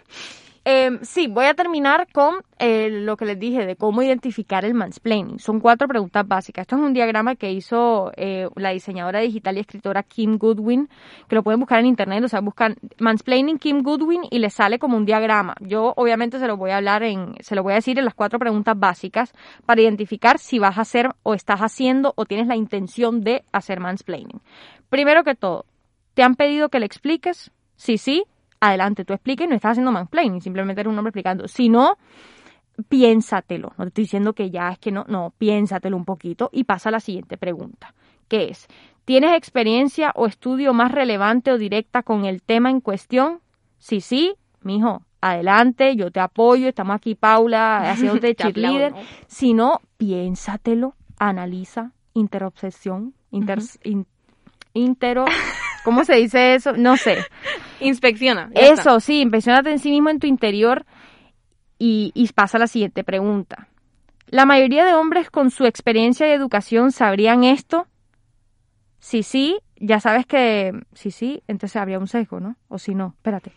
Eh, 0.66 0.98
sí, 1.02 1.26
voy 1.26 1.46
a 1.46 1.54
terminar 1.54 2.06
con 2.12 2.34
eh, 2.58 2.90
lo 2.90 3.16
que 3.16 3.24
les 3.24 3.38
dije 3.38 3.64
de 3.64 3.76
cómo 3.76 4.02
identificar 4.02 4.66
el 4.66 4.74
mansplaining. 4.74 5.38
Son 5.38 5.58
cuatro 5.58 5.88
preguntas 5.88 6.28
básicas. 6.28 6.62
Esto 6.62 6.76
es 6.76 6.82
un 6.82 6.92
diagrama 6.92 7.34
que 7.34 7.50
hizo 7.50 8.12
eh, 8.16 8.46
la 8.56 8.70
diseñadora 8.70 9.20
digital 9.20 9.56
y 9.56 9.60
escritora 9.60 10.02
Kim 10.02 10.36
Goodwin, 10.36 10.90
que 11.28 11.34
lo 11.34 11.42
pueden 11.42 11.60
buscar 11.60 11.78
en 11.80 11.86
internet. 11.86 12.22
O 12.24 12.28
sea, 12.28 12.40
buscan 12.40 12.76
mansplaining 12.98 13.58
Kim 13.58 13.82
Goodwin 13.82 14.22
y 14.30 14.38
les 14.38 14.52
sale 14.52 14.78
como 14.78 14.98
un 14.98 15.06
diagrama. 15.06 15.54
Yo, 15.60 15.94
obviamente, 15.96 16.38
se 16.38 16.46
lo 16.46 16.58
voy 16.58 16.72
a 16.72 16.76
hablar 16.76 17.02
en, 17.04 17.36
se 17.40 17.54
lo 17.54 17.62
voy 17.62 17.72
a 17.72 17.76
decir 17.76 17.98
en 17.98 18.04
las 18.04 18.14
cuatro 18.14 18.38
preguntas 18.38 18.78
básicas 18.78 19.32
para 19.64 19.80
identificar 19.80 20.38
si 20.38 20.58
vas 20.58 20.76
a 20.76 20.82
hacer 20.82 21.08
o 21.22 21.32
estás 21.32 21.60
haciendo 21.60 22.12
o 22.16 22.26
tienes 22.26 22.48
la 22.48 22.56
intención 22.56 23.22
de 23.22 23.44
hacer 23.50 23.80
mansplaining. 23.80 24.42
Primero 24.90 25.24
que 25.24 25.34
todo, 25.34 25.64
¿te 26.12 26.22
han 26.22 26.34
pedido 26.34 26.68
que 26.68 26.80
le 26.80 26.86
expliques? 26.86 27.50
Sí, 27.76 27.96
sí, 27.96 28.24
adelante, 28.60 29.04
tú 29.04 29.14
expliques, 29.14 29.48
no 29.48 29.54
estás 29.54 29.72
haciendo 29.72 29.92
mansplaining, 29.92 30.40
simplemente 30.40 30.80
eres 30.82 30.92
un 30.92 30.98
hombre 30.98 31.10
explicando. 31.10 31.48
Si 31.48 31.68
no, 31.68 31.96
piénsatelo. 32.88 33.72
No 33.76 33.84
te 33.84 33.88
estoy 33.88 34.04
diciendo 34.04 34.32
que 34.32 34.50
ya 34.50 34.70
es 34.70 34.78
que 34.78 34.92
no, 34.92 35.04
no, 35.08 35.32
piénsatelo 35.36 35.96
un 35.96 36.04
poquito 36.04 36.50
y 36.52 36.64
pasa 36.64 36.88
a 36.88 36.92
la 36.92 37.00
siguiente 37.00 37.36
pregunta, 37.36 37.94
que 38.28 38.50
es, 38.50 38.68
¿tienes 39.04 39.36
experiencia 39.36 40.12
o 40.14 40.26
estudio 40.26 40.72
más 40.72 40.92
relevante 40.92 41.52
o 41.52 41.58
directa 41.58 42.02
con 42.02 42.24
el 42.24 42.42
tema 42.42 42.70
en 42.70 42.80
cuestión? 42.80 43.40
Sí, 43.78 44.00
sí, 44.00 44.34
mijo, 44.62 45.02
adelante, 45.20 45.96
yo 45.96 46.10
te 46.10 46.20
apoyo, 46.20 46.68
estamos 46.68 46.96
aquí, 46.96 47.14
Paula, 47.14 47.90
haciéndote 47.90 48.34
cheerleader. 48.36 48.94
Si 49.26 49.54
no, 49.54 49.80
piénsatelo, 49.96 50.94
analiza, 51.18 51.92
interobsesión, 52.14 53.14
inter, 53.30 53.58
intero, 54.74 55.24
¿cómo 55.82 56.04
se 56.04 56.16
dice 56.16 56.54
eso? 56.54 56.72
No 56.72 56.96
sé. 56.96 57.18
Inspecciona. 57.80 58.50
Eso, 58.54 59.00
sí, 59.00 59.20
inspeccionate 59.20 59.70
en 59.70 59.78
sí 59.78 59.90
mismo 59.90 60.10
en 60.10 60.20
tu 60.20 60.26
interior 60.26 60.84
y, 61.78 62.12
y 62.14 62.28
pasa 62.32 62.58
a 62.58 62.60
la 62.60 62.66
siguiente 62.66 63.04
pregunta. 63.04 63.68
¿La 64.28 64.46
mayoría 64.46 64.84
de 64.84 64.94
hombres 64.94 65.30
con 65.30 65.50
su 65.50 65.64
experiencia 65.64 66.28
y 66.28 66.30
educación 66.30 66.92
sabrían 66.92 67.42
esto? 67.42 67.88
Si 69.00 69.22
sí, 69.22 69.58
ya 69.76 69.98
sabes 69.98 70.26
que 70.26 70.72
sí, 70.92 71.10
sí, 71.10 71.42
entonces 71.48 71.76
habría 71.76 71.98
un 71.98 72.06
sesgo, 72.06 72.38
¿no? 72.38 72.56
O 72.68 72.78
si 72.78 72.94
no, 72.94 73.14
espérate. 73.16 73.50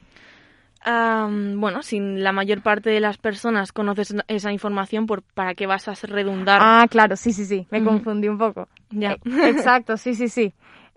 bueno, 0.85 1.83
si 1.83 1.99
la 1.99 2.31
mayor 2.31 2.61
parte 2.61 2.89
de 2.89 3.01
las 3.01 3.17
personas 3.17 3.71
conoces 3.71 4.15
esa 4.27 4.51
información, 4.51 5.05
¿por, 5.05 5.21
¿para 5.21 5.53
qué 5.53 5.67
vas 5.67 5.87
a 5.89 5.93
redundar? 6.07 6.59
Ah, 6.61 6.87
claro, 6.89 7.17
sí, 7.17 7.33
sí, 7.33 7.45
sí, 7.45 7.67
me 7.69 7.83
confundí 7.83 8.29
un 8.29 8.37
poco. 8.37 8.67
Ya. 8.89 9.11
Eh, 9.11 9.19
exacto, 9.49 9.97
sí, 9.97 10.15
sí, 10.15 10.29
sí. 10.29 10.53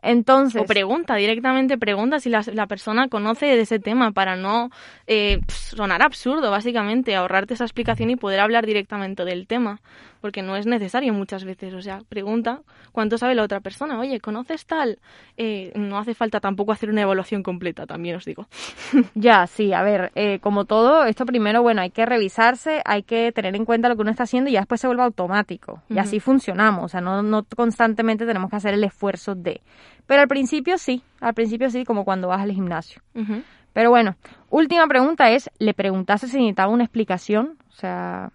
Entonces. 0.07 0.63
O 0.63 0.65
pregunta, 0.65 1.17
directamente 1.17 1.79
pregunta 1.79 2.21
si 2.21 2.31
la, 2.31 2.45
la 2.53 2.67
persona 2.67 3.09
conoce 3.09 3.47
de 3.47 3.61
ese 3.61 3.79
tema 3.79 4.13
para 4.13 4.37
no 4.37 4.71
eh, 5.07 5.41
sonar 5.49 6.03
absurdo, 6.03 6.51
básicamente, 6.51 7.17
ahorrarte 7.17 7.55
esa 7.55 7.65
explicación 7.65 8.11
y 8.11 8.17
poder 8.17 8.41
hablar 8.41 8.67
directamente 8.67 9.25
del 9.25 9.47
tema, 9.47 9.81
porque 10.21 10.43
no 10.43 10.57
es 10.57 10.67
necesario 10.67 11.13
muchas 11.13 11.45
veces. 11.45 11.75
O 11.75 11.83
sea, 11.83 12.03
pregunta 12.09 12.61
cuánto 12.93 13.19
sabe 13.19 13.35
la 13.35 13.43
otra 13.43 13.61
persona. 13.61 13.99
Oye, 13.99 14.21
¿conoces 14.21 14.65
tal? 14.65 14.99
Eh, 15.37 15.73
no 15.75 15.99
hace 15.99 16.15
falta 16.15 16.41
tampoco 16.41 16.73
hacer 16.73 16.89
una 16.89 17.03
evaluación 17.03 17.43
completa, 17.43 17.87
también 17.87 18.17
os 18.17 18.25
digo. 18.25 18.47
ya, 19.15 19.47
sí, 19.47 19.73
a 19.73 19.83
ver, 19.83 20.13
eh, 20.15 20.39
como 20.41 20.65
todo, 20.65 21.05
esto 21.05 21.27
primero, 21.27 21.63
bueno, 21.63 21.83
hay 21.83 21.91
que 21.91 22.07
revisarse, 22.07 22.81
hay 22.85 23.03
que 23.03 23.33
tener 23.33 23.57
en 23.57 23.65
cuenta 23.65 23.89
lo 23.89 23.97
que 23.97 24.03
uno 24.03 24.11
está 24.11 24.23
haciendo 24.23 24.51
y 24.51 24.55
ya 24.55 24.61
después 24.61 24.81
se 24.81 24.87
vuelve 24.87 25.03
automático. 25.03 25.83
Y 25.89 25.99
así 25.99 26.21
funcionamos, 26.21 26.85
o 26.85 26.89
sea, 26.89 27.01
no, 27.01 27.23
no 27.23 27.45
constantemente 27.57 28.25
tenemos 28.25 28.51
que 28.51 28.57
hacer 28.57 28.75
el 28.75 28.85
esfuerzo 28.85 29.35
de. 29.35 29.61
Pero 30.07 30.23
al 30.23 30.29
principio 30.29 30.79
sí, 30.79 31.03
al 31.21 31.35
principio 31.35 31.71
sí, 31.71 31.85
como 31.85 32.05
cuando 32.05 32.29
vas 32.29 32.41
al 32.41 32.53
gimnasio. 32.53 33.03
Pero 33.73 33.91
bueno, 33.91 34.17
última 34.49 34.87
pregunta 34.87 35.31
es, 35.31 35.51
¿le 35.59 35.75
preguntaste 35.75 36.29
si 36.29 36.39
necesitaba 36.39 36.73
una 36.73 36.85
explicación? 36.85 37.59
O 37.69 37.73
sea, 37.73 38.31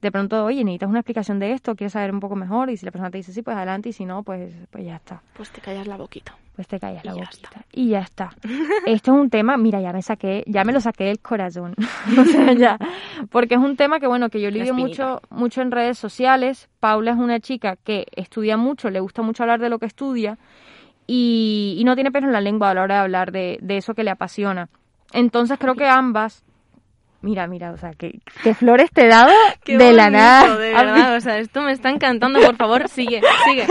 de 0.00 0.12
pronto, 0.12 0.44
oye, 0.44 0.62
necesitas 0.62 0.88
una 0.88 1.00
explicación 1.00 1.40
de 1.40 1.52
esto, 1.52 1.74
quieres 1.74 1.92
saber 1.92 2.12
un 2.12 2.20
poco 2.20 2.36
mejor, 2.36 2.70
y 2.70 2.76
si 2.76 2.86
la 2.86 2.92
persona 2.92 3.10
te 3.10 3.18
dice 3.18 3.32
sí, 3.32 3.42
pues 3.42 3.56
adelante, 3.56 3.88
y 3.88 3.92
si 3.92 4.04
no, 4.04 4.22
pues, 4.22 4.54
pues 4.70 4.84
ya 4.84 4.96
está. 4.96 5.20
Pues 5.34 5.50
te 5.50 5.60
callas 5.60 5.88
la 5.88 5.96
boquita. 5.96 6.36
Pues 6.54 6.68
te 6.68 6.78
callas 6.78 7.04
la 7.04 7.14
boquita. 7.14 7.50
Y 7.72 7.88
ya 7.88 8.00
está. 8.00 8.30
Esto 8.86 9.12
es 9.12 9.20
un 9.20 9.30
tema, 9.30 9.56
mira, 9.56 9.80
ya 9.80 9.92
me 9.92 10.02
saqué, 10.02 10.44
ya 10.46 10.62
me 10.62 10.72
lo 10.72 10.80
saqué 10.80 11.04
del 11.04 11.18
corazón. 11.18 11.74
o 12.18 12.24
sea, 12.24 12.52
ya. 12.52 12.78
Porque 13.30 13.54
es 13.54 13.60
un 13.60 13.76
tema 13.76 13.98
que, 13.98 14.06
bueno, 14.06 14.28
que 14.28 14.40
yo 14.40 14.50
lidio 14.50 14.74
mucho, 14.74 15.20
mucho 15.30 15.62
en 15.62 15.72
redes 15.72 15.98
sociales. 15.98 16.68
Paula 16.78 17.10
es 17.12 17.18
una 17.18 17.40
chica 17.40 17.74
que 17.74 18.06
estudia 18.14 18.56
mucho, 18.56 18.90
le 18.90 19.00
gusta 19.00 19.22
mucho 19.22 19.42
hablar 19.42 19.58
de 19.58 19.68
lo 19.68 19.80
que 19.80 19.86
estudia, 19.86 20.38
y, 21.08 21.82
no 21.84 21.96
tiene 21.96 22.12
pelo 22.12 22.28
en 22.28 22.32
la 22.32 22.40
lengua 22.40 22.70
a 22.70 22.74
la 22.74 22.82
hora 22.82 22.94
de 22.96 23.00
hablar 23.00 23.32
de, 23.32 23.58
de 23.60 23.78
eso 23.78 23.94
que 23.94 24.04
le 24.04 24.10
apasiona. 24.10 24.68
Entonces 25.12 25.58
creo 25.58 25.74
que 25.74 25.86
ambas 25.86 26.44
Mira, 27.20 27.48
mira, 27.48 27.72
o 27.72 27.76
sea, 27.76 27.90
qué, 27.94 28.20
flores 28.54 28.90
te 28.92 29.06
he 29.06 29.08
dado 29.08 29.32
de 29.66 29.92
la 29.92 30.08
nada. 30.08 30.56
De 30.56 30.72
verdad, 30.72 31.16
o 31.16 31.20
sea, 31.20 31.38
esto 31.38 31.62
me 31.62 31.72
está 31.72 31.90
encantando, 31.90 32.40
por 32.40 32.56
favor, 32.56 32.88
sigue, 32.88 33.20
sigue. 33.44 33.66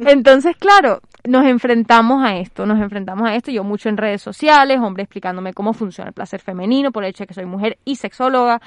Entonces, 0.06 0.54
claro, 0.56 1.00
nos 1.24 1.46
enfrentamos 1.46 2.22
a 2.22 2.36
esto, 2.36 2.66
nos 2.66 2.78
enfrentamos 2.78 3.26
a 3.26 3.34
esto, 3.36 3.50
yo 3.50 3.64
mucho 3.64 3.88
en 3.88 3.96
redes 3.96 4.20
sociales, 4.20 4.78
hombre 4.80 5.04
explicándome 5.04 5.54
cómo 5.54 5.72
funciona 5.72 6.08
el 6.08 6.14
placer 6.14 6.40
femenino 6.40 6.92
por 6.92 7.04
el 7.04 7.10
hecho 7.10 7.24
de 7.24 7.28
que 7.28 7.34
soy 7.34 7.46
mujer 7.46 7.78
y 7.86 7.96
sexóloga. 7.96 8.60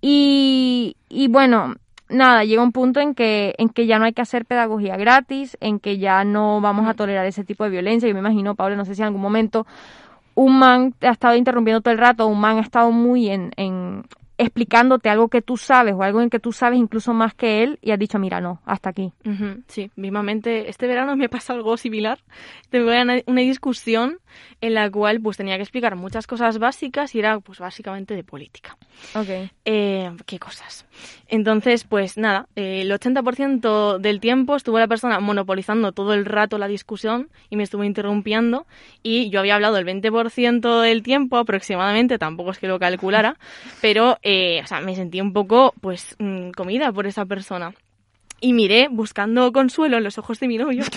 Y, 0.00 0.96
y 1.08 1.28
bueno, 1.28 1.74
nada, 2.12 2.44
llega 2.44 2.62
un 2.62 2.72
punto 2.72 3.00
en 3.00 3.14
que, 3.14 3.54
en 3.58 3.68
que 3.68 3.86
ya 3.86 3.98
no 3.98 4.04
hay 4.04 4.12
que 4.12 4.22
hacer 4.22 4.44
pedagogía 4.44 4.96
gratis, 4.96 5.56
en 5.60 5.78
que 5.80 5.98
ya 5.98 6.24
no 6.24 6.60
vamos 6.60 6.88
a 6.88 6.94
tolerar 6.94 7.26
ese 7.26 7.44
tipo 7.44 7.64
de 7.64 7.70
violencia. 7.70 8.08
Yo 8.08 8.14
me 8.14 8.20
imagino, 8.20 8.54
Pablo, 8.54 8.76
no 8.76 8.84
sé 8.84 8.94
si 8.94 9.02
en 9.02 9.06
algún 9.06 9.22
momento 9.22 9.66
un 10.34 10.58
man 10.58 10.92
te 10.98 11.08
ha 11.08 11.12
estado 11.12 11.36
interrumpiendo 11.36 11.80
todo 11.80 11.92
el 11.92 11.98
rato, 11.98 12.26
un 12.26 12.40
man 12.40 12.58
ha 12.58 12.62
estado 12.62 12.90
muy 12.90 13.28
en, 13.28 13.52
en 13.56 14.04
explicándote 14.38 15.08
algo 15.08 15.28
que 15.28 15.42
tú 15.42 15.56
sabes 15.56 15.94
o 15.94 16.02
algo 16.02 16.20
en 16.20 16.30
que 16.30 16.40
tú 16.40 16.52
sabes 16.52 16.78
incluso 16.78 17.12
más 17.12 17.34
que 17.34 17.62
él 17.62 17.78
y 17.82 17.90
has 17.90 17.98
dicho, 17.98 18.18
mira, 18.18 18.40
no, 18.40 18.60
hasta 18.64 18.90
aquí. 18.90 19.12
Sí, 19.68 19.90
mismamente, 19.96 20.68
este 20.68 20.86
verano 20.86 21.16
me 21.16 21.28
pasa 21.28 21.52
algo 21.52 21.76
similar. 21.76 22.18
Tuve 22.70 23.02
una 23.26 23.40
discusión 23.42 24.18
en 24.60 24.74
la 24.74 24.90
cual 24.90 25.20
pues 25.20 25.36
tenía 25.36 25.56
que 25.56 25.62
explicar 25.62 25.96
muchas 25.96 26.26
cosas 26.26 26.58
básicas 26.58 27.14
y 27.14 27.18
era 27.18 27.40
pues 27.40 27.58
básicamente 27.58 28.14
de 28.14 28.24
política. 28.24 28.76
Ok. 29.14 29.50
Eh, 29.64 30.10
¿Qué 30.26 30.38
cosas? 30.38 30.86
Entonces, 31.28 31.84
pues 31.84 32.18
nada, 32.18 32.46
el 32.56 32.90
80% 32.90 33.98
del 33.98 34.20
tiempo 34.20 34.56
estuvo 34.56 34.78
la 34.78 34.88
persona 34.88 35.18
monopolizando 35.20 35.92
todo 35.92 36.14
el 36.14 36.24
rato 36.24 36.58
la 36.58 36.68
discusión 36.68 37.30
y 37.50 37.56
me 37.56 37.62
estuvo 37.62 37.84
interrumpiendo 37.84 38.66
y 39.02 39.30
yo 39.30 39.40
había 39.40 39.54
hablado 39.54 39.78
el 39.78 39.86
20% 39.86 40.80
del 40.82 41.02
tiempo 41.02 41.38
aproximadamente, 41.38 42.18
tampoco 42.18 42.50
es 42.50 42.58
que 42.58 42.68
lo 42.68 42.78
calculara, 42.78 43.38
pero 43.80 44.18
eh, 44.22 44.60
o 44.62 44.66
sea, 44.66 44.80
me 44.80 44.94
sentí 44.94 45.20
un 45.20 45.32
poco 45.32 45.74
pues 45.80 46.16
mm, 46.18 46.50
comida 46.50 46.92
por 46.92 47.06
esa 47.06 47.24
persona 47.24 47.74
y 48.42 48.52
miré 48.52 48.88
buscando 48.90 49.52
consuelo 49.52 49.96
en 49.96 50.04
los 50.04 50.18
ojos 50.18 50.38
de 50.40 50.48
mi 50.48 50.58
novio. 50.58 50.84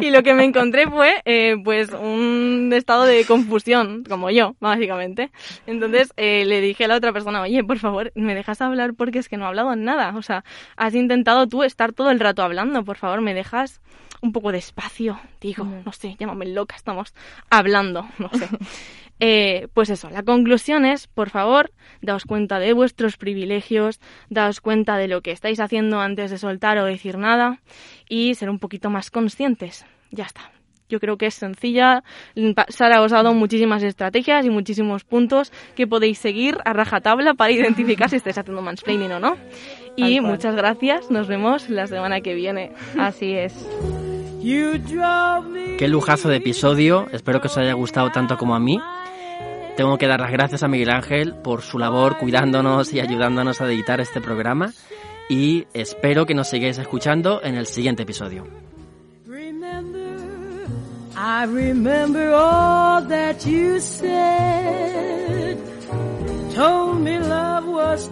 Y 0.00 0.10
lo 0.10 0.22
que 0.22 0.34
me 0.34 0.44
encontré 0.44 0.88
fue 0.88 1.22
eh, 1.24 1.56
pues 1.62 1.90
un 1.90 2.70
estado 2.74 3.04
de 3.04 3.24
confusión 3.24 4.04
como 4.08 4.30
yo 4.30 4.54
básicamente. 4.60 5.30
Entonces 5.66 6.12
eh, 6.16 6.44
le 6.46 6.60
dije 6.60 6.84
a 6.84 6.88
la 6.88 6.96
otra 6.96 7.12
persona 7.12 7.42
oye 7.42 7.62
por 7.64 7.78
favor 7.78 8.12
me 8.14 8.34
dejas 8.34 8.60
hablar 8.60 8.94
porque 8.94 9.18
es 9.18 9.28
que 9.28 9.36
no 9.36 9.44
he 9.44 9.48
hablado 9.48 9.74
nada. 9.76 10.16
O 10.16 10.22
sea 10.22 10.44
has 10.76 10.94
intentado 10.94 11.46
tú 11.48 11.64
estar 11.64 11.92
todo 11.92 12.10
el 12.10 12.20
rato 12.20 12.42
hablando. 12.42 12.84
Por 12.84 12.96
favor 12.96 13.20
me 13.20 13.34
dejas 13.34 13.80
un 14.22 14.32
poco 14.32 14.52
de 14.52 14.58
espacio 14.58 15.18
digo 15.40 15.64
no 15.64 15.92
sé 15.92 16.16
llámame 16.18 16.46
loca 16.46 16.76
estamos 16.76 17.14
hablando 17.48 18.06
no 18.18 18.28
sé 18.30 18.48
Eh, 19.20 19.68
pues 19.74 19.90
eso, 19.90 20.08
la 20.10 20.22
conclusión 20.22 20.84
es, 20.84 21.06
por 21.06 21.30
favor, 21.30 21.70
daos 22.00 22.24
cuenta 22.24 22.58
de 22.58 22.72
vuestros 22.72 23.18
privilegios, 23.18 24.00
daos 24.30 24.60
cuenta 24.60 24.96
de 24.96 25.08
lo 25.08 25.20
que 25.20 25.30
estáis 25.30 25.60
haciendo 25.60 26.00
antes 26.00 26.30
de 26.30 26.38
soltar 26.38 26.78
o 26.78 26.86
decir 26.86 27.18
nada 27.18 27.60
y 28.08 28.34
ser 28.34 28.48
un 28.48 28.58
poquito 28.58 28.88
más 28.88 29.10
conscientes. 29.10 29.84
Ya 30.10 30.24
está. 30.24 30.50
Yo 30.88 30.98
creo 30.98 31.16
que 31.16 31.26
es 31.26 31.34
sencilla. 31.34 32.02
Sara 32.68 33.00
os 33.00 33.12
ha 33.12 33.16
dado 33.16 33.32
muchísimas 33.32 33.82
estrategias 33.82 34.44
y 34.44 34.50
muchísimos 34.50 35.04
puntos 35.04 35.52
que 35.76 35.86
podéis 35.86 36.18
seguir 36.18 36.58
a 36.64 36.72
rajatabla 36.72 37.34
para 37.34 37.52
identificar 37.52 38.10
si 38.10 38.16
estáis 38.16 38.38
haciendo 38.38 38.60
mansplaining 38.60 39.12
o 39.12 39.20
no. 39.20 39.36
Y 39.96 40.20
muchas 40.20 40.56
gracias. 40.56 41.10
Nos 41.10 41.28
vemos 41.28 41.70
la 41.70 41.86
semana 41.86 42.22
que 42.22 42.34
viene. 42.34 42.72
Así 42.98 43.34
es. 43.34 43.54
Qué 45.78 45.88
lujazo 45.88 46.28
de 46.28 46.36
episodio. 46.36 47.06
Espero 47.12 47.40
que 47.40 47.46
os 47.46 47.56
haya 47.56 47.74
gustado 47.74 48.10
tanto 48.10 48.36
como 48.36 48.56
a 48.56 48.60
mí. 48.60 48.80
Tengo 49.80 49.96
que 49.96 50.06
dar 50.06 50.20
las 50.20 50.30
gracias 50.30 50.62
a 50.62 50.68
Miguel 50.68 50.90
Ángel 50.90 51.36
por 51.36 51.62
su 51.62 51.78
labor 51.78 52.18
cuidándonos 52.18 52.92
y 52.92 53.00
ayudándonos 53.00 53.62
a 53.62 53.66
editar 53.66 53.98
este 53.98 54.20
programa 54.20 54.74
y 55.30 55.64
espero 55.72 56.26
que 56.26 56.34
nos 56.34 56.48
sigáis 56.48 56.76
escuchando 56.76 57.40
en 57.42 57.54
el 57.54 57.64
siguiente 57.64 58.02
episodio. 58.02 58.46
I 61.16 61.46
remember 61.46 62.30
all 62.34 63.08
that 63.08 63.46
you 63.46 63.80
said. 63.80 65.56
Told 66.54 67.00
me 67.00 67.18
love 67.18 67.66
was 67.66 68.06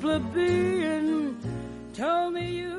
plebeian. 0.00 1.36
Told 1.96 2.32
me 2.32 2.56
you 2.56 2.74